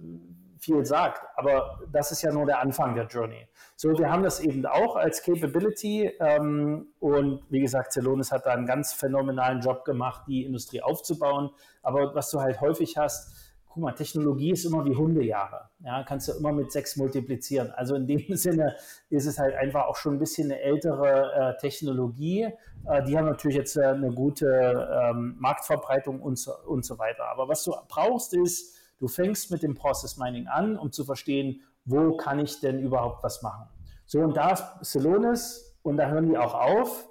viel 0.61 0.85
sagt. 0.85 1.23
Aber 1.37 1.81
das 1.93 2.13
ist 2.13 2.23
ja 2.23 2.33
nur 2.33 2.47
der 2.47 2.61
Anfang 2.61 2.95
der 2.95 3.07
Journey. 3.07 3.49
So, 3.77 3.97
wir 3.99 4.11
haben 4.11 4.23
das 4.23 4.41
eben 4.41 4.65
auch 4.67 4.97
als 4.97 5.23
Capability 5.23 6.11
ähm, 6.21 6.89
und 6.99 7.43
wie 7.51 7.61
gesagt, 7.61 7.93
Celonis 7.93 8.33
hat 8.33 8.47
da 8.47 8.53
einen 8.53 8.67
ganz 8.67 8.93
phänomenalen 8.93 9.61
Job 9.61 9.85
gemacht, 9.85 10.23
die 10.27 10.45
Industrie 10.45 10.83
aufzubauen. 10.83 11.51
Aber 11.83 12.15
was 12.15 12.31
du 12.31 12.41
halt 12.41 12.61
häufig 12.61 12.97
hast, 12.97 13.46
guck 13.77 13.83
mal, 13.83 13.93
Technologie 13.93 14.53
ist 14.53 14.65
immer 14.65 14.87
wie 14.87 14.97
Hundejahre. 14.97 15.69
Ja, 15.81 16.03
kannst 16.03 16.29
du 16.29 16.33
immer 16.33 16.51
mit 16.51 16.73
sechs 16.73 16.97
multiplizieren. 16.97 17.71
Also 17.73 17.95
in 17.95 18.07
dem 18.07 18.25
Sinne 18.35 18.75
ist 19.11 19.27
es 19.27 19.39
halt 19.39 19.55
einfach 19.55 19.85
auch 19.85 19.97
schon 19.97 20.15
ein 20.15 20.19
bisschen 20.19 20.51
eine 20.51 20.63
ältere 20.63 21.35
äh, 21.35 21.61
Technologie. 21.61 22.49
Äh, 22.89 23.05
die 23.05 23.19
haben 23.19 23.27
natürlich 23.27 23.59
jetzt 23.59 23.77
äh, 23.77 23.83
eine 23.83 24.11
gute 24.15 24.49
ähm, 24.91 25.37
Marktverbreitung 25.39 26.23
und 26.23 26.39
so, 26.39 26.53
und 26.67 26.87
so 26.87 26.99
weiter. 26.99 27.27
Aber 27.27 27.51
was 27.51 27.65
du 27.65 27.75
brauchst 27.87 28.33
ist, 28.33 28.79
du 28.99 29.09
fängst 29.09 29.51
mit 29.51 29.63
dem 29.63 29.75
Process 29.75 30.17
Mining 30.17 30.47
an, 30.47 30.79
um 30.79 30.91
zu 30.91 31.05
verstehen, 31.05 31.61
wo 31.85 32.17
kann 32.17 32.39
ich 32.39 32.61
denn 32.61 32.79
überhaupt 32.79 33.23
was 33.23 33.43
machen. 33.43 33.69
So, 34.07 34.21
und 34.21 34.39
da 34.39 34.53
ist 34.53 34.65
Celonis 34.85 35.77
und 35.83 35.99
da 35.99 36.09
hören 36.09 36.31
die 36.31 36.39
auch 36.39 36.55
auf. 36.55 37.11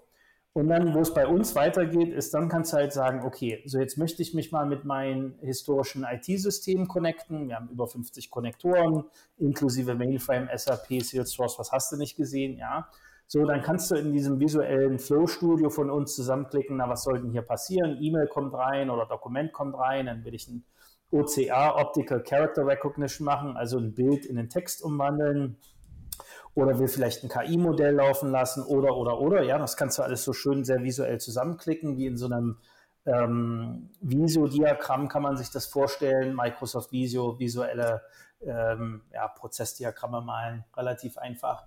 Und 0.58 0.70
dann, 0.70 0.94
wo 0.94 1.02
es 1.02 1.13
bei 1.13 1.28
uns 1.28 1.54
weitergeht, 1.54 2.13
ist, 2.13 2.34
dann 2.34 2.48
kannst 2.48 2.72
du 2.72 2.78
halt 2.78 2.94
sagen, 2.94 3.26
okay, 3.26 3.62
so 3.65 3.78
jetzt 3.78 3.98
möchte 3.98 4.22
ich 4.22 4.34
mich 4.34 4.54
mal 4.54 4.65
mit 4.65 4.86
meinen 4.86 5.38
historischen 5.41 6.06
IT-Systemen 6.10 6.88
connecten. 6.88 7.50
Wir 7.50 7.58
haben 7.58 7.68
über 7.68 7.88
50 7.88 8.32
Konnektoren, 8.32 9.04
inklusive 9.38 9.96
Mainframe, 9.96 10.48
SAP, 10.56 11.02
Salesforce, 11.02 11.60
was 11.60 11.74
hast 11.74 11.91
du 11.91 11.98
nicht 11.98 12.15
gesehen, 12.15 12.58
ja. 12.58 12.88
So, 13.28 13.44
dann 13.44 13.63
kannst 13.63 13.91
du 13.91 13.96
in 13.96 14.13
diesem 14.13 14.39
visuellen 14.39 14.98
Flow-Studio 14.98 15.70
von 15.70 15.89
uns 15.89 16.15
zusammenklicken, 16.15 16.78
na, 16.78 16.88
was 16.88 17.04
soll 17.04 17.20
denn 17.20 17.32
hier 17.32 17.41
passieren? 17.41 17.98
E-Mail 18.00 18.28
kommt 18.28 18.54
rein 18.54 18.89
oder 18.89 19.06
Dokument 19.06 19.52
kommt 19.52 19.78
rein, 19.78 20.06
dann 20.06 20.24
will 20.24 20.36
ich 20.36 20.48
ein 20.48 20.63
OCR, 21.12 21.76
Optical 21.76 22.24
Character 22.24 22.65
Recognition 22.65 23.26
machen, 23.26 23.58
also 23.58 23.78
ein 23.78 23.94
Bild 23.94 24.26
in 24.26 24.38
den 24.38 24.48
Text 24.48 24.82
umwandeln 24.82 25.58
oder 26.56 26.80
will 26.80 26.88
vielleicht 26.88 27.24
ein 27.24 27.30
KI-Modell 27.30 27.96
laufen 27.96 28.32
lassen 28.32 28.63
oder, 28.63 28.96
oder, 28.96 29.20
oder. 29.20 29.44
Ja, 29.44 29.58
das 29.58 29.76
kannst 29.76 30.00
du 30.00 30.04
alles 30.04 30.24
so 30.24 30.34
schön 30.34 30.63
sehr 30.63 30.82
visuell 30.82 31.20
zusammenklicken, 31.20 31.98
wie 31.98 32.08
in 32.08 32.18
so 32.18 32.26
einem 32.26 32.58
ähm, 33.06 33.89
Visio-Diagramm 34.00 35.10
kann 35.10 35.22
man 35.22 35.38
sich 35.38 35.52
das 35.52 35.65
vorstellen. 35.68 36.36
Microsoft 36.36 36.91
Visio, 36.91 37.38
visuelle 37.38 38.02
ähm, 38.41 39.04
ja, 39.13 39.28
Prozessdiagramme 39.28 40.22
malen, 40.22 40.63
relativ 40.76 41.18
einfach. 41.18 41.65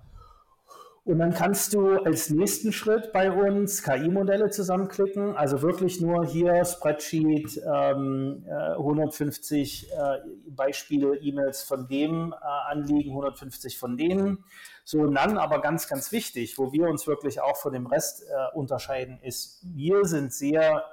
Und 1.09 1.21
dann 1.21 1.33
kannst 1.33 1.73
du 1.73 1.97
als 1.97 2.29
nächsten 2.29 2.71
Schritt 2.71 3.15
bei 3.15 3.33
uns 3.33 3.83
KI-Modelle 3.83 4.51
zusammenklicken, 4.51 5.35
also 5.35 5.63
wirklich 5.63 6.03
nur 6.03 6.27
hier 6.27 6.63
Spreadsheet, 6.67 7.63
ähm, 7.65 8.45
150 8.47 9.91
äh, 9.91 9.95
äh, 9.95 10.19
Beispiele 10.51 11.17
E-Mails 11.17 11.63
von 11.63 11.89
dem 11.89 12.35
äh, 12.35 12.45
Anliegen, 12.45 13.13
150 13.13 13.79
von 13.79 13.97
denen. 13.97 14.45
So, 14.85 14.99
und 14.99 15.15
dann 15.15 15.39
aber 15.39 15.63
ganz, 15.63 15.89
ganz 15.89 16.13
wichtig, 16.13 16.59
wo 16.59 16.73
wir 16.73 16.89
uns 16.89 17.07
wirklich 17.07 17.41
auch 17.41 17.57
von 17.57 17.73
dem 17.73 17.87
Rest 17.87 18.25
äh, 18.25 18.55
unterscheiden, 18.55 19.19
ist, 19.23 19.63
wir 19.63 20.05
sind 20.05 20.35
sehr 20.35 20.85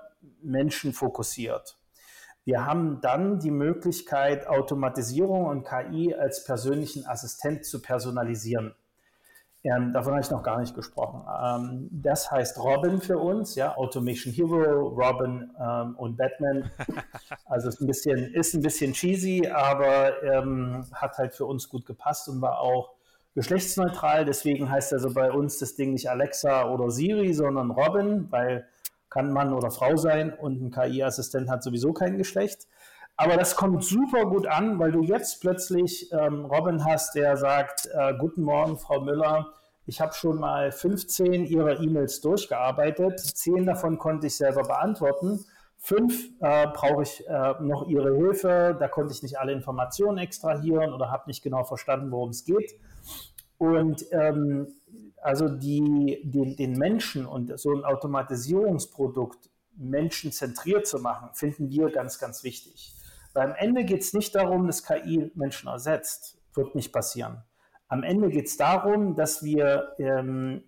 menschenfokussiert. 0.42 1.78
Wir 2.46 2.66
haben 2.66 3.02
dann 3.02 3.40
die 3.40 3.52
Möglichkeit, 3.52 4.48
Automatisierung 4.48 5.48
und 5.48 5.68
KI 5.68 6.16
als 6.16 6.46
persönlichen 6.46 7.06
Assistent 7.06 7.66
zu 7.66 7.82
personalisieren. 7.82 8.76
Ähm, 9.66 9.94
davon 9.94 10.14
habe 10.14 10.22
ich 10.22 10.30
noch 10.30 10.44
gar 10.44 10.60
nicht 10.60 10.76
gesprochen. 10.76 11.24
Ähm, 11.44 11.90
das 11.92 12.30
heißt 12.30 12.60
Robin 12.60 13.02
für 13.02 13.18
uns, 13.18 13.56
ja, 13.56 13.76
Automation 13.76 14.32
Hero, 14.32 14.90
Robin 14.90 15.50
ähm, 15.60 15.96
und 15.98 16.18
Batman. 16.18 16.70
Also 17.46 17.70
ist 17.70 17.82
ein 17.82 17.88
bisschen, 17.88 18.34
ist 18.34 18.54
ein 18.54 18.62
bisschen 18.62 18.94
cheesy, 18.94 19.48
aber 19.48 20.22
ähm, 20.24 20.86
hat 20.94 21.18
halt 21.18 21.34
für 21.34 21.46
uns 21.46 21.70
gut 21.70 21.86
gepasst 21.86 22.28
und 22.28 22.42
war 22.42 22.60
auch 22.60 22.92
geschlechtsneutral. 23.34 24.26
Deswegen 24.26 24.70
heißt 24.70 24.94
also 24.94 25.14
bei 25.14 25.32
uns 25.32 25.58
das 25.60 25.76
Ding 25.76 25.94
nicht 25.94 26.10
Alexa 26.10 26.70
oder 26.70 26.92
Siri, 26.92 27.34
sondern 27.34 27.72
Robin, 27.72 28.32
weil 28.32 28.68
kann 29.10 29.32
Mann 29.32 29.54
oder 29.54 29.72
Frau 29.72 29.96
sein 29.96 30.34
und 30.34 30.62
ein 30.62 30.72
KI-Assistent 30.72 31.50
hat 31.50 31.64
sowieso 31.64 31.94
kein 31.94 32.18
Geschlecht. 32.18 32.68
Aber 33.18 33.38
das 33.38 33.56
kommt 33.56 33.84
super 33.84 34.26
gut 34.26 34.46
an, 34.46 34.78
weil 34.78 34.92
du 34.92 35.02
jetzt 35.02 35.40
plötzlich 35.40 36.12
ähm, 36.12 36.46
Robin 36.46 36.84
hast, 36.84 37.16
der 37.16 37.38
sagt, 37.38 37.88
äh, 37.94 38.14
guten 38.18 38.44
Morgen, 38.44 38.78
Frau 38.78 39.00
Müller, 39.00 39.54
ich 39.86 40.02
habe 40.02 40.14
schon 40.14 40.40
mal 40.40 40.72
15 40.72 41.46
Ihrer 41.46 41.80
E-Mails 41.80 42.20
durchgearbeitet, 42.22 43.20
zehn 43.20 43.66
davon 43.66 43.98
konnte 44.00 44.28
ich 44.28 44.36
selber 44.36 44.64
beantworten, 44.64 45.46
fünf 45.78 46.30
äh, 46.42 46.68
brauche 46.74 47.04
ich 47.04 47.26
äh, 47.28 47.54
noch 47.62 47.88
Ihre 47.88 48.16
Hilfe, 48.16 48.76
da 48.78 48.88
konnte 48.90 49.14
ich 49.14 49.24
nicht 49.24 49.40
alle 49.40 49.54
Informationen 49.54 50.18
extrahieren 50.18 50.92
oder 50.92 51.12
habe 51.12 51.24
nicht 51.28 51.44
genau 51.44 51.64
verstanden, 51.64 52.12
worum 52.12 52.32
es 52.32 52.44
geht. 52.44 52.74
Und 53.58 54.06
ähm, 54.12 54.68
also 55.22 55.48
die, 55.48 56.22
die, 56.24 56.56
den 56.56 56.74
Menschen 56.74 57.26
und 57.26 57.58
so 57.58 57.72
ein 57.72 57.86
Automatisierungsprodukt 57.86 59.50
menschenzentriert 59.78 60.86
zu 60.86 61.00
machen, 61.00 61.30
finden 61.34 61.70
wir 61.70 61.90
ganz, 61.92 62.20
ganz 62.20 62.44
wichtig. 62.44 62.95
Weil 63.36 63.50
am 63.52 63.56
Ende 63.58 63.84
geht 63.84 64.02
es 64.02 64.14
nicht 64.14 64.34
darum, 64.34 64.66
dass 64.66 64.84
KI 64.84 65.30
Menschen 65.36 65.68
ersetzt. 65.68 66.40
Wird 66.54 66.74
nicht 66.74 66.94
passieren. 66.94 67.44
Am 67.90 68.02
Ende 68.02 68.30
geht 68.30 68.48
es 68.48 68.56
darum, 68.56 69.14
dass 69.14 69.44
wir 69.44 69.94
ähm, 70.00 70.64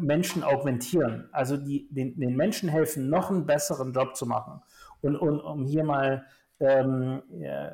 Menschen 0.00 0.42
augmentieren, 0.42 1.28
also 1.32 1.56
die, 1.56 1.86
den, 1.90 2.18
den, 2.18 2.34
Menschen 2.34 2.68
helfen, 2.68 3.08
noch 3.08 3.30
einen 3.30 3.46
besseren 3.46 3.92
Job 3.92 4.16
zu 4.16 4.26
machen. 4.26 4.62
Und, 5.02 5.16
und 5.16 5.40
um 5.40 5.64
hier 5.64 5.84
mal 5.84 6.26
ähm, 6.60 7.22
äh, 7.40 7.70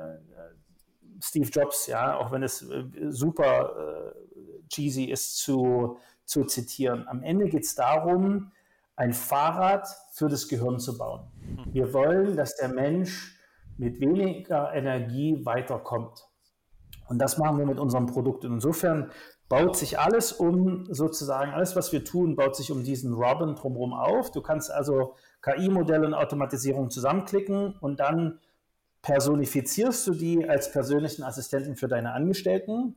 Steve 1.21 1.49
Jobs, 1.49 1.87
ja, 1.87 2.17
auch 2.17 2.31
wenn 2.33 2.43
es 2.43 2.63
äh, 2.63 2.85
super 3.09 4.15
äh, 4.15 4.69
cheesy 4.69 5.05
ist 5.05 5.39
zu, 5.39 5.99
zu 6.25 6.45
zitieren, 6.45 7.07
am 7.09 7.23
Ende 7.23 7.49
geht 7.49 7.65
es 7.65 7.75
darum, 7.75 8.51
ein 8.97 9.13
Fahrrad 9.13 9.89
für 10.13 10.29
das 10.29 10.49
Gehirn 10.49 10.79
zu 10.79 10.99
bauen. 10.99 11.23
Wir 11.73 11.93
wollen, 11.93 12.37
dass 12.37 12.57
der 12.57 12.69
Mensch 12.69 13.39
mit 13.83 14.01
weniger 14.01 14.73
Energie 14.73 15.45
weiterkommt. 15.45 16.29
Und 17.09 17.19
das 17.19 17.37
machen 17.37 17.59
wir 17.59 17.67
mit 17.67 17.81
unserem 17.81 18.07
Produkt. 18.07 18.45
Und 18.45 18.55
insofern 18.55 19.11
baut 19.49 19.77
sich 19.77 19.99
alles 19.99 20.33
um, 20.33 20.87
sozusagen, 20.89 21.53
alles, 21.53 21.75
was 21.75 21.93
wir 21.93 22.05
tun, 22.05 22.37
baut 22.37 22.57
sich 22.57 22.71
um 22.71 22.85
diesen 22.85 23.13
Robin 23.13 23.57
drumherum 23.57 23.93
auf. 23.93 24.31
Du 24.31 24.41
kannst 24.41 24.71
also 24.71 25.17
KI-Modelle 25.43 26.07
und 26.07 26.15
Automatisierung 26.15 26.91
zusammenklicken 26.91 27.77
und 27.81 27.99
dann 28.01 28.39
personifizierst 29.03 30.07
du 30.07 30.13
die 30.13 30.49
als 30.49 30.71
persönlichen 30.71 31.25
Assistenten 31.25 31.75
für 31.75 31.89
deine 31.89 32.13
Angestellten. 32.13 32.95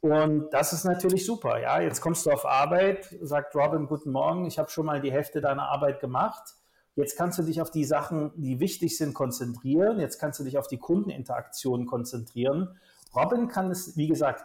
Und 0.00 0.50
das 0.50 0.74
ist 0.74 0.84
natürlich 0.84 1.24
super. 1.24 1.58
Ja, 1.58 1.80
jetzt 1.80 2.02
kommst 2.02 2.26
du 2.26 2.30
auf 2.30 2.44
Arbeit, 2.44 3.16
sagt 3.22 3.56
Robin, 3.56 3.86
guten 3.86 4.12
Morgen, 4.12 4.44
ich 4.44 4.58
habe 4.58 4.70
schon 4.70 4.86
mal 4.86 5.00
die 5.00 5.10
Hälfte 5.10 5.40
deiner 5.40 5.68
Arbeit 5.70 6.00
gemacht. 6.00 6.54
Jetzt 6.98 7.16
kannst 7.16 7.38
du 7.38 7.44
dich 7.44 7.60
auf 7.60 7.70
die 7.70 7.84
Sachen, 7.84 8.32
die 8.34 8.58
wichtig 8.58 8.98
sind, 8.98 9.14
konzentrieren. 9.14 10.00
Jetzt 10.00 10.18
kannst 10.18 10.40
du 10.40 10.44
dich 10.44 10.58
auf 10.58 10.66
die 10.66 10.78
Kundeninteraktion 10.78 11.86
konzentrieren. 11.86 12.76
Robin 13.14 13.46
kann 13.46 13.70
es, 13.70 13.96
wie 13.96 14.08
gesagt, 14.08 14.44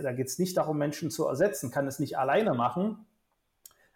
da 0.00 0.12
geht 0.12 0.28
es 0.28 0.38
nicht 0.38 0.56
darum, 0.56 0.78
Menschen 0.78 1.10
zu 1.10 1.26
ersetzen, 1.26 1.72
kann 1.72 1.88
es 1.88 1.98
nicht 1.98 2.16
alleine 2.16 2.54
machen, 2.54 3.04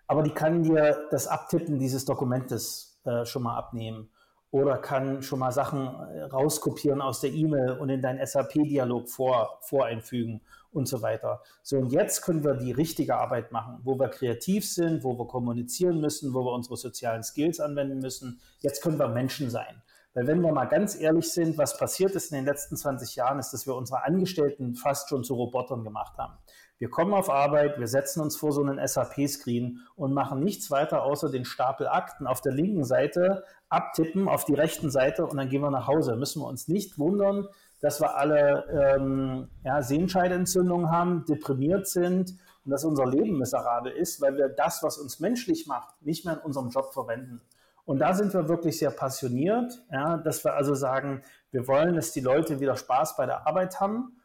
aber 0.08 0.24
die 0.24 0.32
kann 0.32 0.64
dir 0.64 1.06
das 1.12 1.28
Abtippen 1.28 1.78
dieses 1.78 2.04
Dokumentes 2.04 3.00
äh, 3.04 3.24
schon 3.24 3.44
mal 3.44 3.56
abnehmen 3.56 4.10
oder 4.52 4.76
kann 4.76 5.22
schon 5.22 5.40
mal 5.40 5.50
Sachen 5.50 5.86
äh, 5.86 6.22
rauskopieren 6.24 7.00
aus 7.00 7.20
der 7.20 7.32
E-Mail 7.32 7.72
und 7.72 7.88
in 7.88 8.02
deinen 8.02 8.24
SAP-Dialog 8.24 9.08
vor, 9.08 9.58
voreinfügen 9.62 10.42
und 10.72 10.86
so 10.86 11.00
weiter. 11.02 11.42
So, 11.62 11.78
und 11.78 11.90
jetzt 11.90 12.20
können 12.20 12.44
wir 12.44 12.54
die 12.54 12.70
richtige 12.70 13.16
Arbeit 13.16 13.50
machen, 13.50 13.80
wo 13.82 13.98
wir 13.98 14.08
kreativ 14.08 14.68
sind, 14.68 15.02
wo 15.04 15.18
wir 15.18 15.26
kommunizieren 15.26 16.00
müssen, 16.00 16.34
wo 16.34 16.44
wir 16.44 16.52
unsere 16.52 16.76
sozialen 16.76 17.22
Skills 17.22 17.60
anwenden 17.60 17.98
müssen. 17.98 18.40
Jetzt 18.60 18.82
können 18.82 18.98
wir 18.98 19.08
Menschen 19.08 19.50
sein. 19.50 19.82
Weil 20.14 20.26
wenn 20.26 20.42
wir 20.42 20.52
mal 20.52 20.66
ganz 20.66 21.00
ehrlich 21.00 21.32
sind, 21.32 21.56
was 21.56 21.78
passiert 21.78 22.14
ist 22.14 22.30
in 22.32 22.36
den 22.36 22.44
letzten 22.44 22.76
20 22.76 23.16
Jahren, 23.16 23.38
ist, 23.38 23.52
dass 23.52 23.66
wir 23.66 23.74
unsere 23.74 24.04
Angestellten 24.04 24.74
fast 24.74 25.08
schon 25.08 25.24
zu 25.24 25.34
Robotern 25.34 25.82
gemacht 25.82 26.18
haben. 26.18 26.34
Wir 26.82 26.90
kommen 26.90 27.14
auf 27.14 27.30
Arbeit, 27.30 27.78
wir 27.78 27.86
setzen 27.86 28.20
uns 28.22 28.34
vor 28.34 28.50
so 28.50 28.60
einen 28.60 28.84
SAP-Screen 28.84 29.78
und 29.94 30.12
machen 30.12 30.40
nichts 30.40 30.68
weiter, 30.68 31.04
außer 31.04 31.30
den 31.30 31.44
Stapel 31.44 31.86
Akten 31.86 32.26
auf 32.26 32.40
der 32.40 32.50
linken 32.50 32.82
Seite 32.82 33.44
abtippen 33.68 34.28
auf 34.28 34.44
die 34.44 34.54
rechten 34.54 34.90
Seite 34.90 35.24
und 35.24 35.36
dann 35.36 35.48
gehen 35.48 35.62
wir 35.62 35.70
nach 35.70 35.86
Hause. 35.86 36.16
Müssen 36.16 36.42
wir 36.42 36.48
uns 36.48 36.66
nicht 36.66 36.98
wundern, 36.98 37.46
dass 37.80 38.00
wir 38.00 38.16
alle 38.16 38.96
ähm, 38.96 39.48
ja, 39.62 39.80
Sehenscheidentzündungen 39.80 40.90
haben, 40.90 41.24
deprimiert 41.24 41.86
sind 41.86 42.32
und 42.64 42.72
dass 42.72 42.84
unser 42.84 43.06
Leben 43.06 43.38
miserabel 43.38 43.92
ist, 43.92 44.20
weil 44.20 44.36
wir 44.36 44.48
das, 44.48 44.82
was 44.82 44.98
uns 44.98 45.20
menschlich 45.20 45.68
macht, 45.68 45.94
nicht 46.02 46.24
mehr 46.24 46.34
in 46.34 46.40
unserem 46.40 46.70
Job 46.70 46.92
verwenden. 46.92 47.42
Und 47.84 48.00
da 48.00 48.12
sind 48.12 48.34
wir 48.34 48.48
wirklich 48.48 48.76
sehr 48.76 48.90
passioniert, 48.90 49.80
ja, 49.92 50.16
dass 50.16 50.42
wir 50.44 50.54
also 50.54 50.74
sagen, 50.74 51.22
wir 51.52 51.68
wollen, 51.68 51.94
dass 51.94 52.10
die 52.10 52.18
Leute 52.18 52.58
wieder 52.58 52.74
Spaß 52.74 53.16
bei 53.16 53.26
der 53.26 53.46
Arbeit 53.46 53.78
haben. 53.78 54.16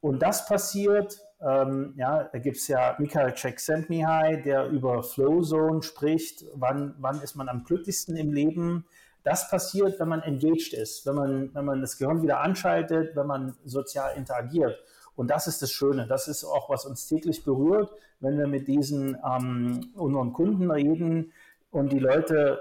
Und 0.00 0.22
das 0.22 0.46
passiert, 0.46 1.20
ähm, 1.40 1.94
ja, 1.96 2.24
da 2.24 2.38
gibt 2.38 2.56
es 2.56 2.68
ja 2.68 2.96
Michael 2.98 3.32
Csikszentmihalyi, 3.34 4.42
der 4.42 4.68
über 4.68 5.02
Flow 5.02 5.42
Zone 5.42 5.82
spricht, 5.82 6.44
wann, 6.54 6.94
wann 6.98 7.20
ist 7.20 7.36
man 7.36 7.48
am 7.48 7.64
glücklichsten 7.64 8.16
im 8.16 8.32
Leben. 8.32 8.86
Das 9.22 9.50
passiert, 9.50 9.98
wenn 10.00 10.08
man 10.08 10.22
engaged 10.22 10.72
ist, 10.72 11.04
wenn 11.04 11.14
man, 11.14 11.54
wenn 11.54 11.64
man 11.64 11.80
das 11.80 11.98
Gehirn 11.98 12.22
wieder 12.22 12.40
anschaltet, 12.40 13.16
wenn 13.16 13.26
man 13.26 13.56
sozial 13.64 14.16
interagiert. 14.16 14.78
Und 15.14 15.30
das 15.30 15.46
ist 15.46 15.62
das 15.62 15.72
Schöne. 15.72 16.06
Das 16.06 16.28
ist 16.28 16.44
auch, 16.44 16.70
was 16.70 16.86
uns 16.86 17.06
täglich 17.06 17.44
berührt, 17.44 17.90
wenn 18.20 18.38
wir 18.38 18.46
mit 18.46 18.68
diesen 18.68 19.16
ähm, 19.24 19.90
unseren 19.94 20.32
Kunden 20.32 20.70
reden 20.70 21.32
und 21.70 21.92
die 21.92 21.98
Leute 21.98 22.60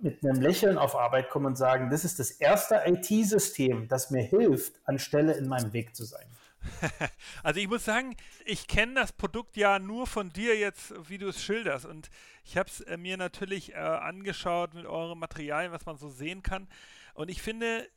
mit 0.00 0.24
einem 0.24 0.40
Lächeln 0.40 0.78
auf 0.78 0.94
Arbeit 0.94 1.28
kommen 1.28 1.46
und 1.46 1.58
sagen, 1.58 1.90
das 1.90 2.04
ist 2.04 2.18
das 2.18 2.30
erste 2.30 2.82
IT-System, 2.86 3.88
das 3.88 4.10
mir 4.10 4.22
hilft, 4.22 4.74
anstelle 4.84 5.32
in 5.32 5.48
meinem 5.48 5.72
Weg 5.72 5.96
zu 5.96 6.04
sein. 6.04 6.26
Also 7.42 7.60
ich 7.60 7.68
muss 7.68 7.84
sagen, 7.84 8.16
ich 8.44 8.66
kenne 8.66 8.94
das 8.94 9.12
Produkt 9.12 9.56
ja 9.56 9.78
nur 9.78 10.06
von 10.06 10.30
dir 10.30 10.56
jetzt, 10.58 10.92
wie 11.08 11.18
du 11.18 11.28
es 11.28 11.42
schilderst. 11.42 11.86
Und 11.86 12.10
ich 12.44 12.56
habe 12.56 12.68
es 12.68 12.80
äh, 12.80 12.96
mir 12.96 13.16
natürlich 13.16 13.72
äh, 13.72 13.76
angeschaut 13.76 14.74
mit 14.74 14.86
eurem 14.86 15.18
Material, 15.18 15.72
was 15.72 15.86
man 15.86 15.96
so 15.96 16.08
sehen 16.08 16.42
kann. 16.42 16.68
Und 17.14 17.28
ich 17.30 17.42
finde, 17.42 17.88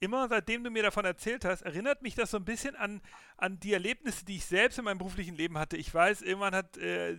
immer 0.00 0.28
seitdem 0.28 0.64
du 0.64 0.70
mir 0.70 0.82
davon 0.82 1.04
erzählt 1.04 1.44
hast, 1.44 1.62
erinnert 1.62 2.02
mich 2.02 2.14
das 2.14 2.30
so 2.30 2.36
ein 2.36 2.44
bisschen 2.44 2.74
an, 2.74 3.00
an 3.36 3.60
die 3.60 3.72
Erlebnisse, 3.72 4.24
die 4.24 4.36
ich 4.36 4.44
selbst 4.44 4.78
in 4.78 4.84
meinem 4.84 4.98
beruflichen 4.98 5.36
Leben 5.36 5.58
hatte. 5.58 5.76
Ich 5.76 5.92
weiß, 5.92 6.22
irgendwann 6.22 6.64
äh, 6.78 7.16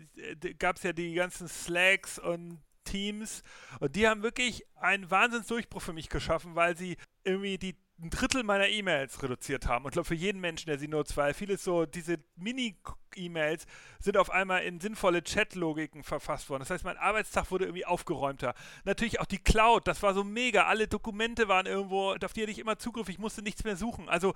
gab 0.59 0.77
es 0.77 0.83
ja 0.83 0.93
die 0.93 1.13
ganzen 1.13 1.47
Slacks 1.47 2.19
und 2.19 2.61
Teams 2.83 3.43
und 3.79 3.95
die 3.95 4.07
haben 4.07 4.23
wirklich 4.23 4.65
einen 4.75 5.09
Wahnsinnsdurchbruch 5.09 5.81
für 5.81 5.93
mich 5.93 6.09
geschaffen, 6.09 6.55
weil 6.55 6.75
sie 6.75 6.97
irgendwie 7.23 7.57
die 7.57 7.75
ein 8.03 8.09
Drittel 8.09 8.43
meiner 8.43 8.67
E-Mails 8.67 9.23
reduziert 9.23 9.67
haben. 9.67 9.85
Und 9.85 9.91
ich 9.91 9.93
glaube, 9.93 10.07
für 10.07 10.15
jeden 10.15 10.41
Menschen, 10.41 10.67
der 10.67 10.77
sie 10.77 10.87
nutzt, 10.87 11.15
weil 11.17 11.33
vieles 11.33 11.63
so, 11.63 11.85
diese 11.85 12.17
Mini- 12.35 12.75
E-Mails 13.17 13.65
sind 13.99 14.17
auf 14.17 14.29
einmal 14.29 14.63
in 14.63 14.79
sinnvolle 14.79 15.23
Chat-Logiken 15.23 16.03
verfasst 16.03 16.49
worden. 16.49 16.61
Das 16.61 16.69
heißt, 16.69 16.83
mein 16.83 16.97
Arbeitstag 16.97 17.51
wurde 17.51 17.65
irgendwie 17.65 17.85
aufgeräumter. 17.85 18.53
Natürlich 18.83 19.19
auch 19.19 19.25
die 19.25 19.37
Cloud, 19.37 19.87
das 19.87 20.03
war 20.03 20.13
so 20.13 20.23
mega. 20.23 20.65
Alle 20.65 20.87
Dokumente 20.87 21.47
waren 21.47 21.65
irgendwo, 21.65 22.13
auf 22.13 22.33
die 22.33 22.41
hatte 22.41 22.51
ich 22.51 22.59
immer 22.59 22.77
Zugriff. 22.77 23.09
Ich 23.09 23.19
musste 23.19 23.41
nichts 23.41 23.63
mehr 23.63 23.75
suchen. 23.75 24.09
Also 24.09 24.33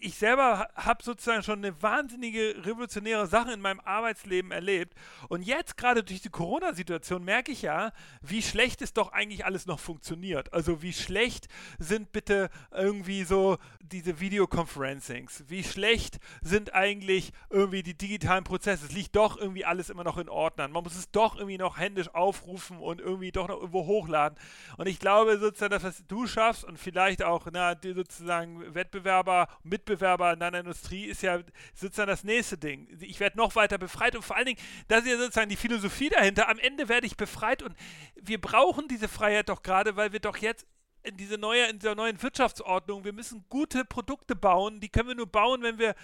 ich 0.00 0.16
selber 0.16 0.68
habe 0.74 1.02
sozusagen 1.02 1.42
schon 1.42 1.58
eine 1.58 1.82
wahnsinnige 1.82 2.56
revolutionäre 2.64 3.26
Sache 3.26 3.52
in 3.52 3.60
meinem 3.60 3.80
Arbeitsleben 3.80 4.50
erlebt. 4.50 4.94
Und 5.28 5.42
jetzt 5.42 5.76
gerade 5.76 6.02
durch 6.02 6.20
die 6.20 6.30
Corona-Situation 6.30 7.24
merke 7.24 7.52
ich 7.52 7.62
ja, 7.62 7.92
wie 8.20 8.42
schlecht 8.42 8.82
es 8.82 8.92
doch 8.92 9.12
eigentlich 9.12 9.44
alles 9.44 9.66
noch 9.66 9.80
funktioniert. 9.80 10.52
Also 10.52 10.82
wie 10.82 10.92
schlecht 10.92 11.48
sind 11.78 12.12
bitte 12.12 12.50
irgendwie 12.72 13.24
so 13.24 13.58
diese 13.80 14.20
Videoconferencings? 14.20 15.44
Wie 15.48 15.64
schlecht 15.64 16.18
sind 16.42 16.74
eigentlich 16.74 17.32
irgendwie 17.48 17.82
die 17.82 17.96
digitalen 18.00 18.44
Prozesse. 18.44 18.86
Es 18.86 18.92
liegt 18.92 19.16
doch 19.16 19.36
irgendwie 19.36 19.64
alles 19.64 19.90
immer 19.90 20.04
noch 20.04 20.18
in 20.18 20.28
Ordnern. 20.28 20.72
Man 20.72 20.82
muss 20.82 20.96
es 20.96 21.10
doch 21.10 21.36
irgendwie 21.36 21.58
noch 21.58 21.78
händisch 21.78 22.12
aufrufen 22.14 22.78
und 22.78 23.00
irgendwie 23.00 23.32
doch 23.32 23.48
noch 23.48 23.58
irgendwo 23.58 23.86
hochladen. 23.86 24.38
Und 24.76 24.86
ich 24.86 24.98
glaube 24.98 25.38
sozusagen, 25.38 25.72
dass 25.72 25.84
was 25.84 26.06
du 26.06 26.26
schaffst 26.26 26.64
und 26.64 26.78
vielleicht 26.78 27.22
auch 27.22 27.46
na, 27.52 27.76
sozusagen 27.82 28.74
Wettbewerber, 28.74 29.48
Mitbewerber 29.62 30.32
in 30.32 30.40
deiner 30.40 30.60
Industrie 30.60 31.04
ist 31.04 31.22
ja 31.22 31.40
sozusagen 31.74 32.08
das 32.08 32.24
nächste 32.24 32.58
Ding. 32.58 32.88
Ich 33.00 33.20
werde 33.20 33.36
noch 33.36 33.54
weiter 33.56 33.78
befreit 33.78 34.16
und 34.16 34.22
vor 34.22 34.36
allen 34.36 34.46
Dingen, 34.46 34.60
das 34.88 35.04
ist 35.04 35.10
ja 35.10 35.18
sozusagen 35.18 35.48
die 35.48 35.56
Philosophie 35.56 36.08
dahinter. 36.08 36.48
Am 36.48 36.58
Ende 36.58 36.88
werde 36.88 37.06
ich 37.06 37.16
befreit 37.16 37.62
und 37.62 37.74
wir 38.20 38.40
brauchen 38.40 38.88
diese 38.88 39.08
Freiheit 39.08 39.48
doch 39.48 39.62
gerade, 39.62 39.96
weil 39.96 40.12
wir 40.12 40.20
doch 40.20 40.36
jetzt 40.36 40.66
in 41.02 41.16
diese 41.16 41.38
neue, 41.38 41.66
in 41.66 41.78
dieser 41.78 41.94
neuen 41.94 42.22
Wirtschaftsordnung, 42.22 43.04
wir 43.04 43.12
müssen 43.12 43.44
gute 43.48 43.84
Produkte 43.84 44.36
bauen, 44.36 44.80
die 44.80 44.88
können 44.88 45.08
wir 45.08 45.14
nur 45.14 45.26
bauen, 45.26 45.62
wenn 45.62 45.78
wir 45.78 45.94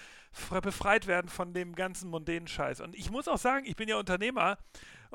befreit 0.63 1.07
werden 1.07 1.29
von 1.29 1.53
dem 1.53 1.75
ganzen 1.75 2.11
mondänen 2.11 2.49
Scheiß. 2.49 2.81
Und 2.81 2.95
ich 2.95 3.11
muss 3.11 3.29
auch 3.29 3.39
sagen, 3.39 3.67
ich 3.67 3.77
bin 3.77 3.89
ja 3.89 3.99
Unternehmer 3.99 4.59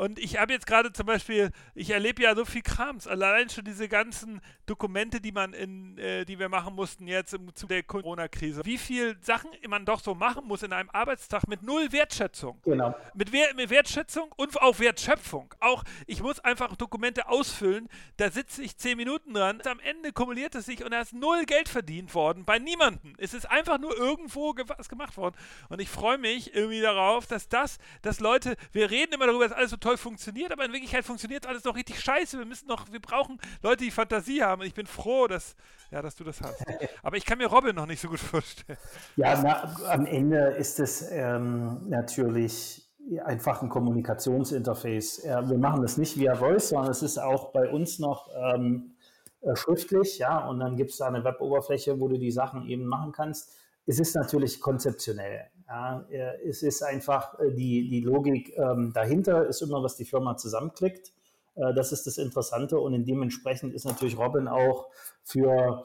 und 0.02 0.18
ich 0.18 0.40
habe 0.40 0.52
jetzt 0.52 0.66
gerade 0.66 0.92
zum 0.92 1.06
Beispiel, 1.06 1.52
ich 1.76 1.92
erlebe 1.92 2.24
ja 2.24 2.36
so 2.36 2.44
viel 2.44 2.64
Krams. 2.64 3.06
Allein 3.06 3.52
schon 3.52 3.66
diese 3.66 3.88
ganzen 3.88 4.42
Dokumente, 4.66 5.22
die 5.22 5.32
man 5.32 5.54
in, 5.54 5.96
äh, 6.00 6.26
die 6.26 6.40
wir 6.40 6.50
machen 6.50 6.74
mussten 6.74 7.06
jetzt 7.06 7.36
im 7.36 7.54
Zuge 7.54 7.76
der 7.76 7.84
Corona-Krise. 7.84 8.66
Wie 8.66 8.80
viel 8.80 9.16
Sachen 9.22 9.52
man 9.68 9.86
doch 9.86 10.00
so 10.00 10.16
machen 10.16 10.48
muss 10.48 10.64
in 10.64 10.74
einem 10.74 10.90
Arbeitstag 10.90 11.48
mit 11.48 11.62
null 11.62 11.92
Wertschätzung. 11.92 12.60
Genau. 12.64 12.96
Mit, 13.14 13.32
Wer 13.32 13.54
mit 13.54 13.70
Wertschätzung 13.70 14.32
und 14.38 14.60
auch 14.60 14.80
Wertschöpfung. 14.80 15.54
Auch 15.60 15.84
ich 16.08 16.24
muss 16.24 16.40
einfach 16.40 16.76
Dokumente 16.76 17.30
ausfüllen. 17.30 17.88
Da 18.18 18.32
sitze 18.32 18.64
ich 18.64 18.78
zehn 18.78 18.98
Minuten 18.98 19.36
dran. 19.36 19.62
Am 19.66 19.80
Ende 19.82 20.14
kumuliert 20.14 20.56
es 20.56 20.66
sich 20.66 20.84
und 20.84 20.90
da 20.90 21.02
ist 21.02 21.14
null 21.14 21.46
Geld 21.46 21.70
verdient 21.70 22.16
worden 22.16 22.44
bei 22.44 22.58
niemandem. 22.58 23.14
Es 23.20 23.36
ist 23.36 23.46
einfach 23.46 23.78
nur 23.78 23.96
irgendwo 23.96 24.56
was 24.56 24.90
gemacht 24.90 25.16
worden. 25.18 25.36
Und 25.70 25.80
ich 25.80 25.90
freue 25.90 26.18
mich 26.18 26.56
irgendwie 26.56 26.82
darauf, 26.82 27.28
dass 27.28 27.50
das, 27.50 27.78
dass 28.02 28.20
Leute, 28.20 28.56
wir 28.72 28.90
reden 28.90 29.14
immer 29.14 29.28
darüber, 29.28 29.48
dass 29.48 29.56
alles 29.56 29.70
so 29.70 29.78
toll 29.78 29.91
funktioniert, 29.98 30.52
aber 30.52 30.66
in 30.66 30.72
Wirklichkeit 30.72 31.06
funktioniert 31.06 31.46
alles 31.48 31.64
noch 31.64 31.76
richtig 31.76 32.00
scheiße. 32.00 32.38
Wir 32.38 32.46
müssen 32.46 32.68
noch, 32.68 32.92
wir 32.92 33.02
brauchen 33.02 33.40
Leute, 33.62 33.84
die 33.84 33.92
Fantasie 33.92 34.42
haben. 34.44 34.62
Und 34.62 34.68
ich 34.68 34.74
bin 34.74 34.86
froh, 34.86 35.28
dass, 35.28 35.56
ja, 35.92 36.02
dass 36.02 36.16
du 36.16 36.24
das 36.24 36.42
hast. 36.42 36.64
Aber 37.04 37.18
ich 37.18 37.26
kann 37.26 37.38
mir 37.38 37.48
Robin 37.48 37.76
noch 37.76 37.86
nicht 37.86 38.02
so 38.02 38.10
gut 38.10 38.20
vorstellen. 38.20 38.80
Ja, 39.16 39.42
na, 39.42 39.76
am 39.90 40.06
Ende 40.06 40.38
ist 40.52 40.80
es 40.80 41.10
ähm, 41.12 41.90
natürlich 41.90 42.88
einfach 43.26 43.62
ein 43.62 43.70
Kommunikationsinterface. 43.70 45.26
Äh, 45.26 45.50
wir 45.50 45.58
machen 45.58 45.82
das 45.82 45.98
nicht 45.98 46.18
via 46.18 46.36
Voice, 46.36 46.70
sondern 46.70 46.92
es 46.92 47.02
ist 47.02 47.18
auch 47.18 47.52
bei 47.52 47.70
uns 47.70 48.00
noch 48.00 48.30
ähm, 48.36 48.96
äh, 49.42 49.56
schriftlich, 49.56 50.20
ja, 50.20 50.48
und 50.48 50.60
dann 50.60 50.76
gibt 50.78 50.92
es 50.92 50.98
da 50.98 51.08
eine 51.08 51.24
Web-Oberfläche, 51.24 52.00
wo 52.00 52.08
du 52.08 52.18
die 52.18 52.32
Sachen 52.32 52.68
eben 52.68 52.86
machen 52.86 53.12
kannst. 53.12 53.56
Es 53.88 54.00
ist 54.00 54.16
natürlich 54.16 54.62
konzeptionell. 54.62 55.50
Ja, 55.72 56.06
äh, 56.12 56.50
es 56.50 56.64
ist 56.64 56.84
einfach 56.84 57.40
äh, 57.40 57.50
die, 57.52 57.88
die 57.88 58.02
Logik 58.02 58.58
ähm, 58.58 58.92
dahinter, 58.94 59.48
ist 59.48 59.62
immer, 59.62 59.82
was 59.82 59.96
die 59.96 60.04
Firma 60.04 60.36
zusammenklickt. 60.36 61.14
Äh, 61.56 61.74
das 61.74 61.94
ist 61.94 62.06
das 62.06 62.18
Interessante 62.18 62.78
und 62.78 63.06
dementsprechend 63.06 63.74
ist 63.74 63.86
natürlich 63.86 64.18
Robin 64.18 64.50
auch 64.50 64.90
für 65.24 65.82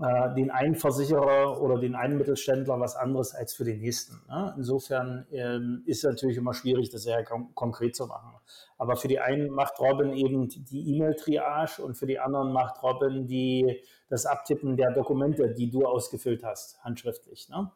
äh, 0.00 0.34
den 0.34 0.50
einen 0.50 0.74
Versicherer 0.74 1.60
oder 1.60 1.78
den 1.78 1.94
einen 1.94 2.18
Mittelständler 2.18 2.80
was 2.80 2.96
anderes 2.96 3.32
als 3.32 3.54
für 3.54 3.62
den 3.64 3.78
nächsten. 3.78 4.20
Ne? 4.28 4.54
Insofern 4.56 5.26
ähm, 5.30 5.84
ist 5.86 5.98
es 5.98 6.10
natürlich 6.10 6.36
immer 6.36 6.52
schwierig, 6.52 6.90
das 6.90 7.04
sehr 7.04 7.22
kon 7.24 7.54
konkret 7.54 7.94
zu 7.94 8.06
machen. 8.06 8.32
Aber 8.76 8.96
für 8.96 9.06
die 9.06 9.20
einen 9.20 9.50
macht 9.50 9.78
Robin 9.78 10.14
eben 10.14 10.48
die 10.48 10.96
E-Mail-Triage 10.96 11.80
und 11.80 11.96
für 11.96 12.06
die 12.06 12.18
anderen 12.18 12.52
macht 12.52 12.82
Robin 12.82 13.28
die, 13.28 13.82
das 14.08 14.26
Abtippen 14.26 14.76
der 14.76 14.92
Dokumente, 14.92 15.54
die 15.54 15.70
du 15.70 15.86
ausgefüllt 15.86 16.42
hast, 16.42 16.82
handschriftlich. 16.82 17.48
Ne? 17.48 17.70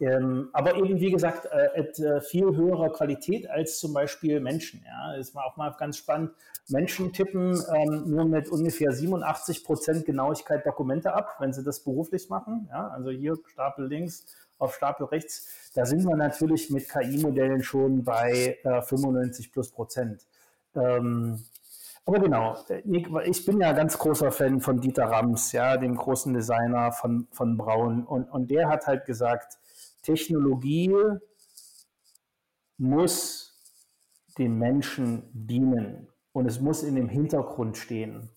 Ähm, 0.00 0.48
aber 0.54 0.76
eben, 0.76 0.98
wie 0.98 1.10
gesagt, 1.10 1.46
äh, 1.52 1.82
äh, 1.82 2.20
viel 2.22 2.56
höherer 2.56 2.90
Qualität 2.90 3.48
als 3.50 3.78
zum 3.78 3.92
Beispiel 3.92 4.40
Menschen. 4.40 4.82
Ja, 4.86 5.16
das 5.16 5.34
war 5.34 5.44
auch 5.44 5.56
mal 5.56 5.74
ganz 5.78 5.98
spannend. 5.98 6.32
Menschen 6.68 7.12
tippen 7.12 7.62
ähm, 7.74 8.04
nur 8.06 8.24
mit 8.24 8.48
ungefähr 8.48 8.92
87 8.92 9.62
Prozent 9.62 10.06
Genauigkeit 10.06 10.64
Dokumente 10.64 11.12
ab, 11.12 11.36
wenn 11.38 11.52
sie 11.52 11.62
das 11.62 11.80
beruflich 11.80 12.30
machen. 12.30 12.68
Ja, 12.70 12.88
also 12.88 13.10
hier 13.10 13.36
Stapel 13.52 13.88
links 13.88 14.24
auf 14.58 14.74
Stapel 14.74 15.06
rechts. 15.06 15.70
Da 15.74 15.84
sind 15.84 16.04
wir 16.04 16.16
natürlich 16.16 16.70
mit 16.70 16.88
KI-Modellen 16.88 17.62
schon 17.62 18.02
bei 18.02 18.58
äh, 18.62 18.82
95 18.82 19.52
plus 19.52 19.70
Prozent. 19.70 20.26
Ähm, 20.74 21.44
aber 22.06 22.18
genau, 22.18 22.56
ich 23.24 23.44
bin 23.44 23.60
ja 23.60 23.72
ganz 23.72 23.98
großer 23.98 24.32
Fan 24.32 24.60
von 24.60 24.80
Dieter 24.80 25.04
Rams, 25.04 25.52
ja, 25.52 25.76
dem 25.76 25.94
großen 25.94 26.32
Designer 26.32 26.92
von, 26.92 27.28
von 27.30 27.56
Braun. 27.56 28.04
Und, 28.04 28.24
und 28.30 28.50
der 28.50 28.68
hat 28.68 28.86
halt 28.86 29.04
gesagt, 29.04 29.58
Technologie 30.02 30.94
muss 32.78 33.50
dem 34.38 34.58
Menschen 34.58 35.30
dienen 35.34 36.08
und 36.32 36.46
es 36.46 36.60
muss 36.60 36.82
in 36.82 36.94
dem 36.94 37.08
Hintergrund 37.08 37.76
stehen. 37.76 38.30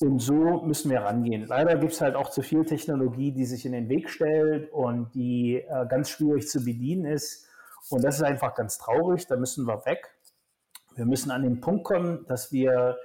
Und 0.00 0.20
so 0.20 0.62
müssen 0.62 0.92
wir 0.92 1.00
rangehen. 1.00 1.46
Leider 1.46 1.76
gibt 1.76 1.92
es 1.92 2.00
halt 2.00 2.14
auch 2.14 2.30
zu 2.30 2.42
viel 2.42 2.64
Technologie, 2.64 3.32
die 3.32 3.44
sich 3.44 3.66
in 3.66 3.72
den 3.72 3.88
Weg 3.88 4.08
stellt 4.08 4.70
und 4.72 5.12
die 5.14 5.56
äh, 5.56 5.86
ganz 5.88 6.10
schwierig 6.10 6.48
zu 6.48 6.64
bedienen 6.64 7.06
ist. 7.06 7.48
Und 7.90 8.04
das 8.04 8.16
ist 8.16 8.22
einfach 8.22 8.54
ganz 8.54 8.78
traurig. 8.78 9.26
Da 9.26 9.36
müssen 9.36 9.66
wir 9.66 9.84
weg. 9.86 10.14
Wir 10.94 11.04
müssen 11.04 11.32
an 11.32 11.42
den 11.42 11.60
Punkt 11.60 11.82
kommen, 11.82 12.24
dass 12.28 12.52
wir 12.52 12.96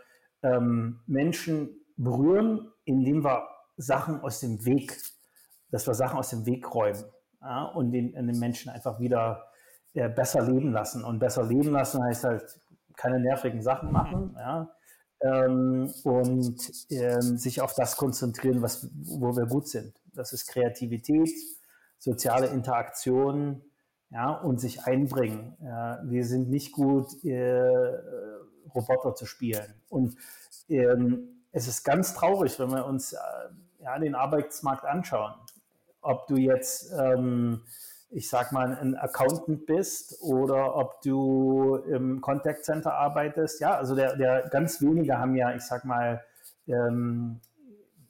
ähm, 0.43 0.99
Menschen 1.07 1.83
berühren, 1.97 2.71
indem 2.85 3.23
wir 3.23 3.47
Sachen 3.77 4.21
aus 4.21 4.41
dem 4.41 4.63
Weg, 4.65 4.95
dass 5.71 5.87
wir 5.87 5.95
Sachen 5.95 6.19
aus 6.19 6.29
dem 6.29 6.45
Weg 6.45 6.75
räumen 6.75 7.03
ja, 7.43 7.63
und 7.65 7.91
den, 7.91 8.13
den, 8.13 8.39
Menschen 8.39 8.71
einfach 8.71 8.99
wieder 8.99 9.47
äh, 9.93 10.09
besser 10.09 10.41
leben 10.41 10.71
lassen. 10.71 11.03
Und 11.03 11.19
besser 11.19 11.43
leben 11.43 11.71
lassen 11.71 12.01
heißt 12.03 12.23
halt 12.23 12.59
keine 12.95 13.19
nervigen 13.19 13.61
Sachen 13.61 13.87
mhm. 13.87 13.93
machen 13.93 14.35
ja, 14.37 14.69
ähm, 15.21 15.93
und 16.03 16.57
ähm, 16.89 17.37
sich 17.37 17.61
auf 17.61 17.73
das 17.73 17.97
konzentrieren, 17.97 18.61
was, 18.61 18.89
wo 19.03 19.35
wir 19.35 19.45
gut 19.45 19.67
sind. 19.67 19.93
Das 20.13 20.31
ist 20.31 20.47
Kreativität, 20.47 21.31
soziale 21.97 22.47
Interaktion 22.47 23.61
ja, 24.09 24.31
und 24.31 24.61
sich 24.61 24.85
einbringen. 24.85 25.57
Ja, 25.61 25.99
wir 26.03 26.25
sind 26.25 26.49
nicht 26.49 26.71
gut, 26.71 27.23
äh, 27.25 27.97
Roboter 28.73 29.15
zu 29.15 29.25
spielen. 29.25 29.73
Und 29.89 30.15
ähm, 30.69 31.45
es 31.51 31.67
ist 31.67 31.83
ganz 31.83 32.13
traurig, 32.13 32.57
wenn 32.59 32.69
wir 32.69 32.85
uns 32.85 33.13
äh, 33.13 33.17
ja, 33.79 33.99
den 33.99 34.15
Arbeitsmarkt 34.15 34.85
anschauen 34.85 35.33
ob 36.03 36.27
du 36.27 36.37
jetzt, 36.37 36.91
ähm, 36.97 37.63
ich 38.09 38.29
sag 38.29 38.51
mal, 38.51 38.77
ein 38.77 38.95
Accountant 38.95 39.65
bist 39.65 40.21
oder 40.21 40.75
ob 40.75 41.01
du 41.01 41.75
im 41.75 42.21
Contact 42.21 42.63
Center 42.65 42.93
arbeitest. 42.93 43.59
Ja, 43.59 43.75
also 43.75 43.95
der, 43.95 44.15
der 44.15 44.49
ganz 44.49 44.81
wenige 44.81 45.17
haben 45.17 45.35
ja, 45.35 45.55
ich 45.55 45.63
sag 45.63 45.85
mal, 45.85 46.23
ähm, 46.67 47.39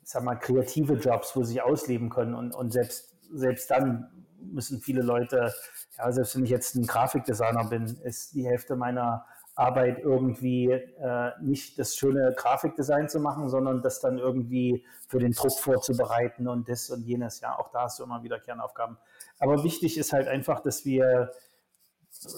sag 0.03 0.23
mal, 0.23 0.35
kreative 0.35 0.95
Jobs, 0.95 1.35
wo 1.35 1.43
sie 1.43 1.53
sich 1.53 1.61
ausleben 1.61 2.09
können. 2.09 2.35
Und, 2.35 2.53
und 2.53 2.73
selbst, 2.73 3.15
selbst 3.31 3.71
dann 3.71 4.25
müssen 4.51 4.81
viele 4.81 5.01
Leute, 5.01 5.53
ja, 5.97 6.11
selbst 6.11 6.35
wenn 6.35 6.43
ich 6.43 6.49
jetzt 6.49 6.75
ein 6.75 6.85
Grafikdesigner 6.85 7.65
bin, 7.69 7.85
ist 8.03 8.33
die 8.35 8.45
Hälfte 8.45 8.75
meiner 8.75 9.25
Arbeit 9.55 9.99
irgendwie 9.99 10.71
äh, 10.71 11.31
nicht 11.41 11.77
das 11.77 11.95
schöne 11.95 12.33
Grafikdesign 12.35 13.07
zu 13.07 13.19
machen, 13.19 13.49
sondern 13.49 13.81
das 13.81 13.99
dann 13.99 14.17
irgendwie 14.17 14.85
für 15.07 15.19
den 15.19 15.31
Druck 15.33 15.59
vorzubereiten 15.59 16.47
und 16.47 16.67
das 16.69 16.89
und 16.89 17.03
jenes. 17.03 17.39
Ja, 17.39 17.57
auch 17.59 17.69
da 17.69 17.83
hast 17.83 17.99
du 17.99 18.03
immer 18.03 18.23
wieder 18.23 18.39
Kernaufgaben. 18.39 18.97
Aber 19.39 19.63
wichtig 19.63 19.97
ist 19.97 20.11
halt 20.11 20.27
einfach, 20.27 20.61
dass 20.61 20.85
wir 20.85 21.31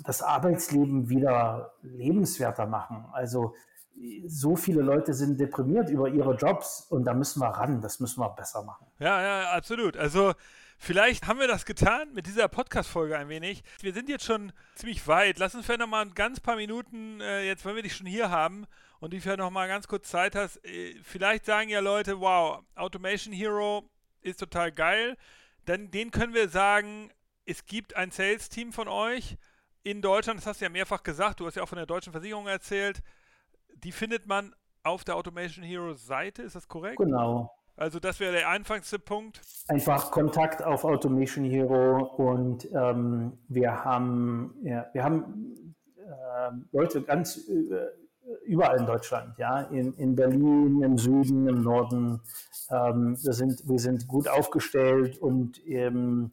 das 0.03 0.21
Arbeitsleben 0.21 1.09
wieder 1.09 1.73
lebenswerter 1.81 2.65
machen. 2.65 3.05
Also 3.13 3.53
so 4.27 4.55
viele 4.55 4.81
Leute 4.81 5.13
sind 5.13 5.39
deprimiert 5.39 5.89
über 5.89 6.09
ihre 6.09 6.35
Jobs 6.35 6.81
und 6.89 7.05
da 7.05 7.13
müssen 7.13 7.39
wir 7.39 7.47
ran, 7.47 7.79
das 7.79 7.99
müssen 7.99 8.19
wir 8.19 8.29
besser 8.29 8.63
machen. 8.63 8.87
Ja, 8.99 9.21
ja, 9.21 9.51
absolut. 9.51 9.95
Also 9.95 10.33
Vielleicht 10.77 11.27
haben 11.27 11.39
wir 11.39 11.47
das 11.47 11.65
getan 11.65 12.13
mit 12.13 12.27
dieser 12.27 12.47
Podcast-Folge 12.47 13.17
ein 13.17 13.29
wenig. 13.29 13.63
Wir 13.81 13.93
sind 13.93 14.09
jetzt 14.09 14.25
schon 14.25 14.51
ziemlich 14.75 15.07
weit. 15.07 15.39
Lass 15.39 15.55
uns 15.55 15.65
vielleicht 15.65 15.79
noch 15.79 15.87
mal 15.87 16.01
ein 16.01 16.13
ganz 16.13 16.39
paar 16.39 16.55
Minuten, 16.55 17.21
äh, 17.21 17.45
jetzt 17.45 17.65
wenn 17.65 17.75
wir 17.75 17.83
dich 17.83 17.95
schon 17.95 18.07
hier 18.07 18.29
haben 18.29 18.65
und 18.99 19.13
du 19.13 19.19
vielleicht 19.19 19.39
noch 19.39 19.51
mal 19.51 19.67
ganz 19.67 19.87
kurz 19.87 20.09
Zeit 20.09 20.35
hast, 20.35 20.63
äh, 20.65 20.95
vielleicht 21.03 21.45
sagen 21.45 21.69
ja 21.69 21.79
Leute, 21.79 22.19
wow, 22.19 22.63
Automation 22.75 23.33
Hero 23.33 23.89
ist 24.21 24.39
total 24.39 24.71
geil. 24.71 25.17
Dann 25.65 25.91
den 25.91 26.11
können 26.11 26.33
wir 26.33 26.49
sagen, 26.49 27.11
es 27.45 27.65
gibt 27.65 27.95
ein 27.95 28.11
Sales-Team 28.11 28.73
von 28.73 28.87
euch 28.87 29.37
in 29.83 30.01
Deutschland, 30.01 30.39
das 30.39 30.47
hast 30.47 30.61
du 30.61 30.65
ja 30.65 30.69
mehrfach 30.69 31.03
gesagt, 31.03 31.39
du 31.39 31.45
hast 31.45 31.55
ja 31.55 31.63
auch 31.63 31.69
von 31.69 31.77
der 31.77 31.85
deutschen 31.85 32.11
Versicherung 32.11 32.47
erzählt. 32.47 33.01
Die 33.75 33.91
findet 33.91 34.25
man 34.27 34.53
auf 34.83 35.03
der 35.03 35.15
Automation 35.15 35.63
Hero 35.63 35.93
Seite, 35.93 36.43
ist 36.43 36.55
das 36.55 36.67
korrekt? 36.67 36.97
Genau. 36.97 37.51
Also 37.77 37.99
das 37.99 38.19
wäre 38.19 38.31
der 38.31 38.49
einfachste 38.49 38.99
Punkt. 38.99 39.41
Einfach 39.67 40.11
Kontakt 40.11 40.63
auf 40.63 40.85
Automation 40.85 41.43
Hero 41.43 42.05
und 42.17 42.67
ähm, 42.73 43.33
wir 43.49 43.83
haben, 43.83 44.55
ja, 44.63 44.87
wir 44.93 45.03
haben 45.03 45.75
äh, 45.97 46.51
Leute 46.71 47.01
ganz 47.01 47.37
äh, 47.49 47.87
überall 48.45 48.79
in 48.79 48.85
Deutschland, 48.85 49.37
ja, 49.37 49.61
in, 49.61 49.93
in 49.95 50.15
Berlin, 50.15 50.81
im 50.81 50.97
Süden, 50.97 51.47
im 51.47 51.61
Norden. 51.61 52.21
Ähm, 52.71 53.17
wir, 53.21 53.33
sind, 53.33 53.67
wir 53.67 53.79
sind 53.79 54.07
gut 54.07 54.29
aufgestellt 54.29 55.17
und 55.17 55.61
ähm, 55.67 56.31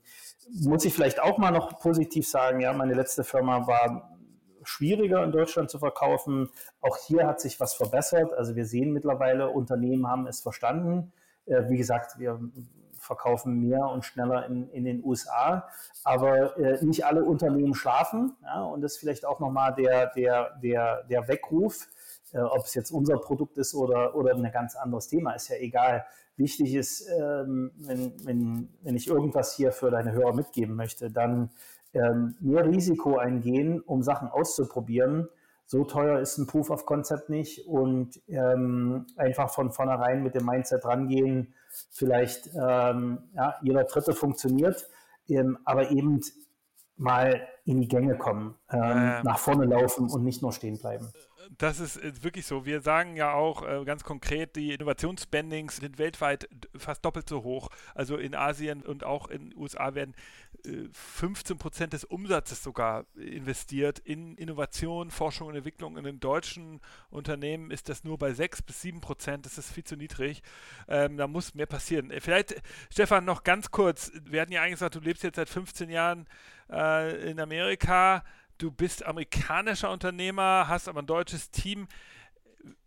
muss 0.48 0.84
ich 0.84 0.94
vielleicht 0.94 1.20
auch 1.20 1.38
mal 1.38 1.50
noch 1.50 1.80
positiv 1.80 2.28
sagen, 2.28 2.60
ja, 2.60 2.72
meine 2.72 2.94
letzte 2.94 3.24
Firma 3.24 3.66
war 3.66 4.16
schwieriger 4.64 5.24
in 5.24 5.32
Deutschland 5.32 5.70
zu 5.70 5.80
verkaufen. 5.80 6.50
Auch 6.80 6.96
hier 6.98 7.26
hat 7.26 7.40
sich 7.40 7.58
was 7.58 7.74
verbessert. 7.74 8.32
Also 8.32 8.54
wir 8.54 8.64
sehen 8.64 8.92
mittlerweile, 8.92 9.50
Unternehmen 9.50 10.06
haben 10.06 10.28
es 10.28 10.40
verstanden. 10.40 11.12
Äh, 11.46 11.68
wie 11.68 11.76
gesagt, 11.76 12.18
wir 12.18 12.40
verkaufen 13.02 13.60
mehr 13.60 13.84
und 13.86 14.04
schneller 14.04 14.46
in, 14.46 14.68
in 14.70 14.84
den 14.84 15.04
USA, 15.04 15.68
aber 16.04 16.56
äh, 16.56 16.84
nicht 16.84 17.04
alle 17.04 17.24
Unternehmen 17.24 17.74
schlafen. 17.74 18.36
Ja, 18.42 18.62
und 18.62 18.80
das 18.80 18.92
ist 18.92 18.98
vielleicht 18.98 19.24
auch 19.26 19.40
nochmal 19.40 19.74
der, 19.74 20.12
der, 20.14 20.56
der, 20.62 21.02
der 21.04 21.28
Weckruf. 21.28 21.88
äh, 22.32 22.38
ob 22.38 22.64
es 22.64 22.74
jetzt 22.74 22.90
unser 22.90 23.18
Produkt 23.18 23.58
ist 23.58 23.74
oder, 23.74 24.14
oder 24.14 24.34
ein 24.34 24.50
ganz 24.52 24.76
anderes 24.76 25.08
Thema, 25.08 25.32
ist 25.32 25.48
ja 25.48 25.56
egal. 25.56 26.06
Wichtig 26.36 26.74
ist, 26.74 27.06
ähm, 27.10 27.72
wenn, 27.76 28.12
wenn, 28.24 28.68
wenn 28.82 28.96
ich 28.96 29.08
irgendwas 29.08 29.54
hier 29.54 29.72
für 29.72 29.90
deine 29.90 30.12
Hörer 30.12 30.32
mitgeben 30.32 30.76
möchte, 30.76 31.10
dann 31.10 31.50
ähm, 31.92 32.36
mehr 32.40 32.64
Risiko 32.64 33.18
eingehen, 33.18 33.80
um 33.80 34.02
Sachen 34.02 34.28
auszuprobieren. 34.28 35.28
So 35.72 35.84
teuer 35.84 36.18
ist 36.18 36.36
ein 36.36 36.46
Proof 36.46 36.68
of 36.68 36.84
Concept 36.84 37.30
nicht 37.30 37.66
und 37.66 38.20
ähm, 38.28 39.06
einfach 39.16 39.48
von 39.48 39.72
vornherein 39.72 40.22
mit 40.22 40.34
dem 40.34 40.44
Mindset 40.44 40.84
rangehen. 40.84 41.54
Vielleicht 41.90 42.50
ähm, 42.54 43.30
ja, 43.34 43.54
jeder 43.62 43.84
Dritte 43.84 44.12
funktioniert, 44.12 44.86
ähm, 45.30 45.56
aber 45.64 45.90
eben 45.90 46.20
mal 46.98 47.48
in 47.64 47.80
die 47.80 47.88
Gänge 47.88 48.18
kommen, 48.18 48.54
ähm, 48.70 49.22
nach 49.22 49.38
vorne 49.38 49.64
laufen 49.64 50.10
und 50.10 50.22
nicht 50.22 50.42
nur 50.42 50.52
stehen 50.52 50.78
bleiben 50.78 51.10
das 51.58 51.80
ist 51.80 52.22
wirklich 52.22 52.46
so. 52.46 52.66
Wir 52.66 52.80
sagen 52.80 53.16
ja 53.16 53.32
auch 53.32 53.66
äh, 53.66 53.84
ganz 53.84 54.04
konkret, 54.04 54.56
die 54.56 54.72
Innovationsspendings 54.72 55.76
sind 55.76 55.98
weltweit 55.98 56.48
fast 56.76 57.04
doppelt 57.04 57.28
so 57.28 57.42
hoch. 57.42 57.68
Also 57.94 58.16
in 58.16 58.34
Asien 58.34 58.82
und 58.82 59.04
auch 59.04 59.28
in 59.28 59.50
den 59.50 59.58
USA 59.58 59.94
werden 59.94 60.14
äh, 60.64 60.88
15 60.92 61.58
Prozent 61.58 61.92
des 61.92 62.04
Umsatzes 62.04 62.62
sogar 62.62 63.06
investiert 63.16 63.98
in 63.98 64.36
Innovation, 64.36 65.10
Forschung 65.10 65.48
und 65.48 65.56
Entwicklung. 65.56 65.96
In 65.96 66.04
den 66.04 66.20
deutschen 66.20 66.80
Unternehmen 67.10 67.70
ist 67.70 67.88
das 67.88 68.04
nur 68.04 68.18
bei 68.18 68.32
6 68.32 68.62
bis 68.62 68.82
7 68.82 69.00
Prozent. 69.00 69.46
Das 69.46 69.58
ist 69.58 69.72
viel 69.72 69.84
zu 69.84 69.96
niedrig. 69.96 70.42
Ähm, 70.88 71.16
da 71.16 71.26
muss 71.26 71.54
mehr 71.54 71.66
passieren. 71.66 72.10
Äh, 72.10 72.20
vielleicht, 72.20 72.62
Stefan, 72.90 73.24
noch 73.24 73.42
ganz 73.42 73.70
kurz. 73.70 74.12
Wir 74.24 74.40
hatten 74.40 74.52
ja 74.52 74.62
eigentlich 74.62 74.74
gesagt, 74.74 74.94
du 74.94 75.00
lebst 75.00 75.22
jetzt 75.22 75.36
seit 75.36 75.48
15 75.48 75.90
Jahren 75.90 76.26
äh, 76.70 77.30
in 77.30 77.40
Amerika 77.40 78.24
du 78.58 78.70
bist 78.70 79.04
amerikanischer 79.04 79.90
Unternehmer, 79.90 80.66
hast 80.68 80.88
aber 80.88 81.02
ein 81.02 81.06
deutsches 81.06 81.50
Team 81.50 81.88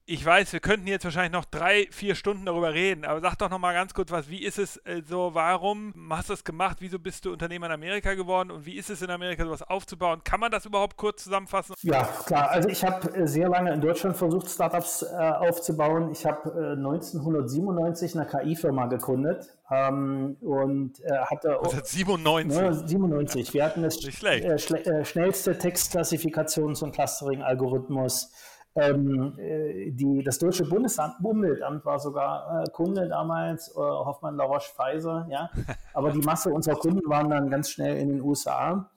ich 0.08 0.24
weiß, 0.24 0.54
wir 0.54 0.60
könnten 0.60 0.86
jetzt 0.86 1.04
wahrscheinlich 1.04 1.32
noch 1.32 1.46
drei, 1.46 1.88
vier 1.90 2.14
Stunden 2.14 2.46
darüber 2.46 2.74
reden, 2.74 3.06
aber 3.06 3.22
sag 3.22 3.36
doch 3.38 3.50
noch 3.50 3.58
mal 3.58 3.74
ganz 3.74 3.96
kurz 3.96 4.12
was. 4.12 4.30
Wie 4.30 4.44
ist 4.44 4.60
es 4.60 4.78
äh, 4.86 5.02
so? 5.04 5.32
Warum 5.34 5.94
hast 6.12 6.30
du 6.30 6.34
das 6.34 6.44
gemacht? 6.44 6.78
Wieso 6.80 7.00
bist 7.00 7.26
du 7.26 7.32
Unternehmer 7.32 7.66
in 7.66 7.72
Amerika 7.72 8.14
geworden? 8.14 8.52
Und 8.52 8.68
wie 8.68 8.76
ist 8.76 8.92
es 8.92 9.02
in 9.02 9.10
Amerika, 9.10 9.44
sowas 9.44 9.64
aufzubauen? 9.64 10.22
Kann 10.24 10.40
man 10.40 10.52
das 10.52 10.68
überhaupt 10.68 10.96
kurz 10.96 11.24
zusammenfassen? 11.24 11.74
Ja, 11.82 12.08
klar. 12.26 12.52
Also 12.52 12.70
ich 12.70 12.84
habe 12.84 13.16
äh, 13.16 13.28
sehr 13.28 13.50
lange 13.50 13.74
in 13.74 13.82
Deutschland 13.82 14.16
versucht, 14.16 14.48
Startups 14.48 15.02
äh, 15.02 15.16
aufzubauen. 15.16 16.12
Ich 16.12 16.24
habe 16.24 16.50
äh, 16.50 16.78
1997 16.78 18.16
eine 18.16 18.28
KI-Firma 18.28 18.86
gegründet 18.86 19.58
ähm, 19.72 20.38
und 20.40 21.00
äh, 21.04 21.18
hatte. 21.18 21.60
97. 21.84 22.62
Ne, 22.62 22.88
97. 22.88 23.54
Wir 23.56 23.66
hatten 23.66 23.82
das 23.82 24.00
sch 24.00 24.24
äh, 24.24 25.04
schnellste 25.04 25.54
Textklassifikations- 25.54 26.84
und 26.84 26.92
Clustering-Algorithmus 26.94 28.32
ähm, 28.76 29.34
äh, 29.38 29.92
die, 29.92 30.22
das 30.24 30.38
deutsche 30.38 30.66
Bundesamt, 30.66 31.16
Umweltamt 31.24 31.86
war 31.86 31.98
sogar 31.98 32.64
äh, 32.64 32.70
Kunde 32.72 33.08
damals, 33.08 33.70
äh, 33.70 33.80
Hoffmann, 33.80 34.36
La 34.36 34.44
Roche, 34.44 34.70
Pfizer, 34.74 35.28
ja. 35.30 35.50
Aber 35.94 36.12
die 36.12 36.20
Masse 36.20 36.50
unserer 36.50 36.76
Kunden 36.76 37.10
waren 37.10 37.30
dann 37.30 37.50
ganz 37.50 37.70
schnell 37.70 37.98
in 37.98 38.10
den 38.10 38.22
USA. 38.22 38.90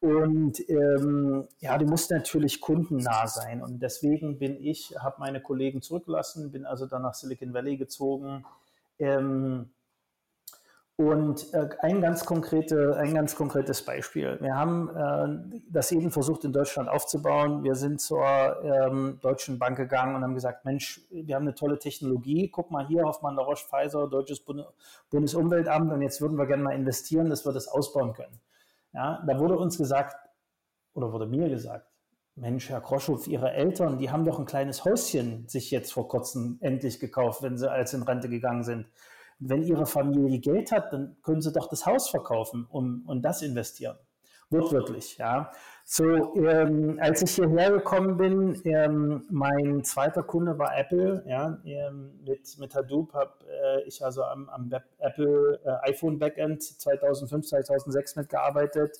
Und 0.00 0.60
ähm, 0.70 1.48
ja, 1.58 1.76
die 1.76 1.84
mussten 1.84 2.14
natürlich 2.14 2.60
kundennah 2.60 3.26
sein. 3.26 3.62
Und 3.62 3.82
deswegen 3.82 4.38
bin 4.38 4.56
ich, 4.60 4.94
habe 4.98 5.16
meine 5.18 5.40
Kollegen 5.40 5.82
zurückgelassen, 5.82 6.52
bin 6.52 6.64
also 6.64 6.86
dann 6.86 7.02
nach 7.02 7.14
Silicon 7.14 7.52
Valley 7.52 7.76
gezogen. 7.76 8.44
Ähm, 8.98 9.70
und 10.98 11.54
äh, 11.54 11.68
ein, 11.78 12.00
ganz 12.00 12.24
konkrete, 12.24 12.96
ein 12.96 13.14
ganz 13.14 13.36
konkretes 13.36 13.84
Beispiel. 13.84 14.36
Wir 14.40 14.56
haben 14.56 14.88
äh, 15.54 15.60
das 15.70 15.92
eben 15.92 16.10
versucht 16.10 16.42
in 16.42 16.52
Deutschland 16.52 16.88
aufzubauen. 16.88 17.62
Wir 17.62 17.76
sind 17.76 18.00
zur 18.00 18.24
ähm, 18.64 19.20
Deutschen 19.22 19.60
Bank 19.60 19.76
gegangen 19.76 20.16
und 20.16 20.24
haben 20.24 20.34
gesagt, 20.34 20.64
Mensch, 20.64 21.00
wir 21.10 21.36
haben 21.36 21.44
eine 21.44 21.54
tolle 21.54 21.78
Technologie. 21.78 22.50
Guck 22.50 22.72
mal 22.72 22.84
hier, 22.88 23.04
Hoffmann 23.04 23.36
La 23.36 23.42
Roche 23.42 23.64
Pfizer, 23.64 24.08
Deutsches 24.08 24.40
Bund 24.40 24.66
Bundesumweltamt 25.08 25.92
und 25.92 26.02
jetzt 26.02 26.20
würden 26.20 26.36
wir 26.36 26.46
gerne 26.46 26.64
mal 26.64 26.74
investieren, 26.74 27.30
dass 27.30 27.46
wir 27.46 27.52
das 27.52 27.68
ausbauen 27.68 28.12
können. 28.12 28.40
Ja, 28.92 29.22
da 29.24 29.38
wurde 29.38 29.56
uns 29.56 29.78
gesagt, 29.78 30.16
oder 30.94 31.12
wurde 31.12 31.26
mir 31.26 31.48
gesagt, 31.48 31.86
Mensch, 32.34 32.70
Herr 32.70 32.80
Kroschow, 32.80 33.24
Ihre 33.28 33.52
Eltern, 33.52 33.98
die 33.98 34.10
haben 34.10 34.24
doch 34.24 34.40
ein 34.40 34.46
kleines 34.46 34.84
Häuschen 34.84 35.46
sich 35.46 35.70
jetzt 35.70 35.92
vor 35.92 36.08
kurzem 36.08 36.58
endlich 36.60 36.98
gekauft, 36.98 37.42
wenn 37.42 37.56
sie 37.56 37.70
als 37.70 37.94
in 37.94 38.02
Rente 38.02 38.28
gegangen 38.28 38.64
sind 38.64 38.86
wenn 39.38 39.62
Ihre 39.62 39.86
Familie 39.86 40.38
Geld 40.38 40.72
hat, 40.72 40.92
dann 40.92 41.16
können 41.22 41.40
Sie 41.40 41.52
doch 41.52 41.68
das 41.68 41.86
Haus 41.86 42.10
verkaufen 42.10 42.66
und, 42.68 43.04
und 43.06 43.22
das 43.22 43.42
investieren. 43.42 43.96
Wortwörtlich, 44.50 45.18
ja. 45.18 45.50
So, 45.84 46.34
ähm, 46.36 46.98
als 47.00 47.22
ich 47.22 47.34
hierher 47.34 47.70
gekommen 47.70 48.16
bin, 48.16 48.60
ähm, 48.64 49.24
mein 49.30 49.84
zweiter 49.84 50.22
Kunde 50.22 50.58
war 50.58 50.76
Apple, 50.76 51.22
ja, 51.26 51.58
ähm, 51.64 52.20
mit, 52.24 52.58
mit 52.58 52.74
Hadoop 52.74 53.12
habe 53.14 53.32
äh, 53.46 53.82
ich 53.86 54.02
also 54.04 54.22
am, 54.22 54.48
am 54.48 54.70
Apple 54.98 55.60
äh, 55.64 55.90
iPhone 55.90 56.18
Backend 56.18 56.62
2005, 56.62 57.46
2006 57.46 58.16
mitgearbeitet. 58.16 58.98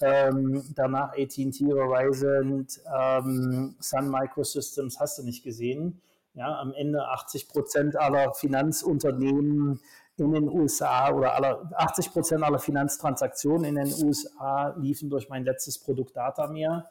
Ähm, 0.00 0.64
danach 0.74 1.12
AT&T, 1.12 1.52
Verizon, 1.66 2.66
ähm, 2.98 3.76
Sun 3.78 4.10
Microsystems, 4.10 4.98
hast 4.98 5.18
du 5.18 5.22
nicht 5.22 5.44
gesehen. 5.44 6.00
Ja, 6.34 6.58
am 6.58 6.74
Ende 6.74 7.08
80 7.08 7.48
Prozent 7.48 7.96
aller 7.96 8.34
Finanzunternehmen 8.34 9.80
in 10.16 10.32
den 10.32 10.48
USA 10.48 11.12
oder 11.12 11.34
aller, 11.34 11.70
80 11.74 12.12
Prozent 12.12 12.44
aller 12.44 12.58
Finanztransaktionen 12.58 13.64
in 13.64 13.74
den 13.76 13.94
USA 14.04 14.74
liefen 14.78 15.08
durch 15.10 15.28
mein 15.28 15.44
letztes 15.44 15.78
Produkt 15.78 16.16
Datamir. 16.16 16.86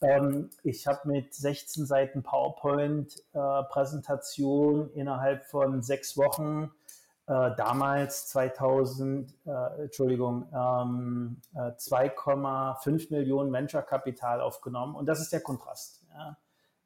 Ähm, 0.00 0.50
ich 0.62 0.86
habe 0.86 1.08
mit 1.08 1.34
16 1.34 1.86
Seiten 1.86 2.22
PowerPoint-Präsentation 2.22 4.90
äh, 4.94 5.00
innerhalb 5.00 5.46
von 5.46 5.82
sechs 5.82 6.16
Wochen 6.16 6.70
äh, 7.26 7.50
damals 7.56 8.28
2000, 8.28 9.34
äh, 9.46 9.82
Entschuldigung, 9.84 10.46
ähm, 10.52 11.40
2,5 11.54 13.10
äh, 13.10 13.14
Millionen 13.14 13.52
Venture-Kapital 13.52 14.40
aufgenommen. 14.40 14.96
Und 14.96 15.06
das 15.06 15.20
ist 15.20 15.32
der 15.32 15.40
Kontrast. 15.40 16.02
Ja. 16.12 16.36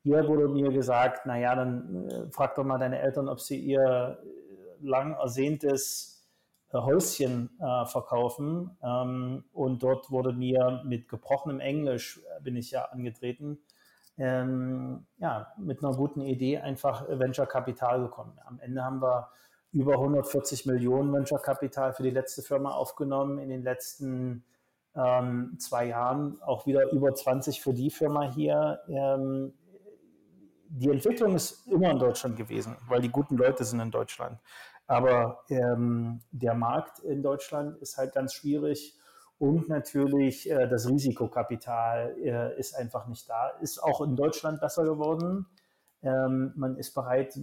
Hier 0.06 0.28
wurde 0.28 0.46
mir 0.46 0.70
gesagt, 0.70 1.26
naja, 1.26 1.56
dann 1.56 2.08
äh, 2.08 2.30
frag 2.30 2.54
doch 2.54 2.62
mal 2.62 2.78
deine 2.78 3.00
Eltern, 3.00 3.28
ob 3.28 3.40
sie 3.40 3.58
ihr 3.58 4.20
äh, 4.22 4.86
lang 4.86 5.14
ersehntes 5.14 6.24
äh, 6.72 6.78
Häuschen 6.78 7.50
äh, 7.58 7.86
verkaufen. 7.86 8.70
Ähm, 8.84 9.42
und 9.52 9.82
dort 9.82 10.12
wurde 10.12 10.32
mir 10.32 10.80
mit 10.84 11.08
gebrochenem 11.08 11.58
Englisch, 11.58 12.20
äh, 12.20 12.40
bin 12.40 12.54
ich 12.54 12.70
ja 12.70 12.84
angetreten, 12.84 13.58
ähm, 14.16 15.08
ja, 15.18 15.52
mit 15.58 15.82
einer 15.82 15.96
guten 15.96 16.20
Idee 16.20 16.58
einfach 16.58 17.08
Venture 17.08 17.46
Kapital 17.46 17.98
bekommen. 17.98 18.38
Am 18.44 18.60
Ende 18.60 18.84
haben 18.84 19.02
wir 19.02 19.30
über 19.72 19.94
140 19.94 20.66
Millionen 20.66 21.12
Venture 21.12 21.42
Kapital 21.42 21.94
für 21.94 22.04
die 22.04 22.10
letzte 22.10 22.42
Firma 22.42 22.70
aufgenommen. 22.70 23.40
In 23.40 23.48
den 23.48 23.64
letzten 23.64 24.44
ähm, 24.94 25.56
zwei 25.58 25.86
Jahren 25.86 26.40
auch 26.42 26.64
wieder 26.64 26.92
über 26.92 27.12
20 27.12 27.60
für 27.60 27.74
die 27.74 27.90
Firma 27.90 28.30
hier. 28.30 28.82
Ähm, 28.88 29.52
die 30.68 30.90
Entwicklung 30.90 31.34
ist 31.34 31.66
immer 31.66 31.90
in 31.90 31.98
Deutschland 31.98 32.36
gewesen, 32.36 32.76
weil 32.88 33.00
die 33.00 33.10
guten 33.10 33.36
Leute 33.36 33.64
sind 33.64 33.80
in 33.80 33.90
Deutschland. 33.90 34.38
Aber 34.86 35.44
ähm, 35.48 36.20
der 36.30 36.54
Markt 36.54 37.00
in 37.00 37.22
Deutschland 37.22 37.76
ist 37.78 37.96
halt 37.96 38.14
ganz 38.14 38.34
schwierig 38.34 38.96
und 39.38 39.68
natürlich 39.68 40.50
äh, 40.50 40.68
das 40.68 40.88
Risikokapital 40.88 42.16
äh, 42.22 42.58
ist 42.58 42.74
einfach 42.74 43.06
nicht 43.06 43.28
da. 43.28 43.48
Ist 43.60 43.82
auch 43.82 44.00
in 44.00 44.16
Deutschland 44.16 44.60
besser 44.60 44.84
geworden. 44.84 45.46
Ähm, 46.02 46.52
man 46.56 46.76
ist 46.76 46.94
bereit, 46.94 47.38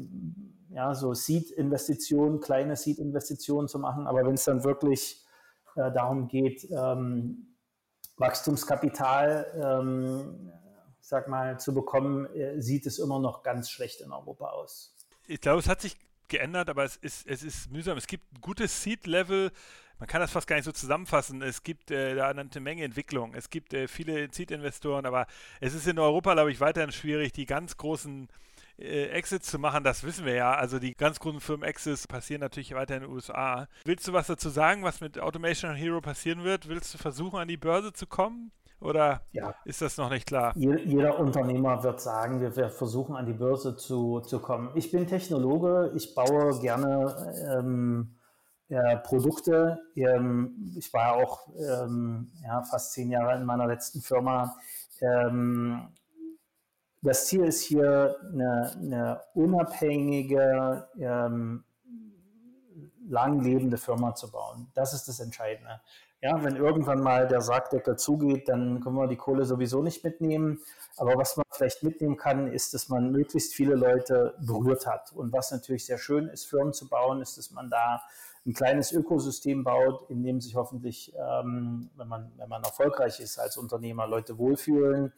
ja, 0.70 0.96
so 0.96 1.14
Seed-Investitionen, 1.14 2.40
kleine 2.40 2.76
Seed-Investitionen 2.76 3.68
zu 3.68 3.78
machen. 3.78 4.08
Aber 4.08 4.26
wenn 4.26 4.36
es 4.36 4.46
dann 4.46 4.64
wirklich 4.64 5.24
äh, 5.76 5.92
darum 5.92 6.28
geht, 6.28 6.68
ähm, 6.72 7.56
Wachstumskapital 8.18 9.48
ähm, 9.56 10.52
sag 11.04 11.28
mal, 11.28 11.60
zu 11.60 11.74
bekommen, 11.74 12.26
äh, 12.34 12.62
sieht 12.62 12.86
es 12.86 12.98
immer 12.98 13.20
noch 13.20 13.44
ganz 13.44 13.70
schlecht 13.70 14.02
in 14.02 14.12
Europa 14.12 14.48
aus. 14.48 14.96
Ich 15.28 15.42
glaube, 15.42 15.60
es 15.60 15.68
hat 15.68 15.82
sich 15.82 15.98
geändert, 16.30 16.70
aber 16.70 16.86
es 16.86 16.96
ist, 16.96 17.28
es 17.28 17.44
ist 17.44 17.72
mühsam. 17.72 17.98
Es 17.98 18.08
gibt 18.08 18.32
ein 18.34 18.42
gutes 18.42 18.82
Seed-Level. 18.82 19.52
Man 20.00 20.08
kann 20.08 20.22
das 20.22 20.32
fast 20.32 20.48
gar 20.48 20.56
nicht 20.56 20.66
so 20.66 20.72
zusammenfassen. 20.72 21.42
Es 21.42 21.64
gibt 21.64 21.92
äh, 21.92 22.16
da 22.16 22.30
eine 22.30 22.48
Menge 22.60 22.84
Entwicklung. 22.84 23.34
Es 23.36 23.50
gibt 23.50 23.74
äh, 23.74 23.88
viele 23.88 24.30
Seed-Investoren, 24.32 25.06
aber 25.06 25.28
es 25.60 25.74
ist 25.74 25.88
in 25.88 26.00
Europa, 26.00 26.34
glaube 26.34 26.52
ich, 26.52 26.62
weiterhin 26.62 26.92
schwierig, 26.92 27.34
die 27.34 27.46
ganz 27.46 27.76
großen 27.76 28.30
äh, 28.80 29.08
Exits 29.08 29.52
zu 29.52 29.60
machen. 29.60 29.84
Das 29.84 30.04
wissen 30.04 30.26
wir 30.26 30.36
ja. 30.36 30.56
Also 30.56 30.80
die 30.80 30.94
ganz 30.94 31.20
großen 31.20 31.42
Firmen-Exits 31.42 32.08
passieren 32.08 32.40
natürlich 32.40 32.74
weiter 32.74 32.96
in 32.96 33.04
den 33.04 33.12
USA. 33.12 33.68
Willst 33.84 34.08
du 34.08 34.14
was 34.14 34.28
dazu 34.28 34.50
sagen, 34.50 34.84
was 34.84 35.02
mit 35.02 35.20
Automation 35.20 35.76
Hero 35.76 36.00
passieren 36.00 36.46
wird? 36.46 36.70
Willst 36.70 36.94
du 36.94 36.98
versuchen, 36.98 37.40
an 37.40 37.50
die 37.50 37.58
Börse 37.58 37.92
zu 37.92 38.08
kommen? 38.08 38.52
Oder 38.84 39.22
ja. 39.32 39.56
ist 39.66 39.82
das 39.82 39.98
noch 39.98 40.10
nicht 40.10 40.28
klar? 40.28 40.54
Jeder 40.56 41.18
Unternehmer 41.18 41.84
wird 41.84 42.02
sagen, 42.02 42.42
wir, 42.42 42.56
wir 42.56 42.70
versuchen 42.70 43.16
an 43.16 43.26
die 43.26 43.34
Börse 43.34 43.78
zu, 43.78 44.20
zu 44.20 44.40
kommen. 44.40 44.72
Ich 44.76 44.92
bin 44.92 45.08
Technologe, 45.08 45.92
ich 45.96 46.14
baue 46.14 46.60
gerne 46.60 47.16
ähm, 47.58 48.16
äh, 48.68 48.98
Produkte. 48.98 49.80
Ähm, 49.96 50.74
ich 50.78 50.92
war 50.94 51.16
auch 51.16 51.48
ähm, 51.56 52.32
ja, 52.44 52.62
fast 52.64 52.92
zehn 52.94 53.10
Jahre 53.10 53.38
in 53.38 53.46
meiner 53.46 53.68
letzten 53.68 54.02
Firma. 54.02 54.58
Ähm, 55.00 55.88
das 57.02 57.28
Ziel 57.28 57.44
ist 57.46 57.62
hier 57.62 58.16
eine, 58.32 58.72
eine 58.78 59.22
unabhängige, 59.34 60.88
ähm, 60.98 61.64
langlebende 63.08 63.78
Firma 63.78 64.16
zu 64.16 64.32
bauen. 64.32 64.72
Das 64.74 64.94
ist 64.94 65.08
das 65.08 65.20
Entscheidende. 65.20 65.82
Ja, 66.24 66.42
wenn 66.42 66.56
irgendwann 66.56 67.02
mal 67.02 67.28
der 67.28 67.42
Sargdeckel 67.42 67.98
zugeht, 67.98 68.48
dann 68.48 68.80
können 68.80 68.96
wir 68.96 69.08
die 69.08 69.18
Kohle 69.18 69.44
sowieso 69.44 69.84
nicht 69.84 70.06
mitnehmen. 70.06 70.62
Aber 70.96 71.16
was 71.18 71.36
man 71.36 71.46
vielleicht 71.52 71.84
mitnehmen 71.84 72.16
kann, 72.16 72.48
ist, 72.48 72.74
dass 72.74 72.88
man 72.88 73.12
möglichst 73.12 73.54
viele 73.54 73.76
Leute 73.76 74.34
berührt 74.40 74.88
hat. 74.88 75.12
Und 75.12 75.34
was 75.34 75.52
natürlich 75.52 75.86
sehr 75.86 75.98
schön 75.98 76.30
ist, 76.30 76.46
Firmen 76.46 76.72
zu 76.72 76.88
bauen, 76.88 77.22
ist, 77.22 77.38
dass 77.38 77.52
man 77.52 77.70
da 77.70 78.02
ein 78.46 78.54
kleines 78.54 78.94
Ökosystem 78.94 79.66
baut, 79.66 80.10
in 80.10 80.24
dem 80.24 80.40
sich 80.40 80.56
hoffentlich, 80.56 81.14
ähm, 81.18 81.90
wenn, 81.98 82.08
man, 82.08 82.32
wenn 82.38 82.48
man 82.48 82.64
erfolgreich 82.64 83.20
ist 83.20 83.38
als 83.38 83.58
Unternehmer, 83.58 84.08
Leute 84.08 84.38
wohlfühlen, 84.38 85.12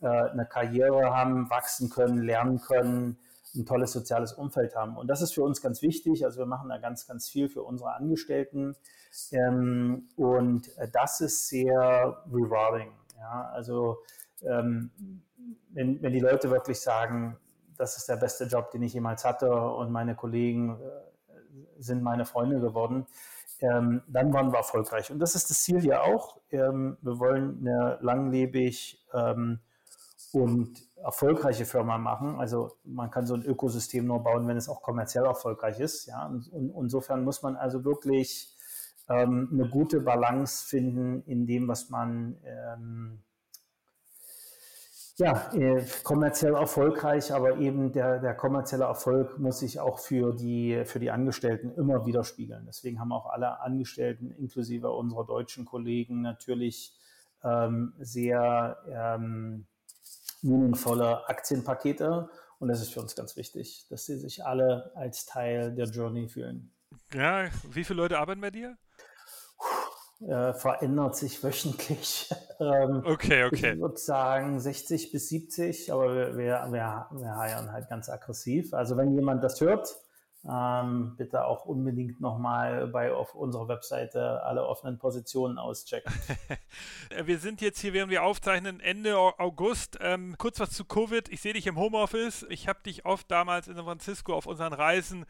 äh, 0.00 0.06
eine 0.06 0.46
Karriere 0.46 1.12
haben, 1.12 1.50
wachsen 1.50 1.90
können, 1.90 2.22
lernen 2.22 2.60
können, 2.60 3.18
ein 3.56 3.66
tolles 3.66 3.90
soziales 3.90 4.32
Umfeld 4.32 4.76
haben. 4.76 4.96
Und 4.96 5.08
das 5.08 5.22
ist 5.22 5.34
für 5.34 5.42
uns 5.42 5.60
ganz 5.60 5.82
wichtig. 5.82 6.24
Also 6.24 6.38
wir 6.38 6.46
machen 6.46 6.68
da 6.68 6.78
ganz, 6.78 7.08
ganz 7.08 7.28
viel 7.28 7.48
für 7.48 7.64
unsere 7.64 7.94
Angestellten. 7.94 8.76
Ähm, 9.32 10.08
und 10.16 10.70
das 10.92 11.20
ist 11.20 11.48
sehr 11.48 12.24
rewarding. 12.30 12.92
Ja? 13.18 13.50
Also 13.52 13.98
ähm, 14.42 14.90
wenn, 15.70 16.02
wenn 16.02 16.12
die 16.12 16.20
Leute 16.20 16.50
wirklich 16.50 16.80
sagen, 16.80 17.36
das 17.76 17.96
ist 17.96 18.08
der 18.08 18.16
beste 18.16 18.44
Job, 18.44 18.70
den 18.70 18.82
ich 18.82 18.92
jemals 18.94 19.24
hatte 19.24 19.50
und 19.50 19.90
meine 19.90 20.14
Kollegen 20.14 20.78
äh, 20.80 21.32
sind 21.78 22.02
meine 22.02 22.24
Freunde 22.24 22.60
geworden, 22.60 23.06
ähm, 23.60 24.02
dann 24.08 24.32
waren 24.32 24.52
wir 24.52 24.58
erfolgreich. 24.58 25.10
Und 25.10 25.20
das 25.20 25.34
ist 25.34 25.50
das 25.50 25.62
Ziel 25.62 25.80
hier 25.80 26.02
auch. 26.02 26.38
Ähm, 26.50 26.96
wir 27.00 27.18
wollen 27.18 27.58
eine 27.60 27.98
langlebig 28.00 29.04
ähm, 29.12 29.60
und 30.32 30.82
erfolgreiche 30.96 31.64
Firma 31.64 31.98
machen. 31.98 32.38
Also 32.38 32.72
man 32.84 33.10
kann 33.10 33.26
so 33.26 33.34
ein 33.34 33.42
Ökosystem 33.42 34.06
nur 34.06 34.22
bauen, 34.22 34.46
wenn 34.48 34.56
es 34.56 34.68
auch 34.68 34.82
kommerziell 34.82 35.24
erfolgreich 35.24 35.78
ist. 35.80 36.06
Ja? 36.06 36.26
Und, 36.26 36.48
und 36.52 36.84
insofern 36.84 37.24
muss 37.24 37.42
man 37.42 37.56
also 37.56 37.84
wirklich 37.84 38.56
ähm, 39.08 39.48
eine 39.52 39.68
gute 39.68 40.00
Balance 40.00 40.66
finden 40.66 41.22
in 41.26 41.46
dem, 41.46 41.68
was 41.68 41.90
man 41.90 42.36
ähm, 42.44 43.22
ja, 45.16 45.52
äh, 45.52 45.84
kommerziell 46.02 46.54
erfolgreich, 46.54 47.32
aber 47.32 47.58
eben 47.58 47.92
der, 47.92 48.18
der 48.18 48.34
kommerzielle 48.34 48.84
Erfolg 48.84 49.38
muss 49.38 49.60
sich 49.60 49.78
auch 49.78 49.98
für 49.98 50.34
die, 50.34 50.82
für 50.84 50.98
die 50.98 51.10
Angestellten 51.10 51.70
immer 51.72 52.06
widerspiegeln. 52.06 52.64
Deswegen 52.66 52.98
haben 52.98 53.12
auch 53.12 53.26
alle 53.26 53.60
Angestellten, 53.60 54.30
inklusive 54.32 54.90
unserer 54.90 55.26
deutschen 55.26 55.64
Kollegen, 55.64 56.22
natürlich 56.22 56.98
ähm, 57.44 57.92
sehr 57.98 58.78
ähm, 58.88 59.66
Aktienpakete. 61.28 62.28
Und 62.58 62.68
das 62.68 62.80
ist 62.80 62.92
für 62.92 63.00
uns 63.00 63.14
ganz 63.14 63.36
wichtig, 63.36 63.86
dass 63.90 64.06
sie 64.06 64.16
sich 64.16 64.44
alle 64.44 64.92
als 64.94 65.26
Teil 65.26 65.74
der 65.74 65.86
Journey 65.86 66.28
fühlen. 66.28 66.72
Ja, 67.12 67.48
wie 67.70 67.84
viele 67.84 68.02
Leute 68.02 68.18
arbeiten 68.18 68.40
bei 68.40 68.50
dir? 68.50 68.76
Äh, 70.28 70.52
verändert 70.54 71.16
sich 71.16 71.42
wöchentlich. 71.42 72.30
ähm, 72.60 73.02
okay, 73.04 73.44
okay. 73.44 73.72
Ich 73.72 73.80
würde 73.80 73.96
sagen 73.96 74.60
60 74.60 75.10
bis 75.10 75.28
70, 75.28 75.92
aber 75.92 76.14
wir, 76.14 76.38
wir, 76.38 76.66
wir, 76.70 77.06
wir 77.10 77.36
heiern 77.36 77.72
halt 77.72 77.88
ganz 77.88 78.08
aggressiv. 78.08 78.72
Also 78.72 78.96
wenn 78.96 79.14
jemand 79.14 79.42
das 79.42 79.60
hört, 79.60 79.96
ähm, 80.48 81.14
bitte 81.16 81.44
auch 81.44 81.66
unbedingt 81.66 82.20
nochmal 82.20 82.86
bei 82.86 83.12
auf 83.12 83.34
unserer 83.34 83.66
Webseite 83.66 84.42
alle 84.44 84.64
offenen 84.64 84.98
Positionen 84.98 85.58
auschecken. 85.58 86.12
wir 87.24 87.38
sind 87.38 87.60
jetzt 87.60 87.80
hier, 87.80 87.92
während 87.92 88.10
wir 88.10 88.22
aufzeichnen, 88.22 88.78
Ende 88.78 89.16
August. 89.16 89.98
Ähm, 90.00 90.36
kurz 90.38 90.60
was 90.60 90.70
zu 90.70 90.84
Covid. 90.84 91.28
Ich 91.30 91.40
sehe 91.40 91.52
dich 91.52 91.66
im 91.66 91.76
Homeoffice. 91.76 92.46
Ich 92.48 92.68
habe 92.68 92.80
dich 92.84 93.04
oft 93.04 93.28
damals 93.28 93.66
in 93.66 93.74
San 93.74 93.84
Francisco 93.84 94.34
auf 94.34 94.46
unseren 94.46 94.72
Reisen 94.72 95.26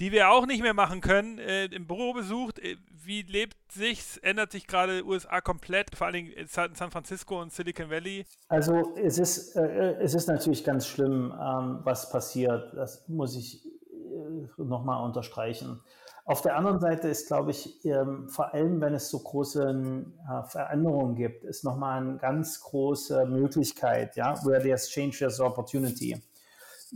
die 0.00 0.12
wir 0.12 0.30
auch 0.30 0.46
nicht 0.46 0.62
mehr 0.62 0.74
machen 0.74 1.00
können, 1.00 1.38
äh, 1.38 1.66
im 1.66 1.86
Büro 1.86 2.14
besucht. 2.14 2.58
Äh, 2.58 2.76
wie 3.04 3.22
lebt 3.22 3.56
sich's? 3.70 4.16
Ändert 4.18 4.50
sich 4.50 4.66
gerade 4.66 5.04
USA 5.04 5.40
komplett, 5.40 5.94
vor 5.94 6.06
allem 6.06 6.32
in 6.32 6.46
San 6.46 6.74
Francisco 6.74 7.40
und 7.40 7.52
Silicon 7.52 7.90
Valley? 7.90 8.24
Also 8.48 8.94
es 8.96 9.18
ist, 9.18 9.56
äh, 9.56 9.96
es 10.00 10.14
ist 10.14 10.26
natürlich 10.26 10.64
ganz 10.64 10.86
schlimm, 10.86 11.32
ähm, 11.32 11.80
was 11.84 12.10
passiert. 12.10 12.72
Das 12.74 13.06
muss 13.08 13.36
ich 13.36 13.64
äh, 13.64 14.62
nochmal 14.62 15.04
unterstreichen. 15.04 15.80
Auf 16.24 16.42
der 16.42 16.56
anderen 16.56 16.78
Seite 16.78 17.08
ist, 17.08 17.26
glaube 17.26 17.50
ich, 17.50 17.84
ähm, 17.84 18.28
vor 18.28 18.54
allem, 18.54 18.80
wenn 18.80 18.94
es 18.94 19.10
so 19.10 19.18
große 19.18 19.62
äh, 19.68 20.48
Veränderungen 20.48 21.16
gibt, 21.16 21.44
ist 21.44 21.64
nochmal 21.64 22.00
eine 22.00 22.18
ganz 22.18 22.60
große 22.60 23.26
Möglichkeit, 23.26 24.16
ja, 24.16 24.34
where 24.44 24.62
there's 24.62 24.88
change, 24.88 25.18
there's 25.18 25.40
opportunity. 25.40 26.22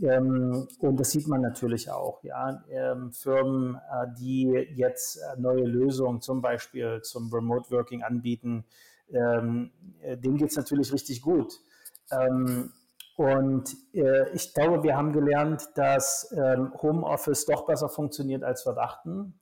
Ähm, 0.01 0.67
und 0.79 0.99
das 0.99 1.11
sieht 1.11 1.27
man 1.27 1.41
natürlich 1.41 1.89
auch. 1.89 2.23
Ja? 2.23 2.63
Ähm, 2.69 3.11
Firmen, 3.11 3.75
äh, 3.75 4.07
die 4.19 4.45
jetzt 4.75 5.17
äh, 5.17 5.39
neue 5.39 5.63
Lösungen 5.63 6.21
zum 6.21 6.41
Beispiel 6.41 7.01
zum 7.01 7.33
Remote 7.33 7.71
Working 7.71 8.03
anbieten, 8.03 8.65
ähm, 9.09 9.71
äh, 10.01 10.17
denen 10.17 10.37
geht 10.37 10.49
es 10.49 10.57
natürlich 10.57 10.91
richtig 10.91 11.21
gut. 11.21 11.59
Ähm, 12.11 12.71
und 13.15 13.75
äh, 13.93 14.29
ich 14.33 14.53
glaube, 14.53 14.83
wir 14.83 14.97
haben 14.97 15.13
gelernt, 15.13 15.69
dass 15.75 16.33
ähm, 16.35 16.73
Homeoffice 16.81 17.45
doch 17.45 17.65
besser 17.65 17.87
funktioniert, 17.87 18.43
als 18.43 18.65
wir 18.65 18.73
dachten. 18.73 19.39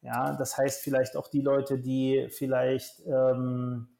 Ja, 0.00 0.34
das 0.34 0.58
heißt 0.58 0.82
vielleicht 0.82 1.16
auch 1.16 1.28
die 1.28 1.40
Leute, 1.40 1.78
die 1.78 2.26
vielleicht 2.30 3.00
ähm, 3.06 3.91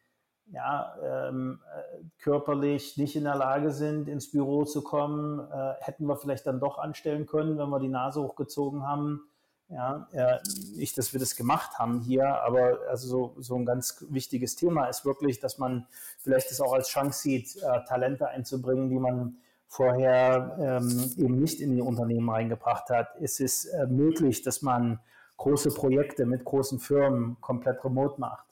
ja, 0.52 0.94
ähm, 1.02 1.60
äh, 1.74 2.04
körperlich 2.18 2.98
nicht 2.98 3.16
in 3.16 3.24
der 3.24 3.36
Lage 3.36 3.72
sind, 3.72 4.08
ins 4.08 4.30
Büro 4.30 4.64
zu 4.64 4.82
kommen, 4.82 5.40
äh, 5.40 5.74
hätten 5.80 6.06
wir 6.06 6.16
vielleicht 6.16 6.46
dann 6.46 6.60
doch 6.60 6.78
anstellen 6.78 7.26
können, 7.26 7.58
wenn 7.58 7.70
wir 7.70 7.80
die 7.80 7.88
Nase 7.88 8.22
hochgezogen 8.22 8.86
haben. 8.86 9.22
Ja, 9.68 10.06
äh, 10.12 10.38
nicht, 10.76 10.98
dass 10.98 11.14
wir 11.14 11.20
das 11.20 11.34
gemacht 11.34 11.78
haben 11.78 12.00
hier, 12.00 12.26
aber 12.42 12.80
also 12.90 13.08
so, 13.08 13.36
so 13.40 13.56
ein 13.56 13.64
ganz 13.64 14.04
wichtiges 14.10 14.54
Thema 14.54 14.84
ist 14.86 15.06
wirklich, 15.06 15.40
dass 15.40 15.56
man 15.56 15.86
vielleicht 16.18 16.50
das 16.50 16.60
auch 16.60 16.74
als 16.74 16.88
Chance 16.88 17.22
sieht, 17.22 17.56
äh, 17.56 17.82
Talente 17.88 18.28
einzubringen, 18.28 18.90
die 18.90 18.98
man 18.98 19.38
vorher 19.68 20.58
ähm, 20.60 21.14
eben 21.16 21.40
nicht 21.40 21.62
in 21.62 21.74
die 21.74 21.80
Unternehmen 21.80 22.28
reingebracht 22.28 22.90
hat. 22.90 23.16
Es 23.22 23.40
ist 23.40 23.64
äh, 23.64 23.86
möglich, 23.86 24.42
dass 24.42 24.60
man 24.60 25.00
große 25.38 25.70
Projekte 25.70 26.26
mit 26.26 26.44
großen 26.44 26.78
Firmen 26.78 27.38
komplett 27.40 27.82
remote 27.82 28.20
macht 28.20 28.51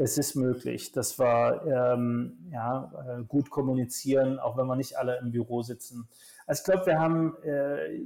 es 0.00 0.16
ist 0.16 0.34
möglich, 0.34 0.92
dass 0.92 1.18
wir 1.18 1.62
ähm, 1.66 2.38
ja, 2.50 2.90
äh, 3.06 3.22
gut 3.24 3.50
kommunizieren, 3.50 4.38
auch 4.38 4.56
wenn 4.56 4.66
wir 4.66 4.76
nicht 4.76 4.96
alle 4.96 5.18
im 5.18 5.30
Büro 5.30 5.60
sitzen. 5.60 6.08
Also 6.46 6.60
ich 6.60 6.64
glaube, 6.64 6.86
wir 6.86 6.98
haben 6.98 7.36
äh, 7.42 8.00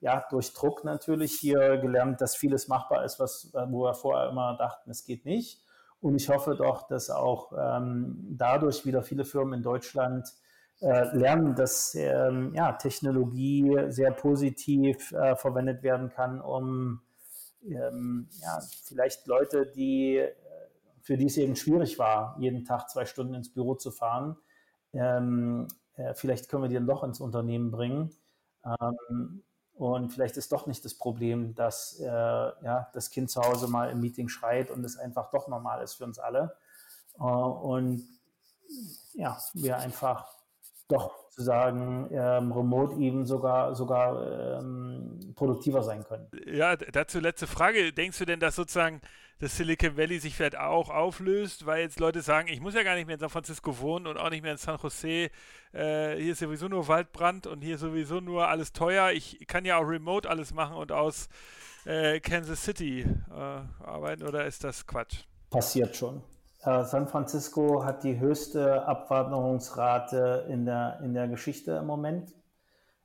ja 0.00 0.24
durch 0.30 0.54
Druck 0.54 0.84
natürlich 0.84 1.34
hier 1.34 1.76
gelernt, 1.76 2.22
dass 2.22 2.34
vieles 2.34 2.66
machbar 2.68 3.04
ist, 3.04 3.20
was, 3.20 3.52
wo 3.52 3.84
wir 3.84 3.94
vorher 3.94 4.30
immer 4.30 4.56
dachten, 4.56 4.90
es 4.90 5.04
geht 5.04 5.26
nicht. 5.26 5.62
Und 6.00 6.16
ich 6.16 6.30
hoffe 6.30 6.54
doch, 6.56 6.86
dass 6.86 7.10
auch 7.10 7.52
ähm, 7.56 8.16
dadurch 8.30 8.86
wieder 8.86 9.02
viele 9.02 9.26
Firmen 9.26 9.58
in 9.58 9.62
Deutschland 9.62 10.26
äh, 10.80 11.14
lernen, 11.14 11.54
dass 11.54 11.94
ähm, 11.94 12.52
ja, 12.54 12.72
Technologie 12.72 13.76
sehr 13.88 14.12
positiv 14.12 15.12
äh, 15.12 15.36
verwendet 15.36 15.82
werden 15.82 16.08
kann, 16.08 16.40
um 16.40 17.02
ähm, 17.66 18.28
ja, 18.40 18.60
vielleicht 18.84 19.26
Leute, 19.26 19.66
die 19.66 20.22
für 21.04 21.18
die 21.18 21.26
es 21.26 21.36
eben 21.36 21.54
schwierig 21.54 21.98
war, 21.98 22.34
jeden 22.40 22.64
Tag 22.64 22.88
zwei 22.88 23.04
Stunden 23.04 23.34
ins 23.34 23.52
Büro 23.52 23.74
zu 23.74 23.90
fahren. 23.90 24.36
Ähm, 24.94 25.68
äh, 25.96 26.14
vielleicht 26.14 26.48
können 26.48 26.62
wir 26.62 26.68
die 26.68 26.76
dann 26.76 26.86
doch 26.86 27.04
ins 27.04 27.20
Unternehmen 27.20 27.70
bringen. 27.70 28.16
Ähm, 28.64 29.42
und 29.74 30.12
vielleicht 30.14 30.38
ist 30.38 30.50
doch 30.50 30.66
nicht 30.66 30.82
das 30.82 30.94
Problem, 30.94 31.54
dass 31.54 32.00
äh, 32.00 32.06
ja, 32.06 32.88
das 32.94 33.10
Kind 33.10 33.30
zu 33.30 33.42
Hause 33.42 33.68
mal 33.68 33.90
im 33.90 34.00
Meeting 34.00 34.28
schreit 34.28 34.70
und 34.70 34.82
es 34.82 34.96
einfach 34.96 35.30
doch 35.30 35.46
normal 35.46 35.82
ist 35.82 35.94
für 35.94 36.04
uns 36.04 36.18
alle. 36.18 36.56
Äh, 37.18 37.22
und 37.22 38.02
ja, 39.12 39.36
wir 39.52 39.76
einfach 39.76 40.26
doch 40.88 41.28
zu 41.28 41.42
sagen, 41.42 42.08
ähm, 42.12 42.50
remote 42.50 42.96
eben 42.98 43.26
sogar, 43.26 43.74
sogar 43.74 44.58
ähm, 44.58 45.34
produktiver 45.34 45.82
sein 45.82 46.02
können. 46.04 46.30
Ja, 46.46 46.76
dazu 46.76 47.20
letzte 47.20 47.46
Frage. 47.46 47.92
Denkst 47.92 48.18
du 48.18 48.24
denn, 48.24 48.40
dass 48.40 48.56
sozusagen 48.56 49.02
das 49.44 49.58
Silicon 49.58 49.96
Valley 49.98 50.18
sich 50.18 50.34
vielleicht 50.34 50.56
auch 50.56 50.88
auflöst, 50.88 51.66
weil 51.66 51.82
jetzt 51.82 52.00
Leute 52.00 52.22
sagen, 52.22 52.48
ich 52.48 52.62
muss 52.62 52.74
ja 52.74 52.82
gar 52.82 52.94
nicht 52.94 53.06
mehr 53.06 53.14
in 53.14 53.20
San 53.20 53.28
Francisco 53.28 53.78
wohnen 53.78 54.06
und 54.06 54.16
auch 54.16 54.30
nicht 54.30 54.42
mehr 54.42 54.52
in 54.52 54.58
San 54.58 54.78
Jose. 54.82 55.28
Äh, 55.72 56.16
hier 56.16 56.32
ist 56.32 56.38
sowieso 56.38 56.66
nur 56.66 56.88
Waldbrand 56.88 57.46
und 57.46 57.60
hier 57.60 57.74
ist 57.74 57.82
sowieso 57.82 58.20
nur 58.20 58.48
alles 58.48 58.72
teuer. 58.72 59.10
Ich 59.10 59.46
kann 59.46 59.66
ja 59.66 59.76
auch 59.76 59.82
remote 59.82 60.30
alles 60.30 60.54
machen 60.54 60.76
und 60.76 60.92
aus 60.92 61.28
äh, 61.84 62.20
Kansas 62.20 62.64
City 62.64 63.00
äh, 63.02 63.84
arbeiten 63.84 64.22
oder 64.22 64.46
ist 64.46 64.64
das 64.64 64.86
Quatsch? 64.86 65.24
Passiert 65.50 65.94
schon. 65.94 66.22
Äh, 66.62 66.84
San 66.84 67.06
Francisco 67.06 67.84
hat 67.84 68.02
die 68.02 68.18
höchste 68.18 68.86
Abwanderungsrate 68.86 70.46
in 70.48 70.64
der, 70.64 71.00
in 71.04 71.12
der 71.12 71.28
Geschichte 71.28 71.72
im 71.72 71.86
Moment. 71.86 72.32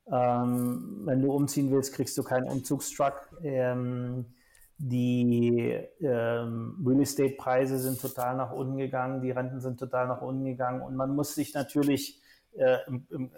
Ähm, 0.10 1.02
wenn 1.04 1.22
du 1.22 1.34
umziehen 1.34 1.70
willst, 1.70 1.94
kriegst 1.94 2.18
du 2.18 2.24
keinen 2.24 2.48
Umzugstruck. 2.48 3.30
Ähm, 3.44 4.26
die 4.80 5.78
ähm, 6.00 6.82
Real 6.86 7.02
Estate-Preise 7.02 7.78
sind 7.78 8.00
total 8.00 8.38
nach 8.38 8.52
unten 8.52 8.78
gegangen, 8.78 9.22
die 9.22 9.32
Renten 9.32 9.60
sind 9.60 9.78
total 9.78 10.08
nach 10.08 10.22
unten 10.22 10.46
gegangen 10.46 10.82
und 10.82 10.96
man 10.96 11.14
muss 11.14 11.36
sich 11.36 11.54
natürlich 11.54 12.22
äh, 12.56 12.78
im, 12.88 13.06
im, 13.10 13.32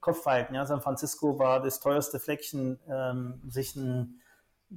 Kopf 0.00 0.26
halten. 0.26 0.56
Ja, 0.56 0.66
San 0.66 0.80
Francisco 0.80 1.38
war 1.38 1.62
das 1.62 1.78
teuerste 1.78 2.18
Fleckchen, 2.18 2.80
ähm, 2.90 3.40
sich, 3.48 3.76
ein, 3.76 4.20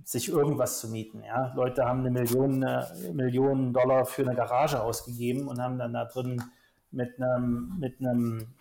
sich 0.03 0.29
irgendwas 0.29 0.79
zu 0.79 0.87
mieten. 0.87 1.23
Ja. 1.23 1.51
Leute 1.55 1.83
haben 1.83 2.01
eine 2.01 2.11
Million, 2.11 2.63
eine 2.63 3.11
Million 3.11 3.73
Dollar 3.73 4.05
für 4.05 4.21
eine 4.21 4.35
Garage 4.35 4.81
ausgegeben 4.81 5.47
und 5.47 5.59
haben 5.59 5.79
dann 5.79 5.93
da 5.93 6.05
drin 6.05 6.43
mit 6.91 7.19
einem, 7.19 7.75
mit 7.79 7.99
einem 7.99 8.53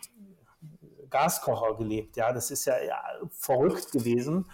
Gaskocher 1.11 1.77
gelebt. 1.77 2.17
Ja, 2.17 2.33
das 2.33 2.51
ist 2.51 2.65
ja, 2.65 2.83
ja 2.83 3.03
verrückt 3.31 3.93
gewesen. 3.93 4.47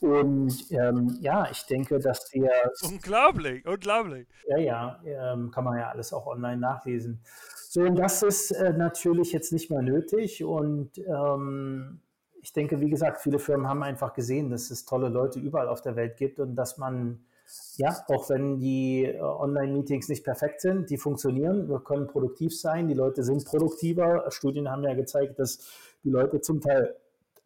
Und 0.00 0.70
ähm, 0.70 1.18
ja, 1.20 1.48
ich 1.50 1.66
denke, 1.66 1.98
dass 1.98 2.32
wir. 2.32 2.50
Unglaublich, 2.82 3.66
unglaublich. 3.66 4.28
Ja, 4.46 4.58
ja, 4.58 5.00
ähm, 5.04 5.50
kann 5.50 5.64
man 5.64 5.78
ja 5.78 5.90
alles 5.90 6.12
auch 6.12 6.26
online 6.26 6.58
nachlesen. 6.58 7.20
So, 7.68 7.82
und 7.82 7.96
das 7.96 8.22
ist 8.22 8.50
äh, 8.52 8.72
natürlich 8.72 9.32
jetzt 9.32 9.52
nicht 9.52 9.70
mehr 9.70 9.82
nötig. 9.82 10.44
Und 10.44 10.98
ähm, 10.98 12.00
ich 12.40 12.52
denke, 12.52 12.80
wie 12.80 12.90
gesagt, 12.90 13.20
viele 13.20 13.38
Firmen 13.38 13.68
haben 13.68 13.82
einfach 13.82 14.14
gesehen, 14.14 14.50
dass 14.50 14.70
es 14.70 14.84
tolle 14.84 15.08
Leute 15.08 15.38
überall 15.38 15.68
auf 15.68 15.82
der 15.82 15.96
Welt 15.96 16.16
gibt 16.16 16.38
und 16.38 16.54
dass 16.54 16.78
man, 16.78 17.26
ja, 17.76 17.94
auch 18.08 18.30
wenn 18.30 18.58
die 18.58 19.04
äh, 19.04 19.20
Online-Meetings 19.20 20.08
nicht 20.08 20.24
perfekt 20.24 20.60
sind, 20.60 20.90
die 20.90 20.96
funktionieren, 20.96 21.68
wir 21.68 21.80
können 21.80 22.06
produktiv 22.06 22.58
sein, 22.58 22.88
die 22.88 22.94
Leute 22.94 23.22
sind 23.22 23.44
produktiver. 23.44 24.30
Studien 24.30 24.70
haben 24.70 24.84
ja 24.84 24.94
gezeigt, 24.94 25.38
dass 25.38 25.58
die 26.04 26.10
Leute 26.10 26.40
zum 26.40 26.60
Teil 26.60 26.94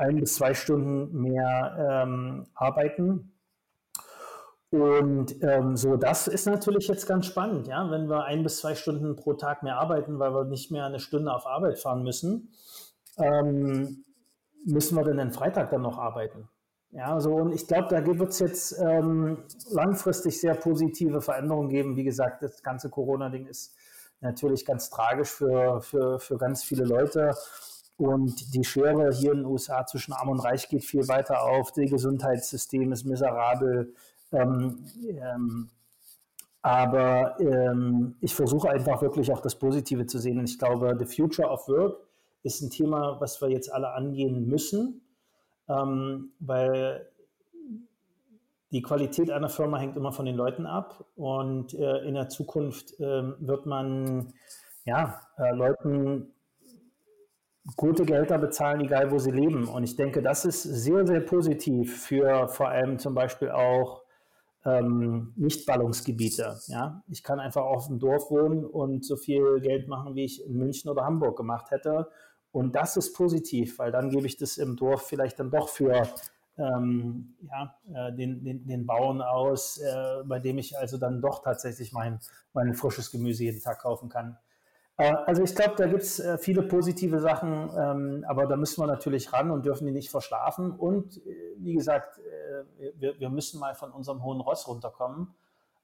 ein 0.02 0.20
bis 0.20 0.34
zwei 0.34 0.54
Stunden 0.54 1.20
mehr 1.20 2.02
ähm, 2.04 2.46
arbeiten. 2.54 3.32
Und 4.70 5.42
ähm, 5.42 5.76
so, 5.76 5.96
das 5.96 6.28
ist 6.28 6.46
natürlich 6.46 6.88
jetzt 6.88 7.06
ganz 7.06 7.26
spannend, 7.26 7.68
ja, 7.68 7.90
wenn 7.90 8.08
wir 8.08 8.24
ein 8.24 8.42
bis 8.42 8.58
zwei 8.58 8.74
Stunden 8.74 9.16
pro 9.16 9.34
Tag 9.34 9.62
mehr 9.62 9.76
arbeiten, 9.76 10.18
weil 10.18 10.32
wir 10.32 10.44
nicht 10.44 10.70
mehr 10.70 10.86
eine 10.86 10.98
Stunde 10.98 11.32
auf 11.32 11.46
Arbeit 11.46 11.78
fahren 11.78 12.02
müssen, 12.02 12.52
ähm, 13.18 14.04
müssen 14.64 14.96
wir 14.96 15.04
denn 15.04 15.18
den 15.18 15.32
Freitag 15.32 15.70
dann 15.70 15.82
noch 15.82 15.98
arbeiten? 15.98 16.48
Ja, 16.90 17.20
so 17.20 17.34
und 17.34 17.52
ich 17.52 17.66
glaube, 17.66 17.88
da 17.90 18.04
wird 18.04 18.30
es 18.30 18.38
jetzt 18.38 18.78
ähm, 18.78 19.44
langfristig 19.70 20.40
sehr 20.40 20.54
positive 20.54 21.20
Veränderungen 21.20 21.68
geben. 21.68 21.96
Wie 21.96 22.04
gesagt, 22.04 22.42
das 22.42 22.62
ganze 22.62 22.88
Corona-Ding 22.90 23.46
ist 23.46 23.74
natürlich 24.20 24.64
ganz 24.64 24.88
tragisch 24.88 25.30
für, 25.30 25.80
für, 25.80 26.18
für 26.18 26.38
ganz 26.38 26.64
viele 26.64 26.84
Leute. 26.84 27.34
Und 28.02 28.52
die 28.52 28.64
Schere 28.64 29.12
hier 29.12 29.30
in 29.30 29.38
den 29.38 29.46
USA 29.46 29.86
zwischen 29.86 30.12
Arm 30.12 30.30
und 30.30 30.40
Reich 30.40 30.68
geht 30.68 30.82
viel 30.82 31.06
weiter 31.06 31.40
auf. 31.40 31.70
Das 31.70 31.88
Gesundheitssystem 31.88 32.90
ist 32.90 33.04
miserabel. 33.04 33.94
Ähm, 34.32 34.84
ähm, 35.06 35.70
aber 36.62 37.38
ähm, 37.38 38.16
ich 38.20 38.34
versuche 38.34 38.70
einfach 38.70 39.02
wirklich 39.02 39.30
auch 39.30 39.40
das 39.40 39.54
Positive 39.54 40.04
zu 40.06 40.18
sehen. 40.18 40.40
Und 40.40 40.50
ich 40.50 40.58
glaube, 40.58 40.96
the 40.98 41.04
future 41.04 41.48
of 41.48 41.68
work 41.68 42.00
ist 42.42 42.60
ein 42.62 42.70
Thema, 42.70 43.20
was 43.20 43.40
wir 43.40 43.50
jetzt 43.50 43.72
alle 43.72 43.92
angehen 43.92 44.48
müssen, 44.48 45.02
ähm, 45.68 46.32
weil 46.40 47.08
die 48.72 48.82
Qualität 48.82 49.30
einer 49.30 49.48
Firma 49.48 49.78
hängt 49.78 49.96
immer 49.96 50.10
von 50.10 50.26
den 50.26 50.34
Leuten 50.34 50.66
ab. 50.66 51.04
Und 51.14 51.72
äh, 51.74 51.98
in 51.98 52.14
der 52.14 52.28
Zukunft 52.28 52.98
äh, 52.98 53.22
wird 53.38 53.64
man 53.66 54.32
ja, 54.86 55.20
äh, 55.38 55.54
Leuten 55.54 56.32
gute 57.76 58.04
Gehälter 58.04 58.38
bezahlen, 58.38 58.80
egal 58.80 59.10
wo 59.10 59.18
sie 59.18 59.30
leben. 59.30 59.68
Und 59.68 59.84
ich 59.84 59.96
denke, 59.96 60.22
das 60.22 60.44
ist 60.44 60.62
sehr, 60.62 61.06
sehr 61.06 61.20
positiv 61.20 62.02
für 62.02 62.48
vor 62.48 62.68
allem 62.68 62.98
zum 62.98 63.14
Beispiel 63.14 63.50
auch 63.50 64.02
ähm, 64.64 65.32
Nicht-Ballungsgebiete. 65.36 66.58
Ja? 66.66 67.02
Ich 67.08 67.22
kann 67.22 67.40
einfach 67.40 67.62
auf 67.62 67.86
dem 67.86 67.98
Dorf 67.98 68.30
wohnen 68.30 68.64
und 68.64 69.04
so 69.04 69.16
viel 69.16 69.60
Geld 69.60 69.88
machen, 69.88 70.14
wie 70.14 70.24
ich 70.24 70.44
in 70.44 70.56
München 70.56 70.90
oder 70.90 71.04
Hamburg 71.04 71.36
gemacht 71.36 71.70
hätte. 71.70 72.08
Und 72.50 72.74
das 72.74 72.96
ist 72.96 73.14
positiv, 73.14 73.78
weil 73.78 73.92
dann 73.92 74.10
gebe 74.10 74.26
ich 74.26 74.36
das 74.36 74.58
im 74.58 74.76
Dorf 74.76 75.06
vielleicht 75.06 75.40
dann 75.40 75.50
doch 75.50 75.68
für 75.68 76.02
ähm, 76.58 77.34
ja, 77.40 77.74
äh, 77.94 78.12
den, 78.14 78.44
den, 78.44 78.66
den 78.66 78.86
Bauern 78.86 79.22
aus, 79.22 79.78
äh, 79.78 80.22
bei 80.24 80.38
dem 80.38 80.58
ich 80.58 80.76
also 80.76 80.98
dann 80.98 81.22
doch 81.22 81.42
tatsächlich 81.42 81.92
mein, 81.92 82.20
mein 82.52 82.74
frisches 82.74 83.10
Gemüse 83.10 83.44
jeden 83.44 83.62
Tag 83.62 83.80
kaufen 83.80 84.08
kann. 84.10 84.36
Äh, 84.96 85.14
also 85.26 85.42
ich 85.42 85.54
glaube, 85.54 85.74
da 85.76 85.86
gibt 85.86 86.02
es 86.02 86.20
äh, 86.20 86.38
viele 86.38 86.62
positive 86.62 87.20
Sachen, 87.20 87.70
ähm, 87.76 88.24
aber 88.28 88.46
da 88.46 88.56
müssen 88.56 88.82
wir 88.82 88.86
natürlich 88.86 89.32
ran 89.32 89.50
und 89.50 89.64
dürfen 89.64 89.86
die 89.86 89.92
nicht 89.92 90.10
verschlafen. 90.10 90.72
Und 90.72 91.18
äh, 91.18 91.54
wie 91.58 91.74
gesagt, 91.74 92.20
wir, 92.98 93.30
müssen 93.30 93.60
mal 93.60 93.74
von 93.74 93.92
unserem 93.92 94.22
hohen 94.22 94.40
Ross 94.40 94.66
runterkommen. 94.68 95.34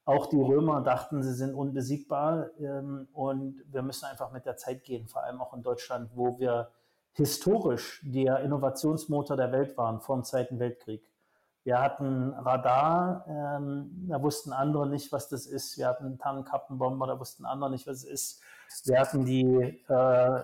Auch 0.04 0.26
die 0.26 0.40
Römer 0.40 0.80
dachten, 0.80 1.22
sie 1.22 1.34
sind 1.34 1.54
unbesiegbar 1.54 2.50
ähm, 2.58 3.08
und 3.12 3.62
wir 3.70 3.82
müssen 3.82 4.06
einfach 4.06 4.32
mit 4.32 4.46
der 4.46 4.56
Zeit 4.56 4.84
gehen, 4.84 5.06
vor 5.06 5.22
allem 5.22 5.40
auch 5.40 5.52
in 5.54 5.62
Deutschland, 5.62 6.10
wo 6.14 6.38
wir 6.38 6.70
historisch 7.12 8.02
der 8.06 8.40
Innovationsmotor 8.40 9.36
der 9.36 9.52
Welt 9.52 9.76
waren 9.76 10.00
vor 10.00 10.16
dem 10.16 10.24
Zweiten 10.24 10.58
Weltkrieg. 10.58 11.02
Wir 11.64 11.80
hatten 11.80 12.32
Radar, 12.32 13.26
ähm, 13.28 14.06
da 14.08 14.22
wussten 14.22 14.52
andere 14.52 14.88
nicht, 14.88 15.12
was 15.12 15.28
das 15.28 15.46
ist. 15.46 15.76
Wir 15.76 15.88
hatten 15.88 16.18
Tarnkappenbomber, 16.18 17.06
da 17.06 17.20
wussten 17.20 17.44
andere 17.44 17.70
nicht, 17.70 17.86
was 17.86 17.98
es 17.98 18.04
ist. 18.04 18.42
Wir 18.84 19.00
hatten 19.00 19.24
die 19.24 19.44
äh, 19.88 20.42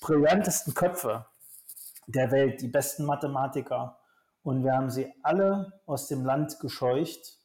brillantesten 0.00 0.74
Köpfe 0.74 1.26
der 2.06 2.30
Welt, 2.30 2.60
die 2.60 2.68
besten 2.68 3.04
Mathematiker. 3.04 3.98
Und 4.42 4.64
wir 4.64 4.72
haben 4.72 4.90
sie 4.90 5.12
alle 5.22 5.72
aus 5.86 6.08
dem 6.08 6.24
Land 6.24 6.60
gescheucht 6.60 7.38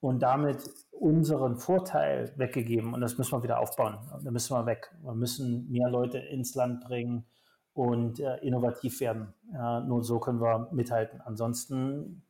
und 0.00 0.20
damit 0.20 0.68
unseren 0.90 1.56
Vorteil 1.56 2.32
weggegeben. 2.36 2.92
Und 2.92 3.00
das 3.00 3.16
müssen 3.16 3.32
wir 3.32 3.42
wieder 3.42 3.60
aufbauen. 3.60 3.98
Da 4.22 4.30
müssen 4.30 4.54
wir 4.54 4.66
weg. 4.66 4.94
Wir 5.02 5.14
müssen 5.14 5.70
mehr 5.70 5.88
Leute 5.88 6.18
ins 6.18 6.54
Land 6.54 6.84
bringen 6.84 7.24
und 7.72 8.20
äh, 8.20 8.36
innovativ 8.38 9.00
werden. 9.00 9.32
Ja, 9.52 9.80
nur 9.80 10.04
so 10.04 10.18
können 10.18 10.40
wir 10.40 10.68
mithalten. 10.72 11.20
Ansonsten 11.22 12.22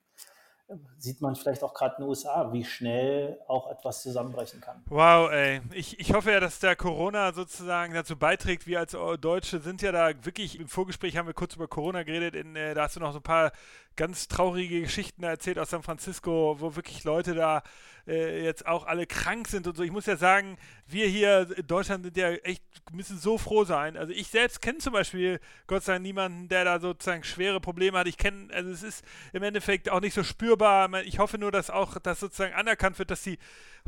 sieht 0.98 1.20
man 1.20 1.34
vielleicht 1.34 1.62
auch 1.62 1.74
gerade 1.74 1.96
in 1.96 2.02
den 2.02 2.08
USA, 2.08 2.52
wie 2.52 2.64
schnell 2.64 3.38
auch 3.48 3.70
etwas 3.70 4.02
zusammenbrechen 4.02 4.60
kann. 4.60 4.82
Wow, 4.86 5.30
ey. 5.30 5.60
Ich, 5.72 5.98
ich 5.98 6.12
hoffe 6.12 6.32
ja, 6.32 6.40
dass 6.40 6.58
der 6.58 6.76
Corona 6.76 7.32
sozusagen 7.32 7.94
dazu 7.94 8.16
beiträgt. 8.16 8.66
Wir 8.66 8.80
als 8.80 8.96
Deutsche 9.20 9.60
sind 9.60 9.82
ja 9.82 9.92
da 9.92 10.10
wirklich, 10.24 10.58
im 10.58 10.68
Vorgespräch 10.68 11.16
haben 11.16 11.26
wir 11.26 11.34
kurz 11.34 11.56
über 11.56 11.68
Corona 11.68 12.02
geredet, 12.02 12.34
in, 12.34 12.56
äh, 12.56 12.74
da 12.74 12.84
hast 12.84 12.96
du 12.96 13.00
noch 13.00 13.12
so 13.12 13.18
ein 13.18 13.22
paar 13.22 13.52
ganz 13.97 14.28
traurige 14.28 14.80
Geschichten 14.80 15.22
erzählt 15.22 15.59
aus 15.59 15.70
San 15.70 15.82
Francisco, 15.82 16.57
wo 16.59 16.76
wirklich 16.76 17.05
Leute 17.05 17.34
da 17.34 17.62
äh, 18.07 18.45
jetzt 18.45 18.66
auch 18.66 18.86
alle 18.86 19.07
krank 19.07 19.49
sind 19.49 19.66
und 19.66 19.76
so. 19.76 19.82
Ich 19.82 19.93
muss 19.93 20.07
ja 20.07 20.16
sagen, 20.16 20.57
wir 20.86 21.07
hier 21.07 21.49
in 21.57 21.66
Deutschland 21.66 22.05
sind 22.05 22.16
ja 22.16 22.30
echt, 22.30 22.62
müssen 22.93 23.18
so 23.18 23.38
froh 23.38 23.64
sein. 23.64 23.97
Also 23.97 24.12
ich 24.12 24.28
selbst 24.28 24.61
kenne 24.61 24.78
zum 24.78 24.93
Beispiel 24.93 25.40
Gott 25.66 25.84
sei 25.84 25.95
Dank 25.95 26.03
niemanden, 26.03 26.49
der 26.49 26.64
da 26.64 26.80
sozusagen 26.80 27.24
schwere 27.24 27.61
Probleme 27.61 27.99
hat. 27.99 28.09
Ich 28.09 28.16
kenne, 28.16 28.53
also 28.53 28.70
es 28.70 28.82
ist 28.82 29.05
im 29.32 29.43
Endeffekt 29.43 29.88
auch 29.88 30.01
nicht 30.01 30.14
so 30.14 30.24
spürbar. 30.24 30.90
Ich 31.05 31.18
hoffe 31.18 31.38
nur, 31.38 31.53
dass 31.53 31.70
auch 31.70 31.99
das 31.99 32.20
sozusagen 32.20 32.55
anerkannt 32.55 32.99
wird, 32.99 33.11
dass 33.11 33.22
sie 33.22 33.38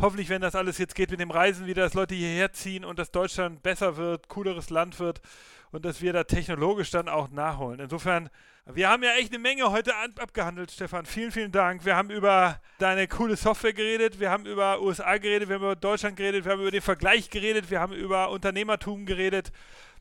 hoffentlich, 0.01 0.29
wenn 0.29 0.43
das 0.43 0.55
alles 0.55 0.79
jetzt 0.79 0.95
geht 0.95 1.11
mit 1.11 1.21
dem 1.21 1.31
Reisen 1.31 1.67
wieder, 1.67 1.83
dass 1.83 1.95
Leute 1.95 2.15
hierher 2.15 2.53
ziehen 2.53 2.85
und 2.85 2.99
dass 2.99 3.11
Deutschland 3.11 3.63
besser 3.63 3.97
wird, 3.97 4.29
cooleres 4.29 4.71
Land 4.71 4.99
wird 5.01 5.21
und 5.75 5.85
dass 5.85 6.01
wir 6.01 6.13
da 6.13 6.23
technologisch 6.23 6.91
dann 6.91 7.09
auch 7.09 7.31
nachholen. 7.31 7.81
Insofern, 7.81 8.31
wir 8.65 8.89
haben 8.89 9.03
ja 9.03 9.15
echt 9.17 9.33
eine 9.33 9.41
Menge 9.41 9.71
heute 9.73 9.93
abgehandelt, 9.97 10.71
Stefan. 10.71 11.05
Vielen, 11.05 11.33
vielen 11.33 11.51
Dank. 11.51 11.85
Wir 11.85 11.97
haben 11.97 12.11
über 12.11 12.61
deine 12.79 13.09
coole 13.09 13.35
Software 13.37 13.73
geredet, 13.73 14.21
wir 14.21 14.31
haben 14.31 14.47
über 14.47 14.81
USA 14.81 15.19
geredet, 15.19 15.49
wir 15.49 15.57
haben 15.57 15.65
über 15.65 15.77
Deutschland 15.77 16.17
geredet, 16.17 16.45
wir 16.45 16.53
haben 16.53 16.61
über 16.61 16.71
den 16.71 16.81
Vergleich 16.81 17.29
geredet, 17.29 17.71
wir 17.71 17.81
haben 17.81 17.93
über 17.93 18.31
Unternehmertum 18.31 19.05
geredet, 19.05 19.51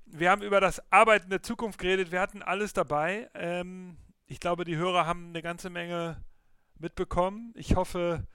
wir 0.06 0.30
haben 0.30 0.44
über 0.44 0.62
das 0.62 0.80
Arbeiten 0.92 1.32
der 1.32 1.42
Zukunft 1.42 1.80
geredet, 1.80 2.12
wir 2.12 2.22
hatten 2.22 2.44
alles 2.44 2.74
dabei. 2.74 3.30
Ähm, 3.34 3.98
ich 4.28 4.40
glaube, 4.40 4.66
die 4.66 4.78
Hörer 4.78 5.08
haben 5.08 5.30
eine 5.30 5.42
ganze 5.42 5.72
Menge 5.72 6.18
mitbekommen. 6.78 7.52
Ich 7.56 7.76
hoffe, 7.76 8.28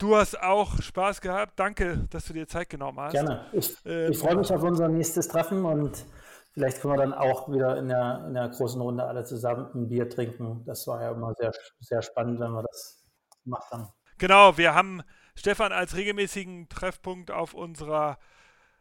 Du 0.00 0.14
hast 0.14 0.40
auch 0.40 0.80
Spaß 0.80 1.20
gehabt. 1.20 1.58
Danke, 1.58 2.06
dass 2.10 2.24
du 2.26 2.32
dir 2.32 2.46
Zeit 2.46 2.70
genommen 2.70 3.00
hast. 3.00 3.14
Gerne. 3.14 3.46
Ich, 3.50 3.76
ähm, 3.84 4.12
ich 4.12 4.18
freue 4.18 4.36
mich 4.36 4.52
auf 4.52 4.62
unser 4.62 4.86
nächstes 4.88 5.26
Treffen 5.26 5.64
und 5.64 6.06
Vielleicht 6.58 6.80
können 6.80 6.94
wir 6.94 6.98
dann 6.98 7.14
auch 7.14 7.48
wieder 7.52 7.76
in 7.76 7.86
der, 7.86 8.24
in 8.26 8.34
der 8.34 8.48
großen 8.48 8.80
Runde 8.80 9.04
alle 9.04 9.22
zusammen 9.22 9.70
ein 9.76 9.88
Bier 9.88 10.10
trinken. 10.10 10.64
Das 10.66 10.88
war 10.88 11.00
ja 11.00 11.12
immer 11.12 11.32
sehr, 11.38 11.52
sehr 11.78 12.02
spannend, 12.02 12.40
wenn 12.40 12.50
wir 12.50 12.64
das 12.64 13.06
gemacht 13.44 13.70
haben. 13.70 13.86
Genau, 14.18 14.58
wir 14.58 14.74
haben 14.74 15.04
Stefan 15.36 15.70
als 15.70 15.94
regelmäßigen 15.94 16.68
Treffpunkt 16.68 17.30
auf 17.30 17.54
unserer 17.54 18.18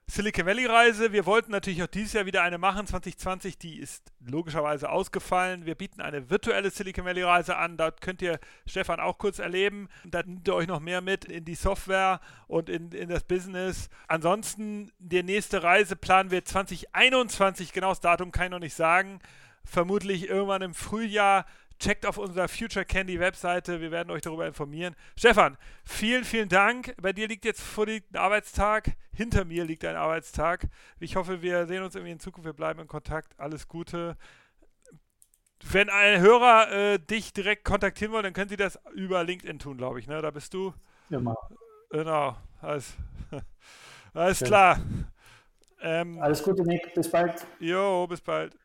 Silicon 0.10 0.46
Valley 0.46 0.66
Reise. 0.66 1.12
Wir 1.12 1.26
wollten 1.26 1.52
natürlich 1.52 1.84
auch 1.84 1.88
dieses 1.88 2.14
Jahr 2.14 2.26
wieder 2.26 2.42
eine 2.42 2.58
machen, 2.58 2.88
2020. 2.88 3.58
Die 3.58 3.78
ist 3.78 4.14
logischerweise 4.26 4.90
ausgefallen. 4.90 5.66
Wir 5.66 5.76
bieten 5.76 6.00
eine 6.00 6.30
virtuelle 6.30 6.72
Silicon 6.72 7.04
Valley 7.04 7.24
Reise 7.24 7.58
an. 7.58 7.76
Dort 7.76 8.00
könnt 8.00 8.22
ihr 8.22 8.40
Stefan 8.66 9.02
auch 9.02 9.18
kurz 9.18 9.40
erleben. 9.40 9.90
Da 10.06 10.24
nimmt 10.24 10.48
ihr 10.48 10.56
euch 10.56 10.68
noch 10.68 10.80
mehr 10.80 11.02
mit 11.02 11.26
in 11.26 11.44
die 11.44 11.56
Software 11.56 12.22
und 12.48 12.70
in, 12.70 12.94
in 12.94 13.10
das 13.10 13.26
Business. 13.26 13.90
Ansonsten, 14.08 14.94
die 14.98 15.24
nächste 15.24 15.62
Reise 15.62 15.98
planen 15.98 16.32
wir 16.32 16.46
2021. 16.46 17.74
Genau 17.74 17.90
das 17.90 18.00
Datum 18.00 18.32
kann 18.32 18.46
ich 18.46 18.52
noch 18.52 18.60
nicht 18.60 18.76
sagen. 18.76 19.20
Vermutlich 19.66 20.30
irgendwann 20.30 20.62
im 20.62 20.74
Frühjahr 20.74 21.46
Checkt 21.80 22.06
auf 22.06 22.18
unserer 22.18 22.48
Future 22.48 22.86
Candy 22.86 23.20
Webseite, 23.20 23.82
wir 23.82 23.92
werden 23.92 24.10
euch 24.10 24.24
darüber 24.24 24.48
informieren. 24.48 24.96
Stefan, 25.16 25.58
vielen, 25.84 26.24
vielen 26.24 26.50
Dank. 26.50 26.96
Bei 27.00 27.14
dir 27.14 27.28
liegt 27.28 27.46
jetzt 27.46 27.62
vor 27.62 27.88
ein 27.88 28.02
Arbeitstag, 28.14 28.94
hinter 29.14 29.46
mir 29.46 29.64
liegt 29.64 29.86
ein 29.86 29.96
Arbeitstag. 29.96 30.68
Ich 31.00 31.16
hoffe, 31.16 31.42
wir 31.42 31.68
sehen 31.68 31.84
uns 31.84 31.94
irgendwie 31.96 32.14
in 32.14 32.20
Zukunft, 32.20 32.46
wir 32.46 32.54
bleiben 32.54 32.80
in 32.80 32.88
Kontakt. 32.88 33.40
Alles 33.40 33.68
Gute. 33.68 34.18
Wenn 35.72 35.90
ein 35.90 36.20
Hörer 36.20 36.72
äh, 36.72 37.00
dich 37.00 37.34
direkt 37.34 37.64
kontaktieren 37.64 38.14
will, 38.14 38.22
dann 38.22 38.34
können 38.34 38.50
sie 38.50 38.58
das 38.58 38.80
über 38.94 39.24
LinkedIn 39.24 39.60
tun, 39.60 39.78
glaube 39.78 40.00
ich. 40.00 40.08
Ne? 40.08 40.22
Da 40.22 40.32
bist 40.32 40.54
du. 40.54 40.74
Ja, 41.10 41.20
mach. 41.20 41.36
Genau. 41.90 42.36
Alles, 42.62 42.96
alles 44.14 44.40
Schön. 44.40 44.48
klar. 44.48 44.80
Ähm, 45.82 46.20
alles 46.20 46.42
Gute, 46.42 46.64
Nick. 46.64 46.94
Bis 46.94 47.10
bald. 47.10 47.46
Jo, 47.60 48.08
bis 48.08 48.22
bald. 48.22 48.56